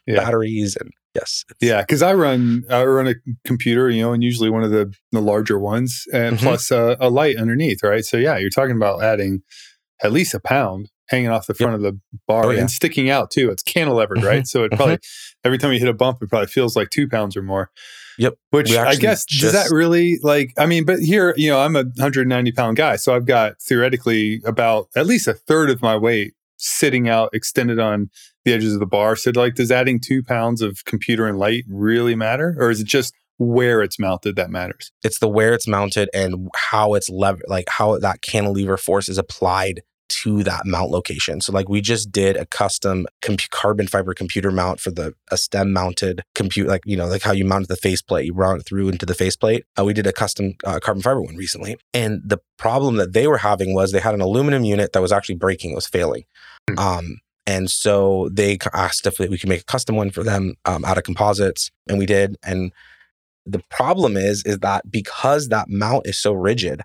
yeah. 0.09 0.25
batteries 0.25 0.77
and 0.77 0.91
yes 1.15 1.45
yeah 1.61 1.81
because 1.83 2.03
i 2.03 2.13
run 2.13 2.65
i 2.71 2.85
run 2.85 3.07
a 3.07 3.15
computer 3.45 3.91
you 3.91 4.03
know 4.03 4.13
and 4.13 4.23
usually 4.23 4.51
one 4.51 4.63
of 4.63 4.71
the 4.71 4.93
the 5.13 5.21
larger 5.21 5.59
ones 5.59 6.05
and 6.13 6.37
mm-hmm. 6.37 6.47
plus 6.47 6.71
a, 6.71 6.97
a, 7.01 7.11
light 7.11 7.37
underneath 7.37 7.83
right 7.83 8.05
so 8.05 8.17
yeah 8.17 8.37
you're 8.37 8.51
talking 8.51 8.77
about 8.77 9.03
adding 9.03 9.43
at 10.03 10.13
least 10.13 10.35
a 10.35 10.41
pound 10.41 10.91
hanging 11.09 11.29
off 11.29 11.47
the 11.47 11.55
front 11.55 11.73
yep. 11.73 11.77
of 11.77 11.83
the 11.83 12.01
bar 12.27 12.47
oh, 12.47 12.51
yeah. 12.51 12.61
and 12.61 12.71
sticking 12.71 13.11
out 13.11 13.31
too 13.31 13.51
it's 13.51 13.63
cantilevered 13.63 14.23
right 14.23 14.41
mm-hmm. 14.41 14.45
so 14.45 14.65
it 14.65 14.73
probably 14.73 14.97
mm-hmm. 14.97 15.47
every 15.47 15.59
time 15.59 15.73
you 15.73 15.79
hit 15.79 15.89
a 15.89 15.95
bump 15.95 16.19
it 16.23 16.29
probably 16.29 16.47
feels 16.47 16.77
like 16.77 16.91
two 16.91 17.09
pounds 17.09 17.37
or 17.37 17.43
more 17.43 17.71
Yep. 18.19 18.35
Which 18.51 18.73
I 18.75 18.97
guess 18.97 19.25
just, 19.25 19.41
does 19.41 19.53
that 19.53 19.73
really 19.73 20.19
like 20.25 20.53
I 20.59 20.67
mean, 20.67 20.85
but 20.85 20.99
here, 20.99 21.35
you 21.37 21.49
know, 21.49 21.61
I'm 21.61 21.77
a 21.77 21.85
190 21.85 22.51
pound 22.51 22.77
guy, 22.77 22.97
so 22.97 23.15
I've 23.15 23.27
got 23.27 23.63
theoretically 23.63 24.43
about 24.45 24.89
at 24.97 25.07
least 25.07 25.29
a 25.29 25.35
third 25.35 25.71
of 25.71 25.83
my 25.83 25.97
weight 25.97 26.35
sitting 26.57 27.09
out 27.09 27.31
extended 27.33 27.79
on 27.79 28.11
the 28.45 28.53
edges 28.53 28.75
of 28.75 28.81
the 28.81 28.87
bar. 28.87 29.17
So, 29.17 29.31
like, 29.35 29.55
does 29.55 29.71
adding 29.71 30.01
two 30.01 30.23
pounds 30.23 30.63
of 30.63 30.85
computer 30.85 31.27
and 31.27 31.39
light 31.39 31.65
really 31.69 32.15
matter, 32.15 32.57
or 32.59 32.71
is 32.71 32.81
it 32.81 32.87
just 32.87 33.15
where 33.39 33.83
it's 33.83 33.99
mounted 33.99 34.37
that 34.37 34.51
matters? 34.51 34.91
It's 35.05 35.19
the 35.19 35.29
where 35.29 35.55
it's 35.55 35.69
mounted 35.69 36.09
and 36.13 36.49
how 36.55 36.95
it's 36.95 37.09
lever, 37.09 37.41
like 37.47 37.69
how 37.69 37.99
that 37.99 38.23
cantilever 38.23 38.77
force 38.77 39.09
is 39.09 39.19
applied 39.19 39.83
to 40.09 40.43
that 40.43 40.63
mount 40.65 40.91
location. 40.91 41.41
So 41.41 41.53
like 41.53 41.69
we 41.69 41.81
just 41.81 42.11
did 42.11 42.37
a 42.37 42.47
custom 42.47 43.07
comp- 43.23 43.51
carbon 43.51 43.87
fiber 43.87 44.15
computer 44.15 44.51
mount 44.51 44.81
for 44.81 44.91
the 44.91 45.15
a 45.31 45.37
stem 45.37 45.73
mounted 45.73 46.23
compute 46.35 46.67
like 46.67 46.83
you 46.87 46.97
know 46.97 47.07
like 47.07 47.23
how 47.23 47.33
you 47.33 47.45
mount 47.45 47.69
the 47.69 47.77
faceplate 47.77 48.27
you 48.27 48.33
run 48.33 48.59
it 48.59 48.67
through 48.67 48.89
into 48.89 49.07
the 49.07 49.15
faceplate. 49.15 49.65
Uh, 49.79 49.85
we 49.85 49.93
did 49.93 50.07
a 50.07 50.13
custom 50.13 50.55
uh, 50.65 50.81
carbon 50.81 51.03
fiber 51.03 51.21
one 51.21 51.37
recently, 51.37 51.77
and 51.93 52.21
the 52.25 52.39
problem 52.57 52.97
that 52.97 53.13
they 53.13 53.27
were 53.27 53.39
having 53.39 53.75
was 53.75 53.93
they 53.93 54.01
had 54.01 54.15
an 54.15 54.21
aluminum 54.21 54.65
unit 54.65 54.93
that 54.93 55.03
was 55.03 55.13
actually 55.13 55.37
breaking, 55.37 55.73
it 55.73 55.77
was 55.77 55.87
failing. 55.87 56.25
Mm-hmm. 56.71 56.79
Um, 56.79 57.19
and 57.49 57.71
so 57.71 58.29
they 58.31 58.59
asked 58.75 59.07
if 59.07 59.19
we 59.19 59.39
could 59.39 59.49
make 59.49 59.63
a 59.63 59.65
custom 59.65 59.97
one 59.97 60.11
for 60.11 60.23
them 60.23 60.57
um, 60.67 60.85
out 60.85 60.99
of 60.99 61.05
composites, 61.05 61.71
and 61.89 61.99
we 61.99 62.05
did. 62.05 62.37
And 62.45 62.73
the 63.47 63.63
problem 63.71 64.19
is, 64.19 64.43
is 64.45 64.59
that 64.59 64.91
because 64.91 65.49
that 65.49 65.71
mount 65.71 66.07
is 66.07 66.19
so 66.19 66.35
rigid, 66.35 66.83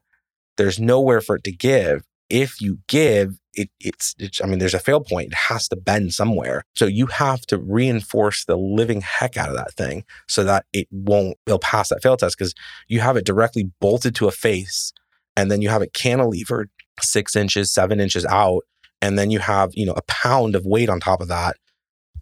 there's 0.56 0.80
nowhere 0.80 1.20
for 1.20 1.36
it 1.36 1.44
to 1.44 1.52
give. 1.52 2.04
If 2.30 2.62
you 2.62 2.80
give, 2.88 3.38
it, 3.54 3.72
it's, 3.82 4.16
it's, 4.18 4.42
I 4.42 4.46
mean, 4.46 4.60
there's 4.60 4.74
a 4.74 4.80
fail 4.80 5.02
point. 5.02 5.34
It 5.34 5.38
has 5.50 5.68
to 5.68 5.76
bend 5.76 6.14
somewhere. 6.14 6.64
So 6.78 6.86
you 6.86 7.08
have 7.08 7.42
to 7.48 7.58
reinforce 7.58 8.46
the 8.46 8.56
living 8.56 9.02
heck 9.02 9.36
out 9.36 9.50
of 9.50 9.58
that 9.58 9.74
thing 9.74 10.06
so 10.30 10.46
that 10.46 10.66
it 10.72 10.88
won't, 10.92 11.36
it'll 11.46 11.60
pass 11.60 11.90
that 11.90 12.02
fail 12.02 12.16
test 12.16 12.38
because 12.38 12.56
you 12.88 13.02
have 13.02 13.18
it 13.18 13.26
directly 13.26 13.70
bolted 13.82 14.16
to 14.16 14.30
a 14.30 14.32
face 14.32 14.94
and 15.36 15.52
then 15.52 15.62
you 15.62 15.68
have 15.68 15.82
it 15.82 15.92
cantilevered 15.92 16.68
six 17.02 17.36
inches, 17.36 17.70
seven 17.70 18.00
inches 18.00 18.26
out 18.26 18.64
and 19.04 19.20
then 19.20 19.30
you 19.30 19.40
have 19.40 19.70
you 19.74 19.86
know 19.86 19.94
a 19.94 20.02
pound 20.04 20.56
of 20.56 20.66
weight 20.66 20.90
on 20.90 21.00
top 21.00 21.22
of 21.22 21.28
that 21.28 21.56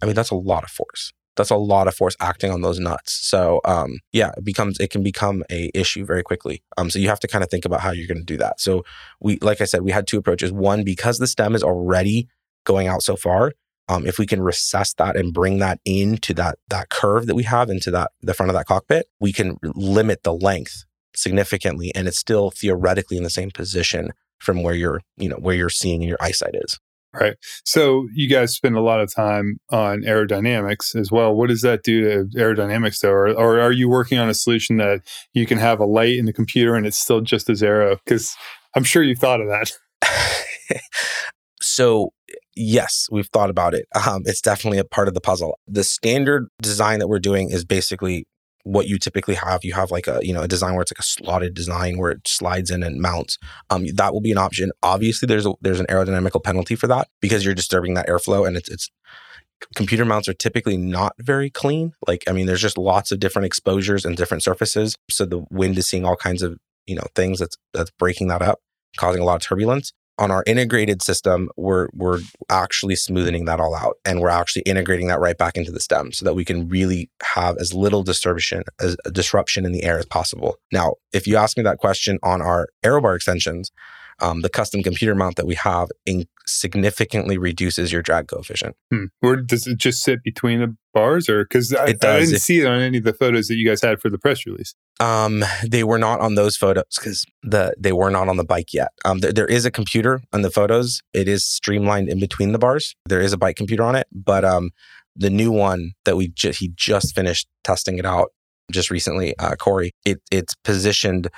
i 0.02 0.06
mean 0.06 0.16
that's 0.16 0.32
a 0.32 0.36
lot 0.36 0.64
of 0.64 0.70
force. 0.70 1.14
That's 1.38 1.50
a 1.50 1.56
lot 1.56 1.88
of 1.88 1.96
force 1.96 2.18
acting 2.20 2.52
on 2.52 2.62
those 2.62 2.78
nuts. 2.78 3.14
So 3.14 3.62
um, 3.64 4.00
yeah 4.12 4.32
it 4.36 4.44
becomes 4.44 4.80
it 4.80 4.90
can 4.90 5.02
become 5.02 5.44
a 5.50 5.72
issue 5.74 6.06
very 6.06 6.24
quickly. 6.24 6.62
Um, 6.78 6.90
so 6.90 7.00
you 7.00 7.08
have 7.08 7.22
to 7.22 7.28
kind 7.28 7.42
of 7.42 7.50
think 7.50 7.64
about 7.64 7.80
how 7.80 7.92
you're 7.92 8.08
going 8.08 8.26
to 8.26 8.34
do 8.34 8.38
that. 8.38 8.60
So 8.60 8.84
we 9.22 9.38
like 9.42 9.62
i 9.62 9.66
said 9.66 9.82
we 9.82 9.92
had 9.92 10.08
two 10.08 10.18
approaches. 10.18 10.52
One 10.52 10.84
because 10.84 11.20
the 11.20 11.28
stem 11.28 11.56
is 11.56 11.64
already 11.64 12.28
going 12.66 12.88
out 12.88 13.02
so 13.02 13.16
far 13.16 13.54
um, 13.88 14.06
if 14.06 14.20
we 14.20 14.26
can 14.26 14.42
recess 14.42 14.94
that 14.96 15.16
and 15.16 15.34
bring 15.34 15.60
that 15.60 15.80
into 15.86 16.34
that 16.34 16.58
that 16.70 16.90
curve 16.90 17.28
that 17.28 17.36
we 17.36 17.44
have 17.44 17.70
into 17.70 17.92
that 17.92 18.12
the 18.22 18.34
front 18.34 18.50
of 18.50 18.56
that 18.56 18.66
cockpit 18.66 19.08
we 19.20 19.32
can 19.32 19.58
limit 19.64 20.24
the 20.24 20.34
length 20.34 20.84
significantly 21.16 21.92
and 21.96 22.08
it's 22.08 22.20
still 22.20 22.52
theoretically 22.52 23.18
in 23.18 23.24
the 23.24 23.30
same 23.30 23.52
position 23.52 24.12
from 24.42 24.64
where 24.64 24.76
you're, 24.76 25.02
you 25.18 25.30
know, 25.30 25.38
where 25.38 25.56
you're 25.56 25.70
seeing 25.70 26.02
your 26.02 26.18
eyesight 26.20 26.56
is. 26.56 26.80
Right. 27.14 27.36
So 27.66 28.08
you 28.14 28.30
guys 28.30 28.56
spend 28.56 28.78
a 28.78 28.82
lot 28.82 29.02
of 29.02 29.14
time 29.14 29.60
on 29.70 30.02
aerodynamics 30.04 30.96
as 30.96 31.12
well. 31.12 31.36
What 31.36 31.50
does 31.50 31.62
that 31.62 31.84
do 31.84 32.04
to 32.04 32.38
aerodynamics 32.38 33.00
though? 33.02 33.10
Or, 33.10 33.28
or 33.32 33.60
are 33.60 33.74
you 33.74 33.90
working 33.90 34.18
on 34.18 34.30
a 34.30 34.34
solution 34.34 34.78
that 34.78 35.02
you 35.34 35.46
can 35.46 35.58
have 35.58 35.82
a 35.82 35.86
light 35.86 36.16
in 36.16 36.26
the 36.26 36.32
computer 36.32 36.74
and 36.74 36.88
it's 36.88 36.98
still 36.98 37.20
just 37.20 37.50
as 37.50 37.62
aero? 37.62 37.98
Because 38.06 38.34
I'm 38.78 38.86
sure 38.86 39.04
you've 39.04 39.20
thought 39.20 39.42
of 39.42 39.48
that. 39.50 40.82
so 41.62 42.14
yes, 42.56 43.08
we've 43.12 43.28
thought 43.28 43.50
about 43.50 43.74
it. 43.74 43.88
Um, 43.94 44.22
it's 44.26 44.42
definitely 44.42 44.80
a 44.80 44.86
part 44.86 45.10
of 45.10 45.14
the 45.14 45.22
puzzle. 45.22 45.60
The 45.68 45.84
standard 45.84 46.48
design 46.62 47.00
that 47.00 47.10
we're 47.10 47.20
doing 47.20 47.50
is 47.52 47.66
basically 47.66 48.26
what 48.64 48.88
you 48.88 48.98
typically 48.98 49.36
have. 49.36 49.64
You 49.64 49.74
have 49.74 49.92
like 49.92 50.08
a 50.08 50.20
you 50.22 50.34
know 50.34 50.42
a 50.42 50.48
design 50.48 50.74
where 50.74 50.82
it's 50.82 50.92
like 50.92 51.00
a 51.00 51.04
slotted 51.04 51.54
design 51.54 51.98
where 51.98 52.12
it 52.12 52.28
slides 52.28 52.72
in 52.72 52.84
and 52.84 53.02
mounts. 53.02 53.38
Um, 53.70 53.86
that 53.96 54.14
will 54.14 54.22
be 54.22 54.32
an 54.32 54.38
option. 54.38 54.72
Obviously, 54.84 55.28
there's 55.28 55.46
a, 55.46 55.54
there's 55.62 55.80
an 55.80 55.88
aerodynamical 55.88 56.44
penalty 56.44 56.76
for 56.76 56.88
that 56.88 57.08
because 57.22 57.46
you're 57.46 57.54
disturbing 57.54 57.94
that 57.96 58.08
airflow, 58.08 58.48
and 58.48 58.58
it's 58.58 58.70
it's 58.70 58.90
computer 59.76 60.06
mounts 60.06 60.28
are 60.28 60.34
typically 60.34 60.78
not 60.78 61.14
very 61.20 61.50
clean. 61.50 61.94
Like 62.08 62.24
I 62.28 62.32
mean, 62.32 62.48
there's 62.48 62.62
just 62.62 62.78
lots 62.78 63.12
of 63.12 63.20
different 63.20 63.46
exposures 63.46 64.06
and 64.06 64.18
different 64.18 64.44
surfaces, 64.44 64.98
so 65.10 65.26
the 65.26 65.46
wind 65.50 65.78
is 65.78 65.88
seeing 65.88 66.06
all 66.06 66.16
kinds 66.16 66.42
of 66.42 66.58
you 66.86 66.96
know 66.96 67.06
things 67.16 67.40
that's 67.40 67.58
that's 67.74 67.92
breaking 67.92 68.28
that 68.28 68.42
up, 68.42 68.60
causing 68.98 69.22
a 69.22 69.26
lot 69.26 69.36
of 69.36 69.42
turbulence 69.42 69.94
on 70.22 70.30
our 70.30 70.44
integrated 70.46 71.02
system, 71.02 71.50
we're 71.58 71.88
we're 71.94 72.20
actually 72.50 72.96
smoothing 72.96 73.46
that 73.46 73.60
all 73.60 73.74
out, 73.76 73.98
and 74.06 74.22
we're 74.22 74.30
actually 74.30 74.62
integrating 74.62 75.08
that 75.08 75.20
right 75.20 75.38
back 75.38 75.58
into 75.58 75.72
the 75.72 75.80
stem, 75.80 76.12
so 76.12 76.24
that 76.24 76.36
we 76.36 76.46
can 76.46 76.70
really 76.70 77.10
have 77.34 77.58
as 77.58 77.74
little 77.74 78.04
disruption 78.04 78.64
as 78.80 78.96
disruption 79.12 79.66
in 79.66 79.72
the 79.72 79.84
air 79.84 79.98
as 79.98 80.06
possible. 80.06 80.58
Now, 80.72 80.94
if 81.12 81.26
you 81.26 81.38
ask 81.38 81.58
me 81.58 81.64
that 81.64 81.80
question 81.80 82.20
on 82.22 82.40
our 82.40 82.70
aerobar 82.86 83.16
extensions, 83.16 83.72
um, 84.22 84.42
the 84.42 84.50
custom 84.50 84.84
computer 84.84 85.16
mount 85.16 85.36
that 85.36 85.48
we 85.48 85.56
have 85.56 85.90
in 86.06 86.26
significantly 86.46 87.38
reduces 87.38 87.92
your 87.92 88.02
drag 88.02 88.28
coefficient. 88.28 88.76
Hmm. 88.92 89.06
Or 89.22 89.38
does 89.38 89.68
it 89.68 89.78
just 89.78 90.04
sit 90.04 90.24
between 90.24 90.60
the 90.60 90.76
bars, 90.94 91.30
or 91.30 91.44
because 91.46 91.74
I, 91.74 91.84
I, 91.84 91.92
didn't 91.94 92.36
if, 92.36 92.42
see 92.42 92.62
it 92.62 92.68
on 92.68 92.80
any 92.80 93.00
of 93.00 93.04
the 93.04 93.14
photos 93.14 93.48
that 93.48 93.56
you 93.56 93.68
guys 93.68 93.82
had 93.82 94.02
for 94.02 94.10
the 94.10 94.18
press 94.18 94.46
release? 94.46 94.76
Um, 95.00 95.44
they 95.68 95.84
were 95.84 95.98
not 95.98 96.20
on 96.20 96.36
those 96.36 96.56
photos 96.56 96.84
because 96.96 97.26
the 97.42 97.74
they 97.80 97.92
were 97.92 98.10
not 98.10 98.28
on 98.28 98.38
the 98.38 98.44
bike 98.44 98.74
yet. 98.74 98.90
Um, 99.06 99.20
there, 99.20 99.34
there 99.34 99.48
is 99.48 99.66
a 99.66 99.72
computer 99.72 100.22
on 100.32 100.42
the 100.42 100.52
photos. 100.52 101.02
It 101.14 101.28
is 101.28 101.46
streamlined 101.46 102.10
in 102.10 102.20
between 102.20 102.52
the 102.52 102.60
bars. 102.60 102.96
There 103.06 103.22
is 103.22 103.34
a 103.34 103.38
bike 103.38 103.56
computer 103.56 103.84
on 103.84 103.96
it, 103.96 104.08
but 104.12 104.46
um, 104.46 104.72
the 105.16 105.30
new 105.30 105.52
one 105.52 105.94
that 106.06 106.16
we 106.16 106.28
ju- 106.28 106.52
he 106.52 106.72
just 106.76 107.16
finished 107.16 107.48
testing 107.64 107.98
it 107.98 108.06
out 108.06 108.32
just 108.72 108.90
recently, 108.90 109.38
uh, 109.40 109.56
Corey. 109.56 109.94
It 110.06 110.22
it's 110.32 110.56
positioned 110.64 111.30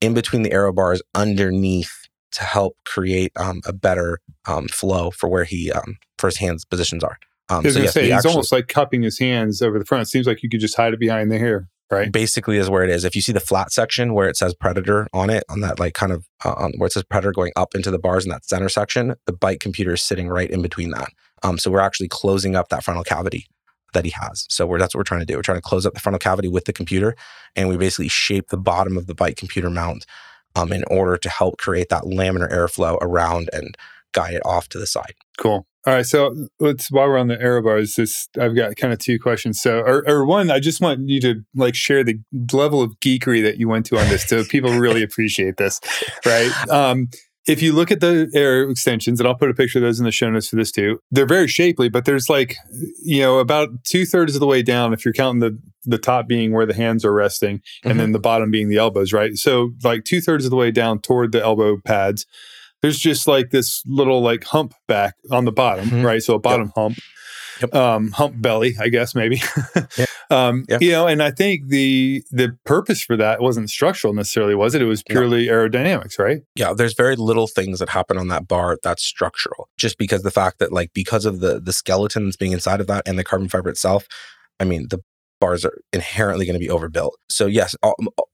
in 0.00 0.14
between 0.14 0.42
the 0.42 0.52
aero 0.52 0.72
bars 0.72 1.02
underneath 1.14 2.03
to 2.34 2.44
help 2.44 2.76
create 2.84 3.32
um, 3.36 3.60
a 3.64 3.72
better 3.72 4.20
um, 4.46 4.68
flow 4.68 5.10
for 5.10 5.28
where 5.28 5.44
he 5.44 5.72
um, 5.72 5.96
for 6.18 6.28
his 6.28 6.36
hands 6.36 6.64
positions 6.64 7.02
are. 7.02 7.18
Um, 7.48 7.58
I 7.58 7.60
was 7.60 7.74
so 7.74 7.80
yes, 7.80 7.94
say, 7.94 8.04
he's 8.04 8.12
actually, 8.12 8.30
almost 8.30 8.52
like 8.52 8.68
cupping 8.68 9.02
his 9.02 9.18
hands 9.18 9.62
over 9.62 9.78
the 9.78 9.84
front. 9.84 10.02
It 10.02 10.06
seems 10.06 10.26
like 10.26 10.42
you 10.42 10.48
could 10.48 10.60
just 10.60 10.76
hide 10.76 10.94
it 10.94 11.00
behind 11.00 11.30
the 11.30 11.38
hair, 11.38 11.68
right? 11.90 12.10
Basically, 12.10 12.56
is 12.56 12.70
where 12.70 12.82
it 12.82 12.90
is. 12.90 13.04
If 13.04 13.14
you 13.14 13.22
see 13.22 13.32
the 13.32 13.40
flat 13.40 13.72
section 13.72 14.14
where 14.14 14.28
it 14.28 14.36
says 14.36 14.54
Predator 14.54 15.08
on 15.12 15.30
it, 15.30 15.44
on 15.48 15.60
that 15.60 15.78
like 15.78 15.94
kind 15.94 16.12
of 16.12 16.26
uh, 16.44 16.54
on 16.56 16.72
where 16.78 16.86
it 16.86 16.92
says 16.92 17.04
Predator 17.04 17.32
going 17.32 17.52
up 17.56 17.74
into 17.74 17.90
the 17.90 17.98
bars 17.98 18.24
in 18.24 18.30
that 18.30 18.44
center 18.44 18.68
section, 18.68 19.14
the 19.26 19.32
bike 19.32 19.60
computer 19.60 19.94
is 19.94 20.02
sitting 20.02 20.28
right 20.28 20.50
in 20.50 20.62
between 20.62 20.90
that. 20.90 21.08
Um, 21.42 21.58
so 21.58 21.70
we're 21.70 21.80
actually 21.80 22.08
closing 22.08 22.56
up 22.56 22.70
that 22.70 22.82
frontal 22.82 23.04
cavity 23.04 23.46
that 23.92 24.04
he 24.04 24.12
has. 24.16 24.46
So 24.48 24.66
we're, 24.66 24.78
that's 24.78 24.94
what 24.94 25.00
we're 25.00 25.04
trying 25.04 25.20
to 25.20 25.26
do. 25.26 25.36
We're 25.36 25.42
trying 25.42 25.58
to 25.58 25.62
close 25.62 25.86
up 25.86 25.94
the 25.94 26.00
frontal 26.00 26.18
cavity 26.18 26.48
with 26.48 26.64
the 26.64 26.72
computer, 26.72 27.14
and 27.54 27.68
we 27.68 27.76
basically 27.76 28.08
shape 28.08 28.48
the 28.48 28.56
bottom 28.56 28.96
of 28.96 29.06
the 29.06 29.14
bike 29.14 29.36
computer 29.36 29.70
mount 29.70 30.06
um, 30.54 30.72
in 30.72 30.84
order 30.90 31.16
to 31.16 31.28
help 31.28 31.58
create 31.58 31.88
that 31.88 32.04
laminar 32.04 32.50
airflow 32.50 32.96
around 33.00 33.50
and 33.52 33.76
guide 34.12 34.34
it 34.34 34.42
off 34.44 34.68
to 34.70 34.78
the 34.78 34.86
side. 34.86 35.14
Cool. 35.38 35.66
All 35.86 35.92
right, 35.92 36.06
so 36.06 36.34
let's 36.60 36.90
while 36.90 37.08
we're 37.08 37.18
on 37.18 37.26
the 37.26 37.38
aero 37.38 37.62
bars, 37.62 37.96
this 37.96 38.26
I've 38.40 38.56
got 38.56 38.74
kind 38.76 38.94
of 38.94 38.98
two 38.98 39.18
questions. 39.18 39.60
So, 39.60 39.80
or, 39.80 40.02
or, 40.08 40.24
one, 40.24 40.50
I 40.50 40.58
just 40.58 40.80
want 40.80 41.10
you 41.10 41.20
to 41.20 41.44
like 41.54 41.74
share 41.74 42.02
the 42.02 42.18
level 42.54 42.80
of 42.80 42.98
geekery 43.00 43.42
that 43.42 43.58
you 43.58 43.68
went 43.68 43.84
to 43.86 43.98
on 43.98 44.08
this, 44.08 44.24
so 44.24 44.44
people 44.44 44.70
really 44.78 45.02
appreciate 45.02 45.58
this, 45.58 45.80
right? 46.24 46.50
Um, 46.70 47.08
if 47.46 47.60
you 47.60 47.72
look 47.72 47.90
at 47.90 48.00
the 48.00 48.30
air 48.34 48.62
extensions, 48.68 49.20
and 49.20 49.28
I'll 49.28 49.34
put 49.34 49.50
a 49.50 49.54
picture 49.54 49.78
of 49.78 49.82
those 49.82 49.98
in 49.98 50.04
the 50.04 50.12
show 50.12 50.30
notes 50.30 50.48
for 50.48 50.56
this 50.56 50.72
too, 50.72 51.00
they're 51.10 51.26
very 51.26 51.48
shapely, 51.48 51.88
but 51.88 52.04
there's 52.04 52.28
like, 52.30 52.56
you 53.02 53.20
know, 53.20 53.38
about 53.38 53.84
two 53.84 54.06
thirds 54.06 54.34
of 54.34 54.40
the 54.40 54.46
way 54.46 54.62
down, 54.62 54.92
if 54.92 55.04
you're 55.04 55.14
counting 55.14 55.40
the 55.40 55.58
the 55.86 55.98
top 55.98 56.26
being 56.26 56.52
where 56.52 56.64
the 56.64 56.72
hands 56.72 57.04
are 57.04 57.12
resting, 57.12 57.58
mm-hmm. 57.58 57.90
and 57.90 58.00
then 58.00 58.12
the 58.12 58.18
bottom 58.18 58.50
being 58.50 58.70
the 58.70 58.78
elbows, 58.78 59.12
right? 59.12 59.36
So, 59.36 59.72
like 59.82 60.04
two 60.04 60.20
thirds 60.20 60.44
of 60.44 60.50
the 60.50 60.56
way 60.56 60.70
down 60.70 61.00
toward 61.00 61.32
the 61.32 61.42
elbow 61.42 61.78
pads 61.84 62.26
there's 62.84 62.98
just 62.98 63.26
like 63.26 63.48
this 63.48 63.82
little 63.86 64.20
like 64.20 64.44
hump 64.44 64.74
back 64.86 65.14
on 65.30 65.46
the 65.46 65.52
bottom, 65.52 65.86
mm-hmm. 65.86 66.04
right? 66.04 66.22
So 66.22 66.34
a 66.34 66.38
bottom 66.38 66.66
yep. 66.66 66.74
hump. 66.74 66.98
Yep. 67.62 67.74
Um, 67.74 68.10
hump 68.10 68.42
belly, 68.42 68.76
I 68.78 68.88
guess 68.88 69.14
maybe. 69.14 69.40
yep. 69.96 70.08
Um, 70.34 70.64
yep. 70.68 70.82
You 70.82 70.90
know, 70.90 71.06
and 71.06 71.22
I 71.22 71.30
think 71.30 71.68
the 71.68 72.24
the 72.30 72.56
purpose 72.64 73.02
for 73.02 73.16
that 73.16 73.40
wasn't 73.40 73.70
structural 73.70 74.12
necessarily, 74.12 74.54
was 74.54 74.74
it? 74.74 74.82
It 74.82 74.86
was 74.86 75.02
purely 75.02 75.46
no. 75.46 75.52
aerodynamics, 75.52 76.18
right? 76.18 76.42
Yeah, 76.56 76.72
there's 76.74 76.94
very 76.94 77.14
little 77.14 77.46
things 77.46 77.78
that 77.78 77.88
happen 77.88 78.18
on 78.18 78.28
that 78.28 78.48
bar 78.48 78.78
that's 78.82 79.04
structural. 79.04 79.68
Just 79.76 79.96
because 79.96 80.22
the 80.22 80.30
fact 80.30 80.58
that 80.58 80.72
like 80.72 80.92
because 80.92 81.24
of 81.24 81.40
the 81.40 81.60
the 81.60 81.72
skeletons 81.72 82.36
being 82.36 82.52
inside 82.52 82.80
of 82.80 82.88
that 82.88 83.06
and 83.06 83.18
the 83.18 83.24
carbon 83.24 83.48
fiber 83.48 83.70
itself, 83.70 84.06
I 84.58 84.64
mean 84.64 84.88
the 84.88 85.00
bars 85.40 85.64
are 85.64 85.78
inherently 85.92 86.46
going 86.46 86.58
to 86.58 86.64
be 86.64 86.70
overbuilt. 86.70 87.18
So 87.28 87.46
yes, 87.46 87.76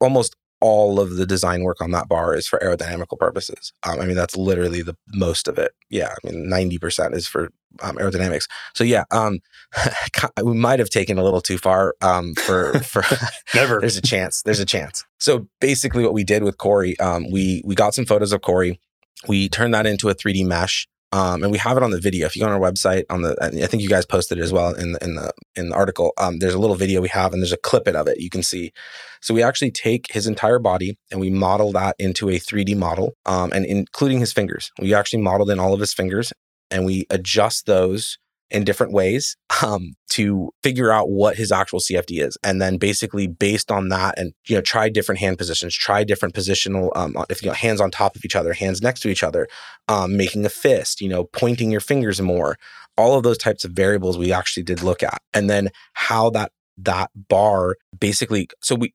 almost 0.00 0.36
all 0.60 1.00
of 1.00 1.16
the 1.16 1.26
design 1.26 1.62
work 1.62 1.80
on 1.80 1.90
that 1.92 2.08
bar 2.08 2.34
is 2.34 2.46
for 2.46 2.58
aerodynamical 2.58 3.18
purposes. 3.18 3.72
Um, 3.82 4.00
I 4.00 4.04
mean, 4.04 4.16
that's 4.16 4.36
literally 4.36 4.82
the 4.82 4.96
most 5.14 5.48
of 5.48 5.58
it. 5.58 5.72
Yeah, 5.88 6.08
I 6.08 6.30
mean, 6.30 6.48
ninety 6.48 6.78
percent 6.78 7.14
is 7.14 7.26
for 7.26 7.50
um, 7.82 7.96
aerodynamics. 7.96 8.46
So 8.74 8.84
yeah, 8.84 9.04
um, 9.10 9.38
we 10.42 10.54
might 10.54 10.78
have 10.78 10.90
taken 10.90 11.18
a 11.18 11.24
little 11.24 11.40
too 11.40 11.58
far 11.58 11.94
um, 12.00 12.34
for 12.34 12.78
for. 12.82 13.02
Never. 13.54 13.80
there's 13.80 13.96
a 13.96 14.02
chance. 14.02 14.42
There's 14.42 14.60
a 14.60 14.66
chance. 14.66 15.04
So 15.18 15.48
basically, 15.60 16.04
what 16.04 16.14
we 16.14 16.24
did 16.24 16.42
with 16.42 16.58
Corey, 16.58 16.98
um, 17.00 17.30
we 17.30 17.62
we 17.64 17.74
got 17.74 17.94
some 17.94 18.06
photos 18.06 18.32
of 18.32 18.42
Corey. 18.42 18.80
We 19.28 19.48
turned 19.48 19.74
that 19.74 19.86
into 19.86 20.08
a 20.08 20.14
3D 20.14 20.46
mesh. 20.46 20.88
Um, 21.12 21.42
and 21.42 21.50
we 21.50 21.58
have 21.58 21.76
it 21.76 21.82
on 21.82 21.90
the 21.90 22.00
video. 22.00 22.26
If 22.26 22.36
you 22.36 22.42
go 22.42 22.46
on 22.46 22.52
our 22.52 22.60
website, 22.60 23.04
on 23.10 23.22
the 23.22 23.36
I 23.42 23.66
think 23.66 23.82
you 23.82 23.88
guys 23.88 24.06
posted 24.06 24.38
it 24.38 24.42
as 24.42 24.52
well 24.52 24.74
in 24.74 24.92
the 24.92 25.04
in 25.04 25.16
the 25.16 25.32
in 25.56 25.68
the 25.70 25.74
article. 25.74 26.12
Um, 26.18 26.38
there's 26.38 26.54
a 26.54 26.58
little 26.58 26.76
video 26.76 27.00
we 27.00 27.08
have, 27.08 27.32
and 27.32 27.42
there's 27.42 27.52
a 27.52 27.56
clip 27.56 27.88
of 27.88 28.06
it 28.06 28.20
you 28.20 28.30
can 28.30 28.42
see. 28.42 28.72
So 29.20 29.34
we 29.34 29.42
actually 29.42 29.72
take 29.72 30.12
his 30.12 30.26
entire 30.26 30.58
body 30.58 30.96
and 31.10 31.20
we 31.20 31.30
model 31.30 31.72
that 31.72 31.96
into 31.98 32.28
a 32.28 32.38
3D 32.38 32.76
model, 32.76 33.14
um, 33.26 33.50
and 33.52 33.66
including 33.66 34.20
his 34.20 34.32
fingers. 34.32 34.70
We 34.80 34.94
actually 34.94 35.22
modeled 35.22 35.50
in 35.50 35.58
all 35.58 35.74
of 35.74 35.80
his 35.80 35.92
fingers, 35.92 36.32
and 36.70 36.84
we 36.84 37.06
adjust 37.10 37.66
those 37.66 38.18
in 38.50 38.64
different 38.64 38.92
ways 38.92 39.36
um, 39.62 39.94
to 40.10 40.50
figure 40.62 40.90
out 40.90 41.10
what 41.10 41.36
his 41.36 41.52
actual 41.52 41.78
CFD 41.78 42.24
is, 42.26 42.36
and 42.42 42.60
then 42.60 42.76
basically 42.78 43.26
based 43.26 43.70
on 43.70 43.88
that, 43.88 44.18
and 44.18 44.32
you 44.48 44.54
know, 44.54 44.60
try 44.60 44.88
different 44.88 45.20
hand 45.20 45.38
positions, 45.38 45.74
try 45.74 46.04
different 46.04 46.34
positional. 46.34 46.90
Um, 46.96 47.14
if 47.28 47.42
you 47.42 47.48
know, 47.48 47.54
hands 47.54 47.80
on 47.80 47.90
top 47.90 48.16
of 48.16 48.24
each 48.24 48.36
other, 48.36 48.52
hands 48.52 48.82
next 48.82 49.00
to 49.00 49.08
each 49.08 49.22
other, 49.22 49.48
um, 49.88 50.16
making 50.16 50.44
a 50.44 50.50
fist, 50.50 51.00
you 51.00 51.08
know, 51.08 51.24
pointing 51.24 51.70
your 51.70 51.80
fingers 51.80 52.20
more. 52.20 52.56
All 52.96 53.16
of 53.16 53.22
those 53.22 53.38
types 53.38 53.64
of 53.64 53.72
variables 53.72 54.18
we 54.18 54.32
actually 54.32 54.64
did 54.64 54.82
look 54.82 55.02
at, 55.02 55.22
and 55.32 55.48
then 55.48 55.70
how 55.94 56.30
that 56.30 56.52
that 56.78 57.10
bar 57.14 57.76
basically. 57.98 58.48
So 58.62 58.74
we 58.74 58.94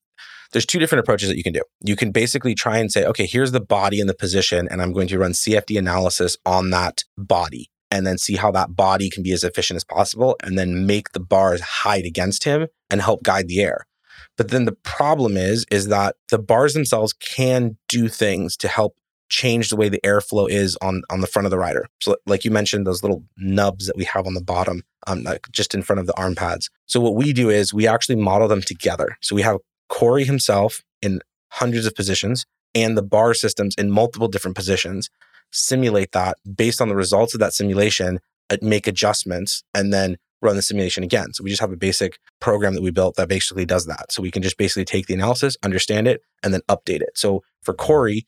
there's 0.51 0.65
two 0.65 0.79
different 0.79 1.01
approaches 1.01 1.27
that 1.29 1.37
you 1.37 1.43
can 1.43 1.53
do. 1.53 1.61
You 1.81 1.95
can 1.95 2.11
basically 2.11 2.55
try 2.55 2.77
and 2.77 2.91
say, 2.91 3.05
okay, 3.05 3.25
here's 3.25 3.51
the 3.51 3.59
body 3.59 3.99
and 3.99 4.09
the 4.09 4.13
position, 4.13 4.67
and 4.69 4.81
I'm 4.81 4.93
going 4.93 5.07
to 5.09 5.19
run 5.19 5.31
CFD 5.31 5.77
analysis 5.77 6.37
on 6.45 6.69
that 6.69 7.03
body 7.17 7.69
and 7.91 8.05
then 8.05 8.17
see 8.17 8.35
how 8.35 8.51
that 8.51 8.75
body 8.75 9.09
can 9.09 9.23
be 9.23 9.31
as 9.31 9.43
efficient 9.43 9.75
as 9.75 9.83
possible 9.83 10.35
and 10.43 10.57
then 10.57 10.85
make 10.85 11.11
the 11.11 11.19
bars 11.19 11.61
hide 11.61 12.05
against 12.05 12.43
him 12.43 12.67
and 12.89 13.01
help 13.01 13.23
guide 13.23 13.47
the 13.47 13.61
air. 13.61 13.85
But 14.37 14.49
then 14.49 14.65
the 14.65 14.77
problem 14.83 15.37
is 15.37 15.65
is 15.71 15.87
that 15.87 16.15
the 16.29 16.39
bars 16.39 16.73
themselves 16.73 17.13
can 17.13 17.77
do 17.87 18.07
things 18.07 18.57
to 18.57 18.67
help 18.67 18.95
change 19.29 19.69
the 19.69 19.75
way 19.75 19.89
the 19.89 20.01
airflow 20.05 20.49
is 20.49 20.77
on 20.81 21.01
on 21.09 21.21
the 21.21 21.27
front 21.27 21.45
of 21.45 21.51
the 21.51 21.57
rider. 21.57 21.87
So 21.99 22.15
like 22.25 22.45
you 22.45 22.51
mentioned 22.51 22.85
those 22.85 23.01
little 23.01 23.23
nubs 23.37 23.87
that 23.87 23.97
we 23.97 24.03
have 24.05 24.27
on 24.27 24.33
the 24.33 24.43
bottom 24.43 24.83
um 25.07 25.23
like 25.23 25.47
just 25.51 25.73
in 25.73 25.81
front 25.81 25.99
of 25.99 26.07
the 26.07 26.17
arm 26.17 26.35
pads. 26.35 26.69
So 26.85 26.99
what 26.99 27.15
we 27.15 27.33
do 27.33 27.49
is 27.49 27.73
we 27.73 27.87
actually 27.87 28.17
model 28.17 28.47
them 28.47 28.61
together. 28.61 29.17
So 29.21 29.35
we 29.35 29.41
have 29.41 29.57
Corey 29.89 30.25
himself 30.25 30.83
in 31.01 31.21
hundreds 31.49 31.85
of 31.85 31.95
positions 31.95 32.45
and 32.73 32.97
the 32.97 33.03
bar 33.03 33.33
systems 33.33 33.75
in 33.77 33.89
multiple 33.89 34.27
different 34.27 34.55
positions 34.55 35.09
simulate 35.55 36.11
that 36.11 36.37
based 36.55 36.81
on 36.81 36.89
the 36.89 36.95
results 36.95 37.33
of 37.33 37.39
that 37.39 37.53
simulation, 37.53 38.19
uh, 38.49 38.57
make 38.61 38.87
adjustments, 38.87 39.63
and 39.73 39.93
then 39.93 40.17
run 40.41 40.55
the 40.55 40.61
simulation 40.61 41.03
again. 41.03 41.33
So 41.33 41.43
we 41.43 41.49
just 41.49 41.61
have 41.61 41.71
a 41.71 41.77
basic 41.77 42.19
program 42.39 42.75
that 42.75 42.83
we 42.83 42.91
built 42.91 43.15
that 43.15 43.29
basically 43.29 43.65
does 43.65 43.85
that. 43.85 44.11
So 44.11 44.21
we 44.21 44.31
can 44.31 44.43
just 44.43 44.57
basically 44.57 44.85
take 44.85 45.07
the 45.07 45.13
analysis, 45.13 45.57
understand 45.63 46.07
it, 46.07 46.21
and 46.43 46.53
then 46.53 46.61
update 46.69 47.01
it. 47.01 47.11
So 47.15 47.41
for 47.63 47.73
Corey, 47.73 48.25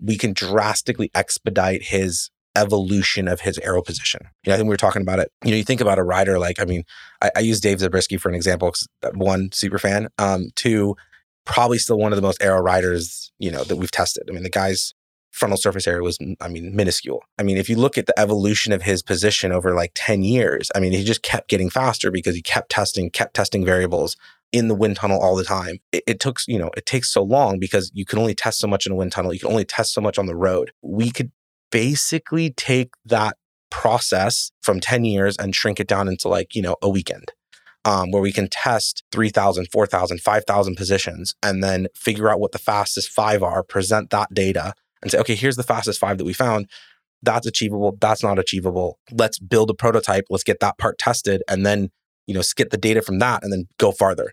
we 0.00 0.16
can 0.16 0.32
drastically 0.32 1.10
expedite 1.14 1.84
his 1.84 2.30
evolution 2.56 3.28
of 3.28 3.42
his 3.42 3.58
aero 3.58 3.82
position. 3.82 4.20
You 4.42 4.50
know, 4.50 4.54
I 4.54 4.56
think 4.56 4.66
we 4.66 4.72
were 4.72 4.78
talking 4.78 5.02
about 5.02 5.18
it. 5.18 5.30
You 5.44 5.50
know, 5.50 5.56
you 5.58 5.64
think 5.64 5.82
about 5.82 5.98
a 5.98 6.02
rider 6.02 6.38
like, 6.38 6.60
I 6.60 6.64
mean, 6.64 6.84
I, 7.20 7.30
I 7.36 7.40
use 7.40 7.60
Dave 7.60 7.80
Zabriskie 7.80 8.16
for 8.16 8.30
an 8.30 8.34
example. 8.34 8.72
One, 9.14 9.50
super 9.52 9.78
fan. 9.78 10.08
Um, 10.18 10.48
two, 10.56 10.96
probably 11.44 11.78
still 11.78 11.98
one 11.98 12.12
of 12.12 12.16
the 12.16 12.22
most 12.22 12.42
aero 12.42 12.60
riders, 12.60 13.30
you 13.38 13.50
know, 13.50 13.62
that 13.64 13.76
we've 13.76 13.90
tested. 13.90 14.24
I 14.28 14.32
mean, 14.32 14.42
the 14.42 14.50
guy's 14.50 14.94
frontal 15.36 15.58
surface 15.58 15.86
area 15.86 16.02
was, 16.02 16.18
I 16.40 16.48
mean, 16.48 16.74
minuscule. 16.74 17.22
I 17.38 17.42
mean, 17.42 17.58
if 17.58 17.68
you 17.68 17.76
look 17.76 17.98
at 17.98 18.06
the 18.06 18.18
evolution 18.18 18.72
of 18.72 18.82
his 18.82 19.02
position 19.02 19.52
over 19.52 19.74
like 19.74 19.92
10 19.94 20.22
years, 20.22 20.70
I 20.74 20.80
mean, 20.80 20.92
he 20.92 21.04
just 21.04 21.22
kept 21.22 21.48
getting 21.48 21.68
faster 21.68 22.10
because 22.10 22.34
he 22.34 22.42
kept 22.42 22.70
testing, 22.70 23.10
kept 23.10 23.34
testing 23.34 23.64
variables 23.64 24.16
in 24.50 24.68
the 24.68 24.74
wind 24.74 24.96
tunnel 24.96 25.20
all 25.20 25.36
the 25.36 25.44
time. 25.44 25.78
It, 25.92 26.04
it, 26.06 26.20
took, 26.20 26.38
you 26.48 26.58
know, 26.58 26.70
it 26.76 26.86
takes 26.86 27.10
so 27.10 27.22
long 27.22 27.58
because 27.58 27.90
you 27.94 28.06
can 28.06 28.18
only 28.18 28.34
test 28.34 28.58
so 28.58 28.66
much 28.66 28.86
in 28.86 28.92
a 28.92 28.94
wind 28.94 29.12
tunnel. 29.12 29.34
You 29.34 29.40
can 29.40 29.50
only 29.50 29.66
test 29.66 29.92
so 29.92 30.00
much 30.00 30.18
on 30.18 30.26
the 30.26 30.34
road. 30.34 30.72
We 30.82 31.10
could 31.10 31.30
basically 31.70 32.50
take 32.50 32.94
that 33.04 33.36
process 33.70 34.52
from 34.62 34.80
10 34.80 35.04
years 35.04 35.36
and 35.36 35.54
shrink 35.54 35.80
it 35.80 35.88
down 35.88 36.08
into 36.08 36.28
like, 36.28 36.54
you 36.54 36.62
know, 36.62 36.76
a 36.80 36.88
weekend. 36.88 37.32
Um, 37.84 38.10
where 38.10 38.20
we 38.20 38.32
can 38.32 38.48
test 38.48 39.04
3,000, 39.12 39.68
4,000, 39.70 40.20
5,000 40.20 40.74
positions 40.74 41.36
and 41.40 41.62
then 41.62 41.86
figure 41.94 42.28
out 42.28 42.40
what 42.40 42.50
the 42.50 42.58
fastest 42.58 43.10
five 43.10 43.44
are, 43.44 43.62
present 43.62 44.10
that 44.10 44.34
data, 44.34 44.74
and 45.06 45.12
say, 45.12 45.18
okay, 45.18 45.34
here's 45.34 45.56
the 45.56 45.62
fastest 45.62 46.00
five 46.00 46.18
that 46.18 46.24
we 46.24 46.32
found. 46.32 46.68
That's 47.22 47.46
achievable. 47.46 47.96
That's 48.00 48.22
not 48.22 48.38
achievable. 48.38 48.98
Let's 49.12 49.38
build 49.38 49.70
a 49.70 49.74
prototype. 49.74 50.24
Let's 50.28 50.44
get 50.44 50.60
that 50.60 50.78
part 50.78 50.98
tested 50.98 51.42
and 51.48 51.64
then, 51.64 51.90
you 52.26 52.34
know, 52.34 52.42
get 52.56 52.70
the 52.70 52.76
data 52.76 53.02
from 53.02 53.20
that 53.20 53.42
and 53.42 53.52
then 53.52 53.68
go 53.78 53.92
farther. 53.92 54.32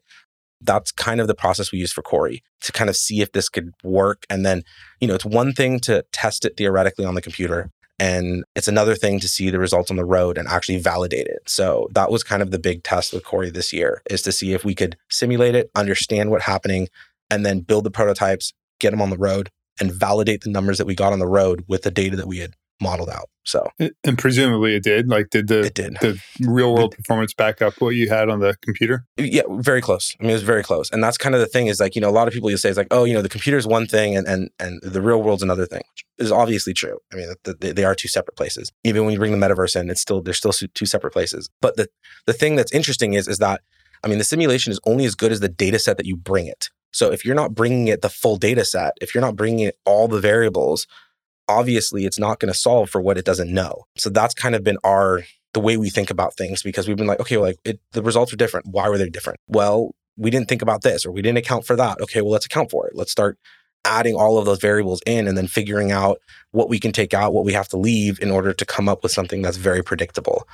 That's 0.62 0.92
kind 0.92 1.22
of 1.22 1.28
the 1.28 1.36
process 1.36 1.72
we 1.72 1.80
use 1.80 1.92
for 1.92 2.02
Corey 2.02 2.42
to 2.62 2.72
kind 2.72 2.90
of 2.90 2.96
see 2.96 3.22
if 3.22 3.32
this 3.34 3.50
could 3.50 3.72
work. 3.84 4.26
And 4.30 4.46
then, 4.46 4.64
you 5.00 5.08
know, 5.08 5.14
it's 5.14 5.26
one 5.26 5.54
thing 5.54 5.80
to 5.82 6.04
test 6.12 6.46
it 6.46 6.58
theoretically 6.58 7.06
on 7.06 7.16
the 7.16 7.22
computer. 7.22 7.70
And 8.00 8.44
it's 8.56 8.68
another 8.68 8.96
thing 8.96 9.20
to 9.20 9.28
see 9.28 9.50
the 9.50 9.60
results 9.60 9.92
on 9.92 9.98
the 9.98 10.06
road 10.06 10.38
and 10.38 10.48
actually 10.48 10.80
validate 10.80 11.28
it. 11.28 11.44
So 11.46 11.88
that 11.94 12.12
was 12.12 12.24
kind 12.24 12.42
of 12.42 12.52
the 12.52 12.60
big 12.60 12.84
test 12.84 13.14
with 13.14 13.24
Corey 13.24 13.50
this 13.50 13.72
year 13.72 14.02
is 14.10 14.22
to 14.24 14.32
see 14.32 14.54
if 14.54 14.66
we 14.66 14.74
could 14.74 14.98
simulate 15.10 15.56
it, 15.56 15.70
understand 15.76 16.32
what's 16.32 16.46
happening, 16.46 16.88
and 17.30 17.46
then 17.46 17.62
build 17.62 17.84
the 17.84 17.92
prototypes, 17.92 18.54
get 18.80 18.92
them 18.92 19.02
on 19.02 19.10
the 19.10 19.18
road, 19.18 19.50
and 19.80 19.92
validate 19.92 20.42
the 20.42 20.50
numbers 20.50 20.78
that 20.78 20.86
we 20.86 20.96
got 20.96 21.14
on 21.14 21.20
the 21.20 21.28
road 21.28 21.64
with 21.68 21.84
the 21.84 21.92
data 21.92 22.16
that 22.16 22.28
we 22.28 22.40
had 22.40 22.54
modeled 22.82 23.10
out. 23.10 23.30
So, 23.46 23.68
and 24.04 24.18
presumably 24.18 24.76
it 24.76 24.84
did. 24.84 25.10
Like, 25.10 25.30
did 25.30 25.48
the 25.48 25.62
it 25.62 25.74
did. 25.74 25.98
the 26.00 26.20
real 26.42 26.74
world 26.74 26.96
performance 26.96 27.34
back 27.34 27.62
up 27.62 27.74
what 27.80 27.90
you 27.90 28.10
had 28.10 28.30
on 28.30 28.40
the 28.40 28.56
computer? 28.62 29.06
Yeah, 29.18 29.42
very 29.50 29.82
close. 29.82 30.16
I 30.20 30.24
mean, 30.24 30.30
it 30.30 30.34
was 30.34 30.44
very 30.44 30.64
close. 30.64 30.90
And 30.92 31.04
that's 31.04 31.18
kind 31.18 31.36
of 31.36 31.42
the 31.42 31.48
thing 31.48 31.68
is 31.68 31.80
like 31.80 31.96
you 31.96 32.02
know 32.02 32.10
a 32.10 32.12
lot 32.12 32.28
of 32.28 32.34
people 32.34 32.50
you 32.50 32.58
say 32.58 32.70
it's 32.70 32.78
like 32.78 32.88
oh 32.92 33.04
you 33.04 33.14
know 33.14 33.22
the 33.22 33.30
computer 33.30 33.58
is 33.58 33.68
one 33.68 33.86
thing 33.86 34.16
and 34.16 34.28
and 34.28 34.50
and 34.60 34.82
the 34.82 35.02
real 35.02 35.22
world's 35.22 35.44
another 35.44 35.66
thing, 35.66 35.82
which 35.92 36.06
is 36.20 36.32
obviously 36.32 36.74
true. 36.74 37.00
I 37.12 37.16
mean, 37.16 37.34
the, 37.44 37.74
they 37.74 37.84
are 37.84 37.96
two 37.96 38.08
separate 38.08 38.38
places. 38.38 38.72
Even 38.84 39.04
when 39.04 39.14
you 39.14 39.20
bring 39.20 39.38
the 39.38 39.46
metaverse 39.46 39.80
in, 39.80 39.90
it's 39.90 40.02
still 40.02 40.22
they're 40.22 40.34
still 40.34 40.54
two 40.54 40.86
separate 40.86 41.12
places. 41.12 41.50
But 41.62 41.76
the 41.76 41.90
the 42.26 42.34
thing 42.34 42.56
that's 42.56 42.72
interesting 42.72 43.14
is 43.14 43.28
is 43.28 43.40
that 43.40 43.62
I 44.04 44.08
mean 44.08 44.20
the 44.20 44.24
simulation 44.24 44.72
is 44.72 44.80
only 44.86 45.06
as 45.06 45.16
good 45.16 45.32
as 45.32 45.42
the 45.42 45.50
data 45.50 45.80
set 45.80 45.98
that 45.98 46.06
you 46.06 46.16
bring 46.16 46.48
it. 46.48 46.70
So 46.94 47.12
if 47.12 47.26
you're 47.26 47.36
not 47.36 47.54
bringing 47.54 47.88
it 47.88 48.02
the 48.02 48.10
full 48.10 48.38
data 48.38 48.64
set, 48.64 48.94
if 49.02 49.14
you're 49.14 49.22
not 49.24 49.36
bringing 49.36 49.66
it 49.68 49.78
all 49.86 50.08
the 50.08 50.20
variables, 50.20 50.88
obviously 51.48 52.06
it's 52.06 52.20
not 52.20 52.40
going 52.40 52.52
to 52.52 52.58
solve 52.58 52.90
for 52.90 53.02
what 53.02 53.18
it 53.18 53.26
doesn't 53.26 53.54
know. 53.54 53.84
So 53.98 54.10
that's 54.10 54.34
kind 54.34 54.56
of 54.56 54.64
been 54.64 54.78
our 54.84 55.24
the 55.54 55.60
way 55.60 55.78
we 55.78 55.90
think 55.90 56.10
about 56.10 56.36
things 56.36 56.64
because 56.64 56.88
we've 56.88 56.98
been 56.98 57.08
like, 57.08 57.20
okay, 57.20 57.38
well, 57.38 57.48
like 57.48 57.60
it, 57.64 57.80
the 57.92 58.02
results 58.02 58.34
are 58.34 58.38
different. 58.38 58.68
Why 58.68 58.90
were 58.90 58.98
they 58.98 59.10
different? 59.10 59.40
Well, 59.48 59.94
we 60.18 60.30
didn't 60.32 60.50
think 60.50 60.62
about 60.62 60.82
this 60.82 61.06
or 61.06 61.12
we 61.12 61.22
didn't 61.22 61.38
account 61.38 61.66
for 61.66 61.76
that. 61.76 62.02
Okay, 62.02 62.22
well, 62.22 62.32
let's 62.32 62.46
account 62.46 62.72
for 62.72 62.88
it. 62.88 62.96
Let's 62.96 63.12
start 63.12 63.38
adding 63.86 64.16
all 64.16 64.38
of 64.38 64.46
those 64.46 64.60
variables 64.60 65.02
in 65.06 65.28
and 65.28 65.38
then 65.38 65.48
figuring 65.48 65.92
out 65.92 66.20
what 66.52 66.70
we 66.70 66.80
can 66.80 66.92
take 66.92 67.14
out, 67.14 67.34
what 67.34 67.46
we 67.46 67.54
have 67.54 67.68
to 67.68 67.78
leave 67.78 68.20
in 68.22 68.32
order 68.32 68.54
to 68.54 68.66
come 68.66 68.88
up 68.88 69.04
with 69.04 69.12
something 69.12 69.42
that's 69.42 69.58
very 69.58 69.84
predictable. 69.84 70.48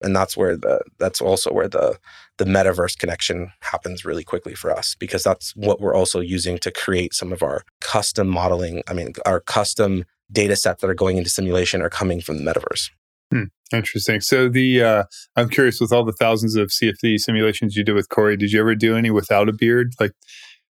And 0.00 0.14
that's 0.14 0.36
where 0.36 0.56
the 0.56 0.80
that's 0.98 1.20
also 1.20 1.52
where 1.52 1.68
the 1.68 1.98
the 2.38 2.44
metaverse 2.44 2.96
connection 2.96 3.52
happens 3.60 4.04
really 4.04 4.24
quickly 4.24 4.54
for 4.54 4.70
us 4.70 4.94
because 4.98 5.22
that's 5.22 5.54
what 5.56 5.80
we're 5.80 5.94
also 5.94 6.20
using 6.20 6.58
to 6.58 6.70
create 6.70 7.14
some 7.14 7.32
of 7.32 7.42
our 7.42 7.64
custom 7.80 8.28
modeling. 8.28 8.82
I 8.88 8.92
mean, 8.94 9.14
our 9.26 9.40
custom 9.40 10.04
data 10.30 10.56
sets 10.56 10.80
that 10.82 10.90
are 10.90 10.94
going 10.94 11.16
into 11.16 11.30
simulation 11.30 11.82
are 11.82 11.90
coming 11.90 12.20
from 12.20 12.38
the 12.42 12.50
metaverse. 12.50 12.90
Hmm, 13.32 13.44
interesting. 13.72 14.20
So 14.20 14.48
the 14.48 14.82
uh, 14.82 15.04
I'm 15.36 15.48
curious 15.48 15.80
with 15.80 15.92
all 15.92 16.04
the 16.04 16.12
thousands 16.12 16.54
of 16.54 16.68
CFD 16.68 17.18
simulations 17.18 17.76
you 17.76 17.84
did 17.84 17.94
with 17.94 18.08
Corey, 18.08 18.36
did 18.36 18.52
you 18.52 18.60
ever 18.60 18.74
do 18.74 18.96
any 18.96 19.10
without 19.10 19.48
a 19.48 19.52
beard? 19.52 19.94
Like 19.98 20.12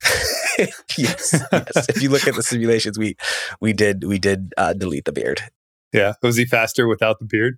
yes, 0.58 1.44
yes. 1.52 1.90
If 1.90 2.02
you 2.02 2.10
look 2.10 2.28
at 2.28 2.36
the 2.36 2.44
simulations, 2.44 3.00
we 3.00 3.16
we 3.62 3.74
did 3.74 4.04
we 4.04 4.20
did 4.20 4.54
uh, 4.58 4.74
delete 4.74 5.06
the 5.06 5.12
beard. 5.12 5.42
Yeah, 5.94 6.14
was 6.22 6.36
he 6.36 6.46
faster 6.46 6.88
without 6.88 7.20
the 7.20 7.26
beard? 7.26 7.58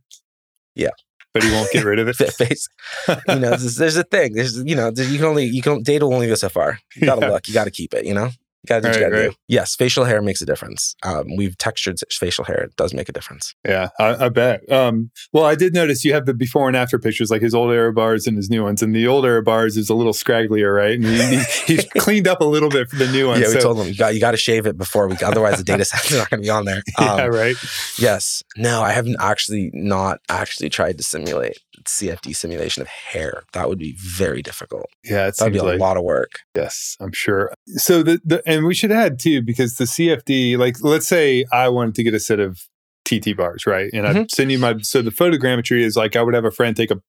Yeah, 0.76 0.91
but 1.36 1.43
he 1.43 1.51
won't 1.51 1.69
get 1.71 1.83
rid 1.83 1.99
of 1.99 2.07
it. 2.07 2.15
Face, 2.38 2.69
you 3.09 3.36
know, 3.36 3.49
there's, 3.49 3.75
there's, 3.75 3.97
a 3.97 4.03
thing. 4.03 4.33
There's 4.33 4.57
you 4.63 4.73
know, 4.73 4.89
you 4.95 5.17
can 5.17 5.25
only 5.25 5.43
you 5.43 5.61
can 5.61 5.83
data 5.83 6.07
will 6.07 6.13
only 6.13 6.27
go 6.27 6.36
so 6.36 6.47
far. 6.47 6.79
You 6.95 7.05
gotta 7.05 7.25
yeah. 7.25 7.31
look. 7.33 7.47
You 7.49 7.53
gotta 7.53 7.71
keep 7.71 7.93
it. 7.93 8.05
You 8.05 8.13
know. 8.13 8.29
Got 8.66 8.84
to 8.84 8.89
right, 8.89 9.11
right. 9.11 9.32
do. 9.32 9.36
Yes, 9.47 9.76
facial 9.76 10.05
hair 10.05 10.22
makes 10.22 10.41
a 10.41 10.45
difference. 10.45 10.95
Um, 11.03 11.36
we've 11.36 11.57
textured 11.57 11.99
facial 12.11 12.45
hair; 12.45 12.63
it 12.63 12.76
does 12.76 12.93
make 12.93 13.09
a 13.09 13.11
difference. 13.11 13.53
Yeah, 13.66 13.89
I, 13.99 14.26
I 14.26 14.30
bet. 14.30 14.70
Um, 14.72 15.11
well, 15.34 15.45
I 15.45 15.55
did 15.55 15.74
notice 15.74 16.03
you 16.03 16.13
have 16.13 16.26
the 16.26 16.34
before 16.34 16.68
and 16.68 16.78
after 16.78 16.99
pictures, 16.99 17.30
like 17.30 17.41
his 17.41 17.53
old 17.53 17.72
aero 17.72 17.93
bars 17.93 18.28
and 18.28 18.38
his 18.38 18.49
new 18.49 18.63
ones. 18.63 18.82
And 18.82 18.95
the 18.95 19.07
old 19.07 19.26
aero 19.26 19.43
bars 19.43 19.78
is 19.78 19.89
a 19.89 19.95
little 19.95 20.13
scragglier, 20.13 20.76
right? 20.76 20.99
And 20.99 21.05
he, 21.05 21.43
he's 21.66 21.86
cleaned 21.97 22.28
up 22.28 22.41
a 22.41 22.45
little 22.45 22.70
bit 22.70 22.89
for 22.89 22.95
the 22.95 23.11
new 23.11 23.28
one. 23.28 23.41
Yeah, 23.41 23.47
we 23.47 23.53
so. 23.53 23.59
told 23.59 23.80
him 23.80 23.88
you 23.88 23.95
got 23.95 24.13
you 24.13 24.20
got 24.20 24.32
to 24.32 24.38
shave 24.38 24.66
it 24.66 24.78
before 24.78 25.07
we, 25.07 25.18
otherwise 25.24 25.57
the 25.57 25.63
data 25.63 25.86
set's 25.86 26.11
are 26.13 26.18
not 26.18 26.30
going 26.30 26.41
to 26.41 26.45
be 26.45 26.49
on 26.49 26.66
there. 26.66 26.84
Um, 26.97 27.05
yeah, 27.05 27.26
right. 27.26 27.55
Yes. 27.99 28.43
No, 28.57 28.82
I 28.82 28.91
haven't 28.91 29.18
actually 29.20 29.72
not 29.74 30.20
actually 30.30 30.70
tried 30.70 30.97
to 30.97 31.03
simulate 31.03 31.59
CFD 31.86 32.36
simulation 32.36 32.81
of 32.81 32.88
hair. 32.88 33.43
That 33.53 33.69
would 33.69 33.79
be 33.79 33.95
very 33.97 34.41
difficult. 34.41 34.88
Yeah, 35.03 35.27
it 35.27 35.38
that'd 35.38 35.53
be 35.53 35.59
a 35.59 35.63
like, 35.63 35.79
lot 35.79 35.97
of 35.97 36.03
work. 36.03 36.39
Yes, 36.55 36.97
I'm 36.99 37.11
sure. 37.11 37.51
So 37.67 38.03
the, 38.03 38.19
the 38.23 38.43
and 38.45 38.65
we 38.65 38.73
should 38.73 38.91
add 38.91 39.19
too 39.19 39.41
because 39.41 39.75
the 39.75 39.86
CFD, 39.86 40.57
like 40.57 40.77
let's 40.81 41.07
say 41.07 41.45
I 41.51 41.69
wanted 41.69 41.95
to 41.95 42.03
get 42.03 42.13
a 42.13 42.19
set 42.19 42.39
of 42.39 42.59
TT 43.05 43.38
bars, 43.38 43.65
right? 43.65 43.89
And 43.93 44.05
mm-hmm. 44.05 44.17
I 44.17 44.25
send 44.31 44.51
you 44.51 44.59
my 44.59 44.77
so 44.79 45.01
the 45.01 45.11
photogrammetry 45.11 45.81
is 45.81 45.95
like 45.95 46.15
I 46.15 46.21
would 46.21 46.33
have 46.33 46.45
a 46.45 46.51
friend 46.51 46.75
take 46.75 46.91
a 46.91 46.99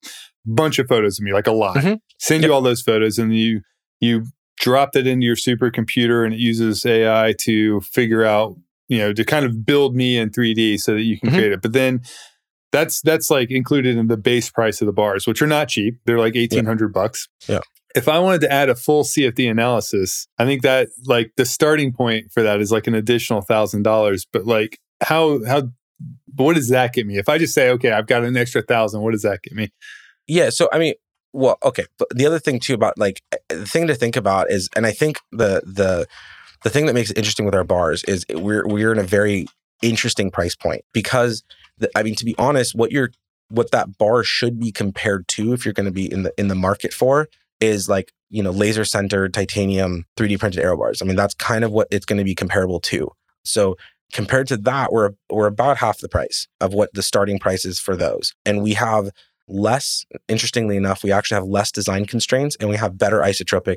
bunch 0.44 0.78
of 0.78 0.86
photos 0.86 1.18
of 1.18 1.24
me, 1.24 1.32
like 1.32 1.46
a 1.46 1.52
lot, 1.52 1.76
mm-hmm. 1.76 1.94
send 2.18 2.42
yep. 2.42 2.48
you 2.48 2.54
all 2.54 2.62
those 2.62 2.82
photos, 2.82 3.18
and 3.18 3.34
you 3.34 3.62
you 4.00 4.26
drop 4.60 4.92
that 4.92 5.06
into 5.06 5.24
your 5.24 5.36
supercomputer, 5.36 6.24
and 6.24 6.34
it 6.34 6.40
uses 6.40 6.84
AI 6.84 7.34
to 7.40 7.80
figure 7.80 8.24
out, 8.24 8.56
you 8.88 8.98
know, 8.98 9.12
to 9.12 9.24
kind 9.24 9.44
of 9.44 9.64
build 9.64 9.96
me 9.96 10.16
in 10.16 10.30
3D 10.30 10.78
so 10.78 10.94
that 10.94 11.02
you 11.02 11.18
can 11.18 11.30
mm-hmm. 11.30 11.38
create 11.38 11.52
it. 11.52 11.62
But 11.62 11.72
then 11.72 12.02
that's 12.72 13.00
that's 13.00 13.30
like 13.30 13.50
included 13.50 13.96
in 13.96 14.08
the 14.08 14.16
base 14.16 14.50
price 14.50 14.80
of 14.80 14.86
the 14.86 14.92
bars, 14.92 15.26
which 15.26 15.40
are 15.42 15.46
not 15.46 15.68
cheap. 15.68 15.98
They're 16.04 16.18
like 16.18 16.36
eighteen 16.36 16.66
hundred 16.66 16.90
yeah. 16.90 17.02
bucks. 17.02 17.28
Yeah. 17.48 17.60
If 17.94 18.08
I 18.08 18.18
wanted 18.18 18.42
to 18.42 18.52
add 18.52 18.68
a 18.68 18.74
full 18.74 19.04
CFD 19.04 19.50
analysis, 19.50 20.28
I 20.38 20.44
think 20.44 20.62
that 20.62 20.88
like 21.06 21.32
the 21.36 21.46
starting 21.46 21.92
point 21.92 22.30
for 22.32 22.42
that 22.42 22.60
is 22.60 22.70
like 22.70 22.86
an 22.86 22.94
additional 22.94 23.40
thousand 23.40 23.82
dollars. 23.82 24.26
But 24.30 24.46
like 24.46 24.78
how 25.02 25.44
how 25.44 25.68
what 26.34 26.56
does 26.56 26.68
that 26.68 26.92
get 26.92 27.06
me? 27.06 27.16
If 27.16 27.28
I 27.28 27.38
just 27.38 27.54
say, 27.54 27.70
okay, 27.70 27.92
I've 27.92 28.06
got 28.06 28.24
an 28.24 28.36
extra 28.36 28.62
thousand, 28.62 29.00
what 29.00 29.12
does 29.12 29.22
that 29.22 29.42
get 29.42 29.54
me? 29.54 29.72
Yeah. 30.26 30.50
So 30.50 30.68
I 30.72 30.78
mean, 30.78 30.94
well, 31.32 31.58
okay. 31.62 31.86
But 31.98 32.08
the 32.14 32.26
other 32.26 32.38
thing 32.38 32.60
too 32.60 32.74
about 32.74 32.98
like 32.98 33.22
eh, 33.32 33.36
the 33.48 33.66
thing 33.66 33.86
to 33.86 33.94
think 33.94 34.16
about 34.16 34.50
is, 34.50 34.68
and 34.76 34.86
I 34.86 34.92
think 34.92 35.18
the 35.32 35.62
the 35.64 36.06
the 36.64 36.70
thing 36.70 36.86
that 36.86 36.94
makes 36.94 37.10
it 37.10 37.18
interesting 37.18 37.46
with 37.46 37.54
our 37.54 37.64
bars 37.64 38.04
is 38.04 38.24
we're 38.30 38.66
we're 38.66 38.92
in 38.92 38.98
a 38.98 39.04
very 39.04 39.46
interesting 39.82 40.30
price 40.30 40.54
point 40.54 40.82
because 40.92 41.44
I 41.94 42.02
mean 42.02 42.14
to 42.16 42.24
be 42.24 42.34
honest, 42.38 42.74
what 42.74 42.92
you're 42.92 43.10
what 43.48 43.70
that 43.70 43.96
bar 43.98 44.24
should 44.24 44.58
be 44.58 44.72
compared 44.72 45.28
to 45.28 45.52
if 45.52 45.64
you're 45.64 45.74
going 45.74 45.86
to 45.86 45.92
be 45.92 46.10
in 46.10 46.22
the 46.22 46.32
in 46.38 46.48
the 46.48 46.54
market 46.54 46.92
for 46.92 47.28
is 47.60 47.88
like 47.88 48.12
you 48.28 48.42
know 48.42 48.50
laser 48.50 48.82
sintered 48.82 49.32
titanium 49.32 50.04
3D 50.16 50.38
printed 50.38 50.62
aero 50.62 50.76
bars. 50.76 51.00
I 51.00 51.04
mean 51.04 51.16
that's 51.16 51.34
kind 51.34 51.64
of 51.64 51.70
what 51.70 51.88
it's 51.90 52.06
going 52.06 52.18
to 52.18 52.24
be 52.24 52.34
comparable 52.34 52.80
to. 52.80 53.10
So 53.44 53.76
compared 54.12 54.48
to 54.48 54.56
that, 54.58 54.92
we're 54.92 55.10
we're 55.30 55.46
about 55.46 55.78
half 55.78 55.98
the 55.98 56.08
price 56.08 56.48
of 56.60 56.72
what 56.72 56.92
the 56.94 57.02
starting 57.02 57.38
price 57.38 57.64
is 57.64 57.78
for 57.78 57.96
those, 57.96 58.34
and 58.44 58.62
we 58.62 58.74
have 58.74 59.10
less. 59.48 60.04
Interestingly 60.28 60.76
enough, 60.76 61.02
we 61.02 61.12
actually 61.12 61.36
have 61.36 61.44
less 61.44 61.70
design 61.70 62.06
constraints, 62.06 62.56
and 62.60 62.68
we 62.68 62.76
have 62.76 62.98
better 62.98 63.20
isotropic 63.20 63.76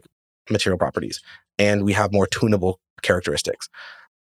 material 0.49 0.77
properties, 0.77 1.21
and 1.57 1.83
we 1.83 1.93
have 1.93 2.11
more 2.11 2.27
tunable 2.27 2.79
characteristics. 3.01 3.69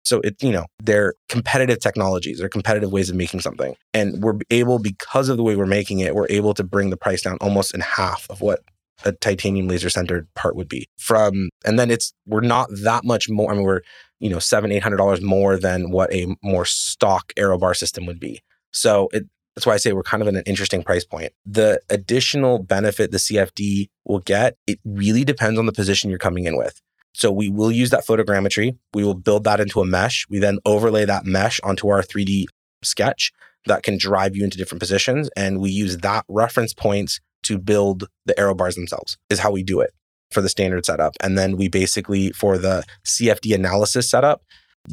So 0.04 0.20
it, 0.20 0.42
you 0.42 0.52
know, 0.52 0.66
they're 0.82 1.14
competitive 1.28 1.80
technologies, 1.80 2.38
they're 2.38 2.48
competitive 2.48 2.92
ways 2.92 3.10
of 3.10 3.16
making 3.16 3.40
something. 3.40 3.74
And 3.94 4.22
we're 4.22 4.38
able, 4.50 4.78
because 4.78 5.28
of 5.28 5.36
the 5.36 5.42
way 5.42 5.56
we're 5.56 5.66
making 5.66 6.00
it, 6.00 6.14
we're 6.14 6.26
able 6.30 6.54
to 6.54 6.64
bring 6.64 6.90
the 6.90 6.96
price 6.96 7.22
down 7.22 7.36
almost 7.40 7.74
in 7.74 7.80
half 7.80 8.26
of 8.30 8.40
what 8.40 8.60
a 9.04 9.12
titanium 9.12 9.68
laser 9.68 9.88
sintered 9.88 10.26
part 10.34 10.56
would 10.56 10.68
be. 10.68 10.88
From 10.98 11.50
and 11.64 11.78
then 11.78 11.90
it's 11.90 12.12
we're 12.26 12.40
not 12.40 12.68
that 12.82 13.04
much 13.04 13.28
more. 13.28 13.50
I 13.50 13.54
mean, 13.54 13.64
we're, 13.64 13.80
you 14.18 14.28
know, 14.28 14.38
seven, 14.38 14.72
eight 14.72 14.82
hundred 14.82 14.98
dollars 14.98 15.22
more 15.22 15.56
than 15.56 15.90
what 15.90 16.12
a 16.12 16.34
more 16.42 16.64
stock 16.64 17.32
aero 17.36 17.58
bar 17.58 17.74
system 17.74 18.06
would 18.06 18.20
be. 18.20 18.40
So 18.72 19.08
it 19.12 19.26
that's 19.56 19.66
why 19.66 19.74
I 19.74 19.78
say 19.78 19.92
we're 19.92 20.02
kind 20.02 20.22
of 20.22 20.28
in 20.28 20.36
an 20.36 20.42
interesting 20.46 20.82
price 20.82 21.04
point. 21.04 21.32
The 21.44 21.80
additional 21.90 22.60
benefit 22.60 23.10
the 23.10 23.18
CFD 23.18 23.88
will 24.04 24.20
get, 24.20 24.56
it 24.66 24.78
really 24.84 25.24
depends 25.24 25.58
on 25.58 25.66
the 25.66 25.72
position 25.72 26.08
you're 26.08 26.18
coming 26.18 26.44
in 26.44 26.56
with. 26.56 26.80
So 27.14 27.30
we 27.32 27.48
will 27.48 27.72
use 27.72 27.90
that 27.90 28.06
photogrammetry. 28.06 28.76
We 28.94 29.04
will 29.04 29.14
build 29.14 29.44
that 29.44 29.60
into 29.60 29.80
a 29.80 29.86
mesh. 29.86 30.26
We 30.28 30.38
then 30.38 30.58
overlay 30.64 31.04
that 31.04 31.24
mesh 31.24 31.60
onto 31.60 31.88
our 31.88 32.02
3D 32.02 32.44
sketch 32.82 33.32
that 33.66 33.82
can 33.82 33.98
drive 33.98 34.36
you 34.36 34.44
into 34.44 34.56
different 34.56 34.80
positions. 34.80 35.28
And 35.36 35.60
we 35.60 35.70
use 35.70 35.98
that 35.98 36.24
reference 36.28 36.72
points 36.72 37.20
to 37.44 37.58
build 37.58 38.04
the 38.26 38.38
aero 38.38 38.54
bars 38.54 38.74
themselves, 38.74 39.16
is 39.28 39.40
how 39.40 39.50
we 39.50 39.62
do 39.62 39.80
it 39.80 39.92
for 40.30 40.40
the 40.40 40.48
standard 40.48 40.86
setup. 40.86 41.14
And 41.20 41.36
then 41.36 41.56
we 41.56 41.68
basically, 41.68 42.30
for 42.30 42.58
the 42.58 42.84
CFD 43.04 43.54
analysis 43.54 44.10
setup, 44.10 44.42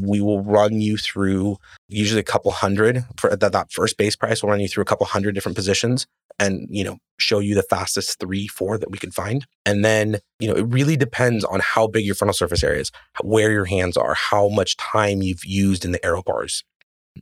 we 0.01 0.20
will 0.20 0.43
run 0.43 0.82
you 0.82 0.97
through 0.97 1.57
usually 1.88 2.20
a 2.20 2.24
couple 2.24 2.51
hundred 2.51 3.05
for 3.18 3.36
that, 3.36 3.51
that 3.51 3.72
first 3.72 3.97
base 3.97 4.15
price. 4.15 4.41
We'll 4.41 4.51
run 4.51 4.59
you 4.59 4.68
through 4.68 4.82
a 4.82 4.86
couple 4.86 5.05
hundred 5.05 5.34
different 5.34 5.55
positions 5.55 6.07
and, 6.39 6.67
you 6.69 6.83
know, 6.83 6.97
show 7.19 7.39
you 7.39 7.55
the 7.55 7.63
fastest 7.63 8.19
three, 8.19 8.47
four 8.47 8.77
that 8.77 8.91
we 8.91 8.97
can 8.97 9.11
find. 9.11 9.45
And 9.65 9.83
then, 9.83 10.19
you 10.39 10.47
know, 10.47 10.55
it 10.55 10.67
really 10.67 10.95
depends 10.95 11.43
on 11.43 11.59
how 11.59 11.88
big 11.88 12.05
your 12.05 12.15
frontal 12.15 12.33
surface 12.33 12.63
area 12.63 12.81
is, 12.81 12.91
where 13.23 13.51
your 13.51 13.65
hands 13.65 13.97
are, 13.97 14.13
how 14.13 14.49
much 14.49 14.77
time 14.77 15.21
you've 15.21 15.45
used 15.45 15.83
in 15.83 15.91
the 15.91 16.05
aero 16.05 16.21
bars. 16.21 16.63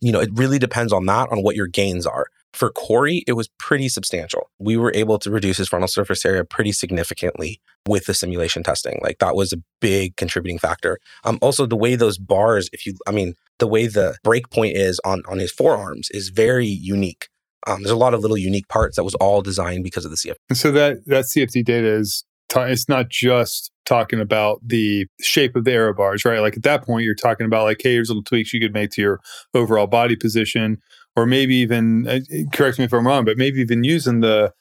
You 0.01 0.11
know, 0.11 0.19
it 0.19 0.29
really 0.33 0.59
depends 0.59 0.91
on 0.91 1.05
that, 1.05 1.29
on 1.31 1.43
what 1.43 1.55
your 1.55 1.67
gains 1.67 2.05
are. 2.05 2.27
For 2.53 2.69
Corey, 2.69 3.23
it 3.27 3.33
was 3.33 3.49
pretty 3.59 3.89
substantial. 3.89 4.49
We 4.59 4.77
were 4.77 4.93
able 4.93 5.19
to 5.19 5.31
reduce 5.31 5.57
his 5.57 5.67
frontal 5.67 5.89
surface 5.89 6.25
area 6.25 6.45
pretty 6.45 6.71
significantly 6.71 7.59
with 7.87 8.05
the 8.05 8.13
simulation 8.13 8.63
testing. 8.63 8.99
Like 9.03 9.19
that 9.19 9.35
was 9.35 9.51
a 9.51 9.57
big 9.81 10.15
contributing 10.15 10.59
factor. 10.59 10.99
Um, 11.25 11.37
also, 11.41 11.65
the 11.65 11.75
way 11.75 11.95
those 11.95 12.17
bars, 12.17 12.69
if 12.71 12.85
you, 12.85 12.95
I 13.07 13.11
mean, 13.11 13.35
the 13.59 13.67
way 13.67 13.87
the 13.87 14.17
break 14.23 14.49
point 14.49 14.75
is 14.75 15.01
on 15.05 15.23
on 15.27 15.39
his 15.39 15.51
forearms 15.51 16.09
is 16.11 16.29
very 16.29 16.65
unique. 16.65 17.27
Um, 17.67 17.81
there's 17.81 17.91
a 17.91 17.97
lot 17.97 18.13
of 18.13 18.21
little 18.21 18.37
unique 18.37 18.67
parts 18.67 18.95
that 18.95 19.03
was 19.03 19.15
all 19.15 19.41
designed 19.41 19.83
because 19.83 20.05
of 20.05 20.11
the 20.11 20.17
CFD. 20.17 20.55
So 20.55 20.71
that 20.71 21.05
that 21.07 21.25
CFD 21.25 21.65
data 21.65 21.87
is 21.87 22.23
it's 22.57 22.87
not 22.87 23.09
just 23.09 23.71
talking 23.85 24.19
about 24.19 24.59
the 24.65 25.07
shape 25.21 25.55
of 25.55 25.65
the 25.65 25.71
aero 25.71 25.93
bars, 25.93 26.25
right? 26.25 26.39
Like 26.39 26.57
at 26.57 26.63
that 26.63 26.83
point, 26.83 27.03
you're 27.03 27.15
talking 27.15 27.45
about 27.45 27.63
like, 27.63 27.81
hey, 27.81 27.93
here's 27.93 28.09
little 28.09 28.23
tweaks 28.23 28.53
you 28.53 28.59
could 28.59 28.73
make 28.73 28.91
to 28.91 29.01
your 29.01 29.19
overall 29.53 29.87
body 29.87 30.15
position, 30.15 30.77
or 31.15 31.25
maybe 31.25 31.55
even 31.55 32.07
uh, 32.07 32.19
correct 32.53 32.79
me 32.79 32.85
if 32.85 32.93
I'm 32.93 33.07
wrong, 33.07 33.25
but 33.25 33.37
maybe 33.37 33.59
even 33.61 33.83
using 33.83 34.21
the 34.21 34.53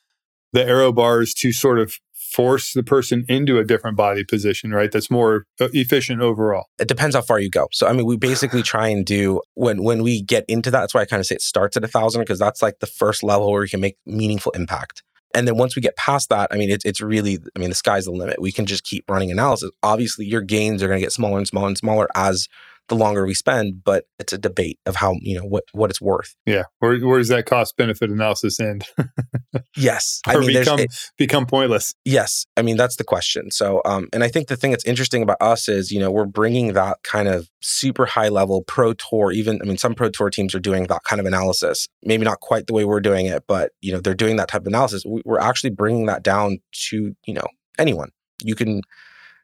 the 0.53 0.65
aero 0.65 0.93
bars 0.93 1.35
to 1.35 1.53
sort 1.53 1.79
of 1.79 1.99
force 2.35 2.73
the 2.73 2.83
person 2.83 3.25
into 3.29 3.59
a 3.59 3.65
different 3.65 3.97
body 3.97 4.25
position, 4.25 4.73
right? 4.73 4.91
That's 4.91 5.11
more 5.11 5.47
uh, 5.61 5.69
efficient 5.73 6.21
overall. 6.21 6.65
It 6.81 6.89
depends 6.89 7.15
how 7.15 7.23
far 7.23 7.39
you 7.39 7.49
go. 7.49 7.69
So, 7.71 7.87
I 7.87 7.93
mean, 7.93 8.07
we 8.07 8.17
basically 8.17 8.63
try 8.63 8.89
and 8.89 9.07
do 9.07 9.41
when 9.55 9.85
when 9.85 10.03
we 10.03 10.21
get 10.21 10.45
into 10.49 10.71
that. 10.73 10.81
That's 10.81 10.95
why 10.95 11.03
I 11.03 11.05
kind 11.05 11.21
of 11.21 11.27
say 11.27 11.37
it 11.37 11.43
starts 11.43 11.77
at 11.77 11.85
a 11.85 11.89
thousand 11.89 12.23
because 12.23 12.41
that's 12.41 12.61
like 12.61 12.81
the 12.81 12.87
first 12.87 13.23
level 13.23 13.53
where 13.53 13.63
you 13.63 13.69
can 13.69 13.81
make 13.81 13.97
meaningful 14.05 14.51
impact. 14.53 15.05
And 15.33 15.47
then 15.47 15.57
once 15.57 15.77
we 15.77 15.83
get 15.83 15.97
past 15.97 16.29
that, 16.31 16.49
I 16.53 16.57
mean, 16.57 16.71
it's 16.71 16.85
it's 16.85 17.01
really, 17.01 17.39
I 17.55 17.59
mean, 17.59 17.69
the 17.69 17.77
sky's 17.77 18.07
the 18.07 18.13
limit. 18.13 18.41
We 18.41 18.53
can 18.53 18.67
just 18.67 18.85
keep 18.85 19.09
running 19.09 19.31
analysis. 19.31 19.71
Obviously, 19.83 20.27
your 20.27 20.43
gains 20.43 20.83
are 20.83 20.89
going 20.89 20.99
to 20.99 21.05
get 21.05 21.13
smaller 21.13 21.39
and 21.39 21.47
smaller 21.47 21.69
and 21.69 21.79
smaller 21.79 22.09
as 22.17 22.49
the 22.89 22.95
longer 22.95 23.27
we 23.27 23.35
spend. 23.35 23.83
But 23.85 24.05
it's 24.19 24.33
a 24.33 24.39
debate 24.39 24.79
of 24.87 24.97
how 24.97 25.17
you 25.21 25.39
know 25.39 25.45
what 25.45 25.65
what 25.73 25.91
it's 25.91 26.01
worth. 26.01 26.35
Yeah, 26.47 26.65
where 26.79 26.99
where 27.01 27.19
does 27.19 27.29
that 27.29 27.47
cost 27.47 27.77
benefit 27.77 28.11
analysis 28.11 28.61
end? 28.61 28.87
yes, 29.77 30.21
I 30.27 30.37
mean 30.39 30.59
become 30.59 30.81
it, 30.81 30.95
become 31.17 31.47
pointless. 31.47 31.95
Yes, 32.05 32.47
I 32.57 32.63
mean 32.63 32.77
that's 32.77 32.97
the 32.97 33.05
question. 33.05 33.51
So, 33.51 33.83
um, 33.85 34.09
and 34.13 34.23
I 34.23 34.29
think 34.29 34.49
the 34.49 34.57
thing 34.57 34.71
that's 34.71 34.85
interesting 34.85 35.23
about 35.23 35.39
us 35.41 35.69
is 35.69 35.91
you 35.91 36.01
know 36.01 36.11
we're 36.11 36.27
bringing 36.27 36.73
that 36.75 36.99
kind 37.03 37.29
of 37.29 37.49
super 37.61 38.07
high 38.07 38.29
level 38.29 38.63
pro 38.63 38.95
tour. 38.95 39.33
Even 39.33 39.61
I 39.63 39.65
mean 39.65 39.79
some 39.79 39.95
pro 39.95 40.11
tour 40.11 40.31
teams 40.31 40.55
are 40.55 40.61
doing 40.61 40.87
that 40.89 41.05
kind 41.05 41.21
of 41.21 41.27
analysis. 41.27 41.89
Maybe 42.03 42.25
not 42.25 42.41
quite 42.41 42.67
the 42.67 42.75
way 42.75 42.85
we're 42.85 43.01
doing 43.01 43.27
it, 43.27 43.45
but 43.47 43.73
you 43.81 43.93
know 43.93 44.01
they're 44.01 44.15
doing 44.15 44.37
that 44.37 44.49
type 44.49 44.63
of 44.63 44.67
analysis. 44.67 45.05
We're 45.07 45.41
actually 45.41 45.71
bringing 45.71 46.07
that 46.07 46.23
down 46.23 46.59
to 46.89 47.15
you 47.27 47.35
know 47.35 47.47
anyone. 47.79 48.11
You 48.43 48.55
can 48.55 48.83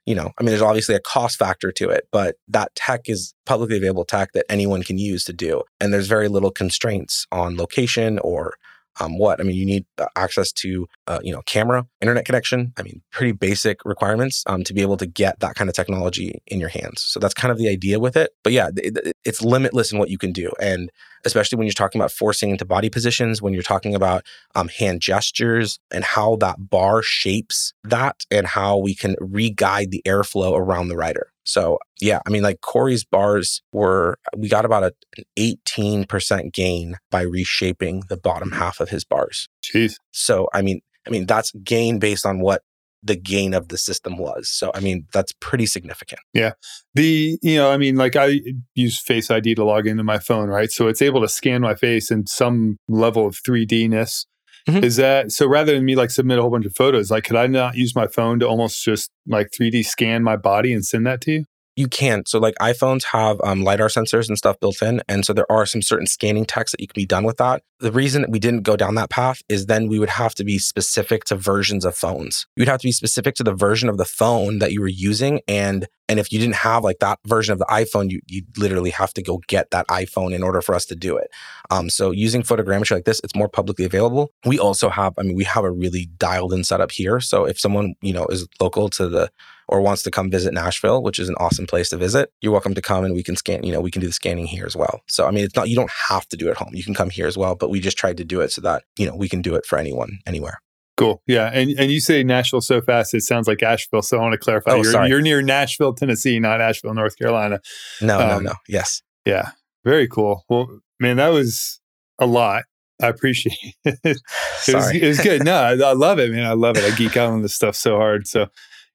you 0.07 0.15
know, 0.15 0.31
I 0.39 0.43
mean, 0.43 0.51
there's 0.51 0.63
obviously 0.63 0.95
a 0.95 1.01
cost 1.01 1.39
factor 1.39 1.71
to 1.73 1.91
it, 1.91 2.09
but 2.11 2.37
that 2.49 2.75
tech 2.75 3.03
is 3.09 3.35
publicly 3.47 3.77
available 3.77 4.05
tech 4.05 4.33
that 4.33 4.47
anyone 4.49 4.83
can 4.83 4.99
use 4.99 5.25
to 5.25 5.33
do. 5.33 5.63
And 5.81 5.93
there's 5.93 6.09
very 6.09 6.29
little 6.29 6.51
constraints 6.51 7.27
on 7.31 7.57
location 7.57 8.19
or 8.21 8.55
um, 8.99 9.19
what? 9.19 9.41
I 9.41 9.45
mean, 9.45 9.57
you 9.57 9.67
need 9.67 9.85
uh, 9.99 10.07
access 10.17 10.53
to, 10.53 10.89
uh, 11.07 11.21
you 11.23 11.33
know, 11.33 11.43
camera, 11.47 11.87
internet 12.01 12.25
connection. 12.25 12.73
I 12.77 12.83
mean, 12.83 13.03
pretty 13.13 13.33
basic 13.33 13.85
requirements 13.85 14.43
um, 14.47 14.65
to 14.65 14.75
be 14.75 14.83
able 14.83 14.97
to 14.97 15.07
get 15.07 15.41
that 15.41 15.55
kind 15.55 15.71
of 15.71 15.77
technology 15.77 16.43
in 16.47 16.59
your 16.59 16.69
hands. 16.69 17.03
So 17.03 17.21
that's 17.21 17.35
kind 17.35 17.53
of 17.53 17.59
the 17.59 17.69
idea 17.69 18.01
with 18.01 18.17
it. 18.17 18.31
But 18.43 18.53
yeah, 18.53 18.71
it, 18.77 19.17
it's 19.25 19.43
limitless 19.43 19.93
in 19.93 19.99
what 19.99 20.11
you 20.11 20.19
can 20.19 20.33
do. 20.33 20.51
And 20.61 20.91
especially 21.25 21.57
when 21.57 21.67
you're 21.67 21.75
talking 21.75 22.01
about 22.01 22.11
forcing 22.11 22.51
into 22.51 22.65
body 22.65 22.91
positions, 22.91 23.41
when 23.41 23.53
you're 23.53 23.63
talking 23.63 23.95
about 23.95 24.25
um, 24.55 24.69
hand 24.69 25.01
gestures 25.01 25.79
and 25.91 26.03
how 26.03 26.37
that 26.37 26.71
bar 26.71 27.03
shapes 27.03 27.73
that 27.85 28.25
and 28.31 28.47
how 28.47 28.79
we 28.79 28.95
can 28.95 29.17
re-guide 29.21 29.91
the 29.91 30.03
airflow 30.07 30.57
around 30.57 30.89
the 30.89 30.97
rider. 30.97 31.31
So 31.51 31.79
yeah, 32.01 32.21
I 32.27 32.31
mean, 32.31 32.43
like 32.43 32.61
Corey's 32.61 33.05
bars 33.05 33.63
were, 33.73 34.19
we 34.37 34.49
got 34.49 34.65
about 34.65 34.85
a, 34.85 34.93
an 35.17 35.25
18% 35.39 36.53
gain 36.53 36.97
by 37.11 37.23
reshaping 37.23 38.05
the 38.09 38.17
bottom 38.17 38.53
half 38.53 38.81
of 38.81 38.89
his 38.89 39.05
bars. 39.05 39.49
Jeez. 39.65 39.95
So, 40.13 40.49
I 40.55 40.63
mean, 40.63 40.81
I 41.07 41.11
mean, 41.11 41.27
that's 41.27 41.53
gain 41.65 41.99
based 41.99 42.25
on 42.25 42.41
what 42.41 42.63
the 43.03 43.17
gain 43.17 43.55
of 43.55 43.69
the 43.69 43.79
system 43.79 44.19
was. 44.19 44.49
So, 44.49 44.71
I 44.75 44.81
mean, 44.81 45.07
that's 45.13 45.33
pretty 45.41 45.67
significant. 45.67 46.21
Yeah. 46.35 46.53
The, 46.95 47.39
you 47.43 47.57
know, 47.57 47.71
I 47.71 47.79
mean, 47.79 47.97
like 47.97 48.15
I 48.15 48.41
use 48.75 49.01
Face 49.01 49.31
ID 49.31 49.55
to 49.55 49.65
log 49.65 49.87
into 49.87 50.05
my 50.05 50.19
phone, 50.19 50.49
right? 50.49 50.71
So 50.71 50.87
it's 50.87 51.03
able 51.03 51.23
to 51.23 51.29
scan 51.29 51.63
my 51.63 51.75
face 51.75 52.11
in 52.11 52.27
some 52.27 52.77
level 52.89 53.27
of 53.27 53.37
3D 53.37 53.89
ness. 53.89 54.27
Mm-hmm. 54.69 54.85
Is 54.85 54.97
that 54.97 55.33
so 55.33 55.47
rather 55.47 55.75
than 55.75 55.85
me 55.85 55.97
like 55.97 56.11
submit 56.11 56.39
a 56.39 56.43
whole 56.43 56.51
bunch 56.51 56.67
of 56.67 56.75
photos, 56.75 57.11
like 57.11 57.25
could 57.25 57.37
I 57.37 57.47
not 57.47 57.77
use 57.77 57.95
my 57.95 58.07
phone 58.07 58.39
to 58.41 58.47
almost 58.47 58.85
just 58.85 59.11
like 59.27 59.51
3D 59.51 59.85
scan 59.85 60.23
my 60.23 60.37
body 60.37 60.73
and 60.73 60.85
send 60.85 61.07
that 61.07 61.21
to 61.23 61.33
you? 61.33 61.45
You 61.81 61.89
can't. 61.89 62.29
So 62.29 62.39
like 62.39 62.55
iPhones 62.61 63.05
have 63.05 63.41
um, 63.43 63.65
lidar 63.65 63.89
sensors 63.89 64.29
and 64.29 64.37
stuff 64.37 64.61
built 64.61 64.83
in, 64.83 65.03
and 65.09 65.25
so 65.25 65.33
there 65.33 65.51
are 65.51 65.67
some 65.67 65.83
certain 65.83 66.07
scanning 66.07 66.45
techs 66.45 66.73
that 66.73 66.81
you 66.81 66.87
can 66.87 67.01
be 67.01 67.07
done 67.07 67.25
with 67.25 67.39
that. 67.39 67.63
The 67.81 67.91
reason 67.91 68.27
we 68.29 68.39
didn't 68.39 68.63
go 68.63 68.77
down 68.77 68.95
that 68.97 69.09
path 69.09 69.43
is 69.49 69.67
then 69.67 69.89
we 69.89 69.99
would 69.99 70.11
have 70.11 70.35
to 70.35 70.45
be 70.45 70.59
specific 70.59 71.25
to 71.25 71.37
versions 71.37 71.87
of 71.87 71.97
phones. 71.97 72.47
You'd 72.55 72.69
have 72.69 72.81
to 72.81 72.87
be 72.87 72.93
specific 72.93 73.35
to 73.37 73.43
the 73.43 73.55
version 73.55 73.89
of 73.89 73.97
the 73.97 74.05
phone 74.05 74.59
that 74.59 74.73
you 74.73 74.81
were 74.81 74.89
using, 74.89 75.41
and 75.49 75.89
and 76.09 76.21
if 76.21 76.33
you 76.33 76.39
didn't 76.39 76.57
have 76.57 76.85
like 76.85 76.99
that 76.99 77.19
version 77.27 77.53
of 77.53 77.59
the 77.59 77.67
iPhone, 77.67 78.11
you 78.11 78.21
you 78.27 78.43
literally 78.59 78.91
have 78.91 79.15
to 79.15 79.23
go 79.23 79.41
get 79.49 79.71
that 79.71 79.89
iPhone 79.89 80.35
in 80.35 80.43
order 80.43 80.61
for 80.61 80.75
us 80.75 80.85
to 80.87 80.95
do 80.95 81.17
it. 81.17 81.31
Um, 81.71 81.89
so 81.89 82.11
using 82.11 82.43
photogrammetry 82.43 82.93
like 82.93 83.05
this, 83.05 83.21
it's 83.25 83.35
more 83.35 83.49
publicly 83.49 83.87
available. 83.87 84.31
We 84.45 84.59
also 84.59 84.91
have, 84.91 85.15
I 85.19 85.23
mean, 85.23 85.37
we 85.37 85.45
have 85.45 85.65
a 85.65 85.71
really 85.71 86.11
dialed 86.19 86.53
in 86.53 86.65
setup 86.65 86.91
here. 86.91 87.21
So 87.21 87.45
if 87.47 87.59
someone 87.59 87.95
you 88.03 88.13
know 88.13 88.27
is 88.27 88.47
local 88.61 88.89
to 88.91 89.09
the 89.09 89.31
or 89.71 89.81
wants 89.81 90.03
to 90.03 90.11
come 90.11 90.31
visit 90.31 90.53
Nashville, 90.53 91.01
which 91.01 91.21
is 91.21 91.29
an 91.29 91.37
awesome 91.39 91.67
place 91.67 91.89
to 91.91 91.97
visit, 91.97 92.33
you're 92.41 92.51
welcome 92.51 92.75
to 92.75 92.83
come 92.83 93.05
and 93.05 93.15
we 93.15 93.23
can 93.23 93.37
scan, 93.37 93.63
you 93.63 93.73
know, 93.73 93.81
we 93.81 93.91
can 93.91 94.01
do 94.01 94.09
the 94.09 94.13
scanning 94.13 94.47
here 94.47 94.67
as 94.67 94.75
well. 94.77 95.01
So, 95.07 95.27
I 95.27 95.31
mean, 95.31 95.45
it's 95.45 95.55
not, 95.55 95.69
you 95.69 95.77
don't 95.77 95.91
have 96.09 96.27
to 96.29 96.37
do 96.37 96.49
it 96.49 96.53
at 96.53 96.57
home. 96.57 96.75
You 96.75 96.83
can 96.83 96.93
come 96.93 97.09
here 97.09 97.29
as 97.29 97.39
well, 97.39 97.55
but 97.55 97.71
we 97.71 97.79
just 97.79 97.97
tried 97.97 98.17
to 98.17 98.25
do 98.25 98.41
it 98.41 98.51
so 98.51 98.61
that, 98.63 98.83
you 98.99 99.07
know, 99.07 99.15
we 99.15 99.29
can 99.29 99.43
do 99.43 99.55
it 99.55 99.65
for 99.65 99.79
anyone, 99.79 100.19
anywhere. 100.27 100.59
Cool. 100.97 101.23
Yeah. 101.27 101.51
And 101.55 101.71
and 101.79 101.91
you 101.91 101.99
say 101.99 102.23
Nashville 102.23 102.61
so 102.61 102.83
fast, 102.83 103.15
it 103.15 103.23
sounds 103.23 103.49
like 103.49 103.63
Asheville. 103.63 104.03
So 104.03 104.19
I 104.19 104.21
want 104.21 104.33
to 104.33 104.39
clarify. 104.39 104.73
Oh, 104.73 104.83
you're, 104.83 104.93
sorry. 104.93 105.09
you're 105.09 105.23
near 105.23 105.41
Nashville, 105.41 105.95
Tennessee, 105.95 106.39
not 106.39 106.61
Asheville, 106.61 106.93
North 106.93 107.17
Carolina. 107.17 107.61
No, 108.03 108.21
um, 108.21 108.29
no, 108.29 108.51
no. 108.51 108.55
Yes. 108.69 109.01
Yeah. 109.25 109.53
Very 109.83 110.09
cool. 110.09 110.45
Well, 110.51 110.81
man, 110.99 111.17
that 111.17 111.29
was 111.29 111.81
a 112.19 112.27
lot. 112.27 112.65
I 113.01 113.07
appreciate 113.07 113.57
it. 113.85 113.99
it, 114.05 114.75
was, 114.75 114.95
it 114.95 115.07
was 115.07 115.21
good. 115.21 115.43
No, 115.43 115.55
I, 115.63 115.71
I, 115.71 115.93
love 115.95 116.19
it, 116.19 116.33
man. 116.33 116.45
I 116.45 116.53
love 116.53 116.77
it. 116.77 116.85
I 116.85 116.95
geek 116.97 117.17
out 117.17 117.31
on 117.31 117.41
this 117.41 117.55
stuff 117.55 117.77
so 117.77 117.97
hard. 117.97 118.27
So 118.27 118.49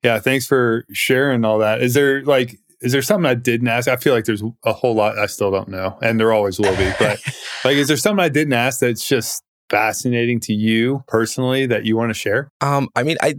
yeah, 0.06 0.20
thanks 0.20 0.46
for 0.46 0.86
sharing 0.94 1.44
all 1.44 1.58
that. 1.60 1.82
Is 1.82 1.96
there 1.96 2.24
like 2.24 2.60
is 2.80 2.92
there 2.92 3.02
something 3.02 3.26
I 3.26 3.34
didn't 3.34 3.68
ask? 3.68 3.88
I 3.88 3.96
feel 3.96 4.14
like 4.14 4.26
there's 4.26 4.44
a 4.64 4.72
whole 4.72 4.94
lot 4.94 5.18
I 5.18 5.26
still 5.26 5.50
don't 5.50 5.68
know, 5.68 5.98
and 6.00 6.20
there 6.20 6.32
always 6.32 6.60
will 6.60 6.76
be. 6.78 6.92
But 7.00 7.20
like, 7.66 7.76
is 7.76 7.88
there 7.88 7.98
something 7.98 8.24
I 8.24 8.30
didn't 8.30 8.54
ask 8.54 8.82
that's 8.82 9.08
just 9.08 9.42
fascinating 9.72 10.40
to 10.42 10.54
you 10.54 11.04
personally 11.08 11.66
that 11.66 11.86
you 11.86 11.98
want 11.98 12.12
to 12.12 12.14
share? 12.14 12.52
Um, 12.62 12.88
I 12.96 13.02
mean, 13.02 13.18
I 13.20 13.34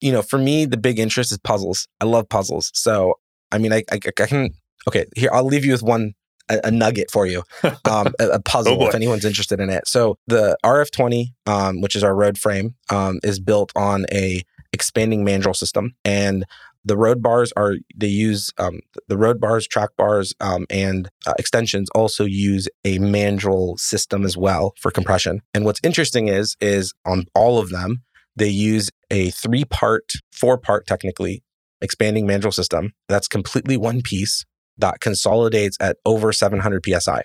you 0.00 0.12
know, 0.12 0.22
for 0.22 0.38
me, 0.38 0.64
the 0.64 0.76
big 0.76 1.00
interest 1.00 1.32
is 1.32 1.38
puzzles. 1.38 1.88
I 2.00 2.04
love 2.04 2.28
puzzles. 2.28 2.70
So, 2.72 3.14
I 3.50 3.58
mean, 3.58 3.72
I 3.72 3.82
I, 3.90 3.98
I 4.06 4.26
can 4.26 4.50
okay. 4.86 5.06
Here, 5.16 5.30
I'll 5.32 5.44
leave 5.44 5.64
you 5.64 5.72
with 5.72 5.82
one 5.82 6.14
a, 6.48 6.60
a 6.64 6.70
nugget 6.70 7.10
for 7.10 7.26
you, 7.26 7.42
um, 7.64 8.14
a, 8.20 8.28
a, 8.34 8.40
puzzle 8.40 8.80
oh 8.80 8.86
if 8.86 8.94
anyone's 8.94 9.24
interested 9.24 9.60
in 9.60 9.70
it. 9.70 9.86
So 9.86 10.16
the 10.26 10.56
RF20, 10.64 11.32
um, 11.46 11.80
which 11.80 11.96
is 11.96 12.04
our 12.04 12.14
road 12.14 12.38
frame, 12.38 12.74
um, 12.90 13.18
is 13.22 13.40
built 13.40 13.72
on 13.74 14.06
a 14.12 14.42
expanding 14.72 15.24
mandrel 15.24 15.54
system. 15.54 15.94
And 16.04 16.44
the 16.84 16.96
road 16.96 17.22
bars 17.22 17.52
are 17.56 17.76
they 17.94 18.08
use 18.08 18.52
um, 18.58 18.80
the 19.06 19.16
road 19.16 19.40
bars, 19.40 19.68
track 19.68 19.90
bars, 19.96 20.34
um, 20.40 20.66
and 20.68 21.08
uh, 21.26 21.34
extensions 21.38 21.88
also 21.94 22.24
use 22.24 22.68
a 22.84 22.98
mandrel 22.98 23.78
system 23.78 24.24
as 24.24 24.36
well 24.36 24.74
for 24.78 24.90
compression. 24.90 25.42
And 25.54 25.64
what's 25.64 25.80
interesting 25.84 26.28
is 26.28 26.56
is 26.60 26.92
on 27.04 27.26
all 27.34 27.58
of 27.58 27.70
them 27.70 28.02
they 28.36 28.48
use 28.48 28.90
a 29.10 29.30
three 29.30 29.64
part, 29.64 30.12
four 30.32 30.58
part 30.58 30.86
technically 30.86 31.42
expanding 31.80 32.26
mandrel 32.26 32.54
system 32.54 32.92
that's 33.08 33.28
completely 33.28 33.76
one 33.76 34.02
piece 34.02 34.44
that 34.78 35.00
consolidates 35.00 35.76
at 35.80 35.98
over 36.06 36.32
700 36.32 36.84
psi, 36.84 37.22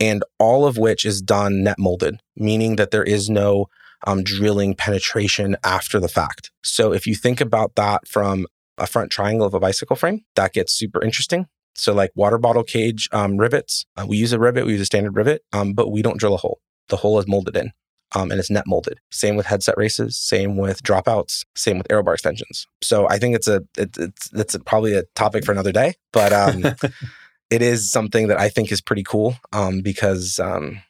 and 0.00 0.24
all 0.38 0.66
of 0.66 0.76
which 0.76 1.04
is 1.04 1.22
done 1.22 1.62
net 1.62 1.78
molded, 1.78 2.20
meaning 2.36 2.76
that 2.76 2.90
there 2.90 3.04
is 3.04 3.30
no 3.30 3.66
um, 4.06 4.22
drilling 4.22 4.74
penetration 4.74 5.56
after 5.64 5.98
the 6.00 6.08
fact. 6.08 6.50
So 6.62 6.92
if 6.92 7.06
you 7.06 7.14
think 7.14 7.40
about 7.40 7.74
that 7.76 8.06
from 8.06 8.46
a 8.76 8.86
front 8.86 9.10
triangle 9.10 9.46
of 9.46 9.54
a 9.54 9.60
bicycle 9.60 9.96
frame, 9.96 10.24
that 10.36 10.52
gets 10.52 10.72
super 10.72 11.02
interesting. 11.02 11.46
So 11.74 11.94
like 11.94 12.10
water 12.14 12.38
bottle 12.38 12.64
cage 12.64 13.08
um, 13.12 13.36
rivets, 13.36 13.86
uh, 13.96 14.04
we 14.06 14.16
use 14.16 14.32
a 14.32 14.38
rivet, 14.38 14.66
we 14.66 14.72
use 14.72 14.80
a 14.80 14.86
standard 14.86 15.16
rivet, 15.16 15.42
um, 15.52 15.74
but 15.74 15.90
we 15.90 16.02
don't 16.02 16.18
drill 16.18 16.34
a 16.34 16.38
hole. 16.38 16.60
The 16.88 16.96
hole 16.96 17.18
is 17.18 17.28
molded 17.28 17.56
in. 17.56 17.72
Um, 18.14 18.30
and 18.30 18.40
it's 18.40 18.48
net 18.48 18.64
molded. 18.66 19.00
Same 19.10 19.36
with 19.36 19.44
headset 19.44 19.76
races, 19.76 20.18
same 20.18 20.56
with 20.56 20.82
dropouts, 20.82 21.44
same 21.54 21.76
with 21.76 21.86
aero 21.90 22.02
bar 22.02 22.14
extensions. 22.14 22.66
So 22.82 23.06
I 23.06 23.18
think 23.18 23.36
it's 23.36 23.46
a 23.46 23.56
it, 23.76 23.98
it's 23.98 24.32
it's 24.32 24.54
a, 24.54 24.60
probably 24.60 24.94
a 24.94 25.02
topic 25.14 25.44
for 25.44 25.52
another 25.52 25.72
day, 25.72 25.92
but 26.10 26.32
um, 26.32 26.64
it 27.50 27.60
is 27.60 27.90
something 27.90 28.28
that 28.28 28.40
I 28.40 28.48
think 28.48 28.72
is 28.72 28.80
pretty 28.80 29.02
cool 29.02 29.36
um, 29.52 29.82
because 29.82 30.40
um, 30.40 30.80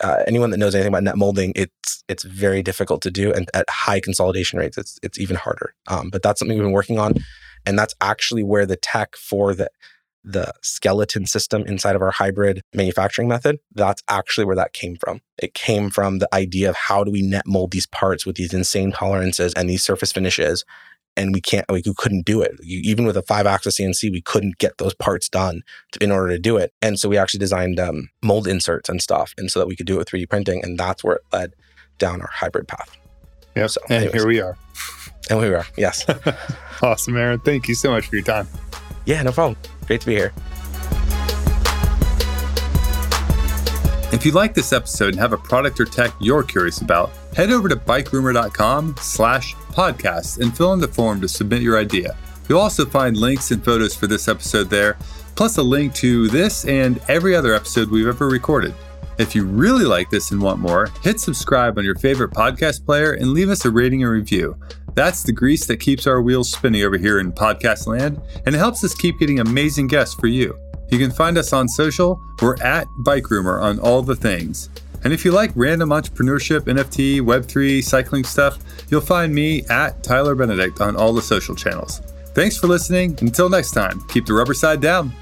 uh, 0.00 0.22
anyone 0.26 0.50
that 0.50 0.58
knows 0.58 0.74
anything 0.74 0.92
about 0.92 1.02
net 1.02 1.16
molding, 1.16 1.52
it's 1.54 2.04
it's 2.08 2.22
very 2.22 2.62
difficult 2.62 3.02
to 3.02 3.10
do, 3.10 3.32
and 3.32 3.50
at 3.54 3.68
high 3.68 4.00
consolidation 4.00 4.58
rates, 4.58 4.78
it's 4.78 4.98
it's 5.02 5.18
even 5.18 5.36
harder. 5.36 5.74
Um, 5.88 6.10
but 6.10 6.22
that's 6.22 6.38
something 6.38 6.56
we've 6.56 6.64
been 6.64 6.72
working 6.72 6.98
on, 6.98 7.14
and 7.64 7.78
that's 7.78 7.94
actually 8.00 8.42
where 8.42 8.66
the 8.66 8.76
tech 8.76 9.16
for 9.16 9.54
the 9.54 9.70
the 10.26 10.52
skeleton 10.60 11.24
system 11.24 11.62
inside 11.66 11.94
of 11.94 12.02
our 12.02 12.10
hybrid 12.10 12.60
manufacturing 12.74 13.28
method, 13.28 13.58
that's 13.74 14.02
actually 14.08 14.44
where 14.44 14.56
that 14.56 14.72
came 14.72 14.96
from. 14.96 15.20
It 15.38 15.54
came 15.54 15.88
from 15.88 16.18
the 16.18 16.28
idea 16.34 16.68
of 16.68 16.74
how 16.74 17.04
do 17.04 17.12
we 17.12 17.22
net 17.22 17.46
mold 17.46 17.70
these 17.70 17.86
parts 17.86 18.26
with 18.26 18.34
these 18.34 18.52
insane 18.52 18.90
tolerances 18.90 19.54
and 19.54 19.70
these 19.70 19.84
surface 19.84 20.10
finishes 20.10 20.64
and 21.16 21.32
we 21.32 21.40
can't 21.40 21.64
we 21.70 21.82
couldn't 21.82 22.24
do 22.24 22.42
it. 22.42 22.52
You, 22.62 22.80
even 22.84 23.06
with 23.06 23.16
a 23.16 23.22
five 23.22 23.46
axis 23.46 23.78
cnc 23.80 24.10
we 24.10 24.20
couldn't 24.20 24.58
get 24.58 24.78
those 24.78 24.94
parts 24.94 25.28
done 25.28 25.62
to, 25.92 26.02
in 26.02 26.10
order 26.10 26.28
to 26.28 26.38
do 26.38 26.56
it. 26.56 26.72
And 26.82 26.98
so 26.98 27.08
we 27.08 27.18
actually 27.18 27.40
designed 27.40 27.80
um, 27.80 28.10
mold 28.22 28.46
inserts 28.46 28.88
and 28.88 29.00
stuff 29.00 29.34
and 29.38 29.50
so 29.50 29.58
that 29.58 29.66
we 29.66 29.76
could 29.76 29.86
do 29.86 29.94
it 29.94 29.98
with 29.98 30.08
3d 30.08 30.28
printing 30.28 30.62
and 30.62 30.78
that's 30.78 31.02
where 31.02 31.16
it 31.16 31.22
led 31.32 31.54
down 31.98 32.20
our 32.20 32.30
hybrid 32.30 32.68
path. 32.68 32.96
Yeah 33.54 33.66
so, 33.68 33.80
and 33.88 34.04
anyways. 34.04 34.14
here 34.14 34.26
we 34.26 34.40
are. 34.40 34.56
And 35.30 35.40
here 35.40 35.50
we 35.50 35.56
are. 35.56 35.66
Yes. 35.76 36.06
Awesome 36.82 37.16
aaron. 37.16 37.40
Thank 37.40 37.68
you 37.68 37.74
so 37.74 37.90
much 37.90 38.08
for 38.08 38.16
your 38.16 38.24
time. 38.24 38.46
Yeah 39.06 39.22
no 39.22 39.32
problem. 39.32 39.58
Great 39.86 40.02
to 40.02 40.06
be 40.06 40.14
here 40.14 40.34
If 44.16 44.24
you 44.24 44.32
like 44.32 44.54
this 44.54 44.72
episode 44.72 45.08
and 45.08 45.18
have 45.18 45.34
a 45.34 45.36
product 45.36 45.78
or 45.78 45.84
tech 45.84 46.10
you're 46.20 46.42
curious 46.42 46.80
about, 46.80 47.10
head 47.34 47.50
over 47.50 47.68
to 47.68 47.76
bikerumor.com 47.76 48.96
slash 48.98 49.54
podcast 49.72 50.40
and 50.40 50.56
fill 50.56 50.72
in 50.72 50.80
the 50.80 50.88
form 50.88 51.20
to 51.20 51.28
submit 51.28 51.60
your 51.60 51.78
idea. 51.78 52.16
You'll 52.48 52.60
also 52.60 52.86
find 52.86 53.14
links 53.14 53.50
and 53.50 53.62
photos 53.62 53.94
for 53.94 54.06
this 54.06 54.26
episode 54.26 54.70
there, 54.70 54.96
plus 55.34 55.58
a 55.58 55.62
link 55.62 55.92
to 55.96 56.28
this 56.28 56.64
and 56.64 56.98
every 57.08 57.36
other 57.36 57.52
episode 57.52 57.90
we've 57.90 58.06
ever 58.06 58.26
recorded. 58.26 58.74
If 59.18 59.34
you 59.34 59.44
really 59.44 59.84
like 59.84 60.08
this 60.08 60.30
and 60.30 60.40
want 60.40 60.60
more, 60.60 60.88
hit 61.02 61.20
subscribe 61.20 61.76
on 61.76 61.84
your 61.84 61.96
favorite 61.96 62.30
podcast 62.30 62.86
player 62.86 63.12
and 63.12 63.34
leave 63.34 63.50
us 63.50 63.66
a 63.66 63.70
rating 63.70 64.02
and 64.02 64.10
review. 64.10 64.56
That's 64.94 65.24
the 65.24 65.32
grease 65.32 65.66
that 65.66 65.76
keeps 65.76 66.06
our 66.06 66.22
wheels 66.22 66.50
spinning 66.50 66.84
over 66.84 66.96
here 66.96 67.20
in 67.20 67.32
podcast 67.32 67.86
land, 67.86 68.18
and 68.46 68.54
it 68.54 68.58
helps 68.58 68.82
us 68.82 68.94
keep 68.94 69.18
getting 69.18 69.40
amazing 69.40 69.88
guests 69.88 70.14
for 70.14 70.26
you. 70.26 70.58
You 70.90 70.98
can 70.98 71.10
find 71.10 71.36
us 71.36 71.52
on 71.52 71.68
social. 71.68 72.20
We're 72.40 72.56
at 72.62 72.88
Bike 72.96 73.30
Rumor 73.30 73.60
on 73.60 73.78
all 73.78 74.02
the 74.02 74.16
things. 74.16 74.70
And 75.04 75.12
if 75.12 75.24
you 75.24 75.32
like 75.32 75.52
random 75.54 75.90
entrepreneurship, 75.90 76.60
NFT, 76.60 77.20
Web3, 77.20 77.82
cycling 77.82 78.24
stuff, 78.24 78.58
you'll 78.88 79.00
find 79.00 79.34
me 79.34 79.64
at 79.66 80.02
Tyler 80.02 80.34
Benedict 80.34 80.80
on 80.80 80.96
all 80.96 81.12
the 81.12 81.22
social 81.22 81.54
channels. 81.54 82.00
Thanks 82.34 82.56
for 82.56 82.66
listening. 82.66 83.16
Until 83.20 83.48
next 83.48 83.70
time, 83.70 84.00
keep 84.08 84.26
the 84.26 84.34
rubber 84.34 84.54
side 84.54 84.80
down. 84.80 85.12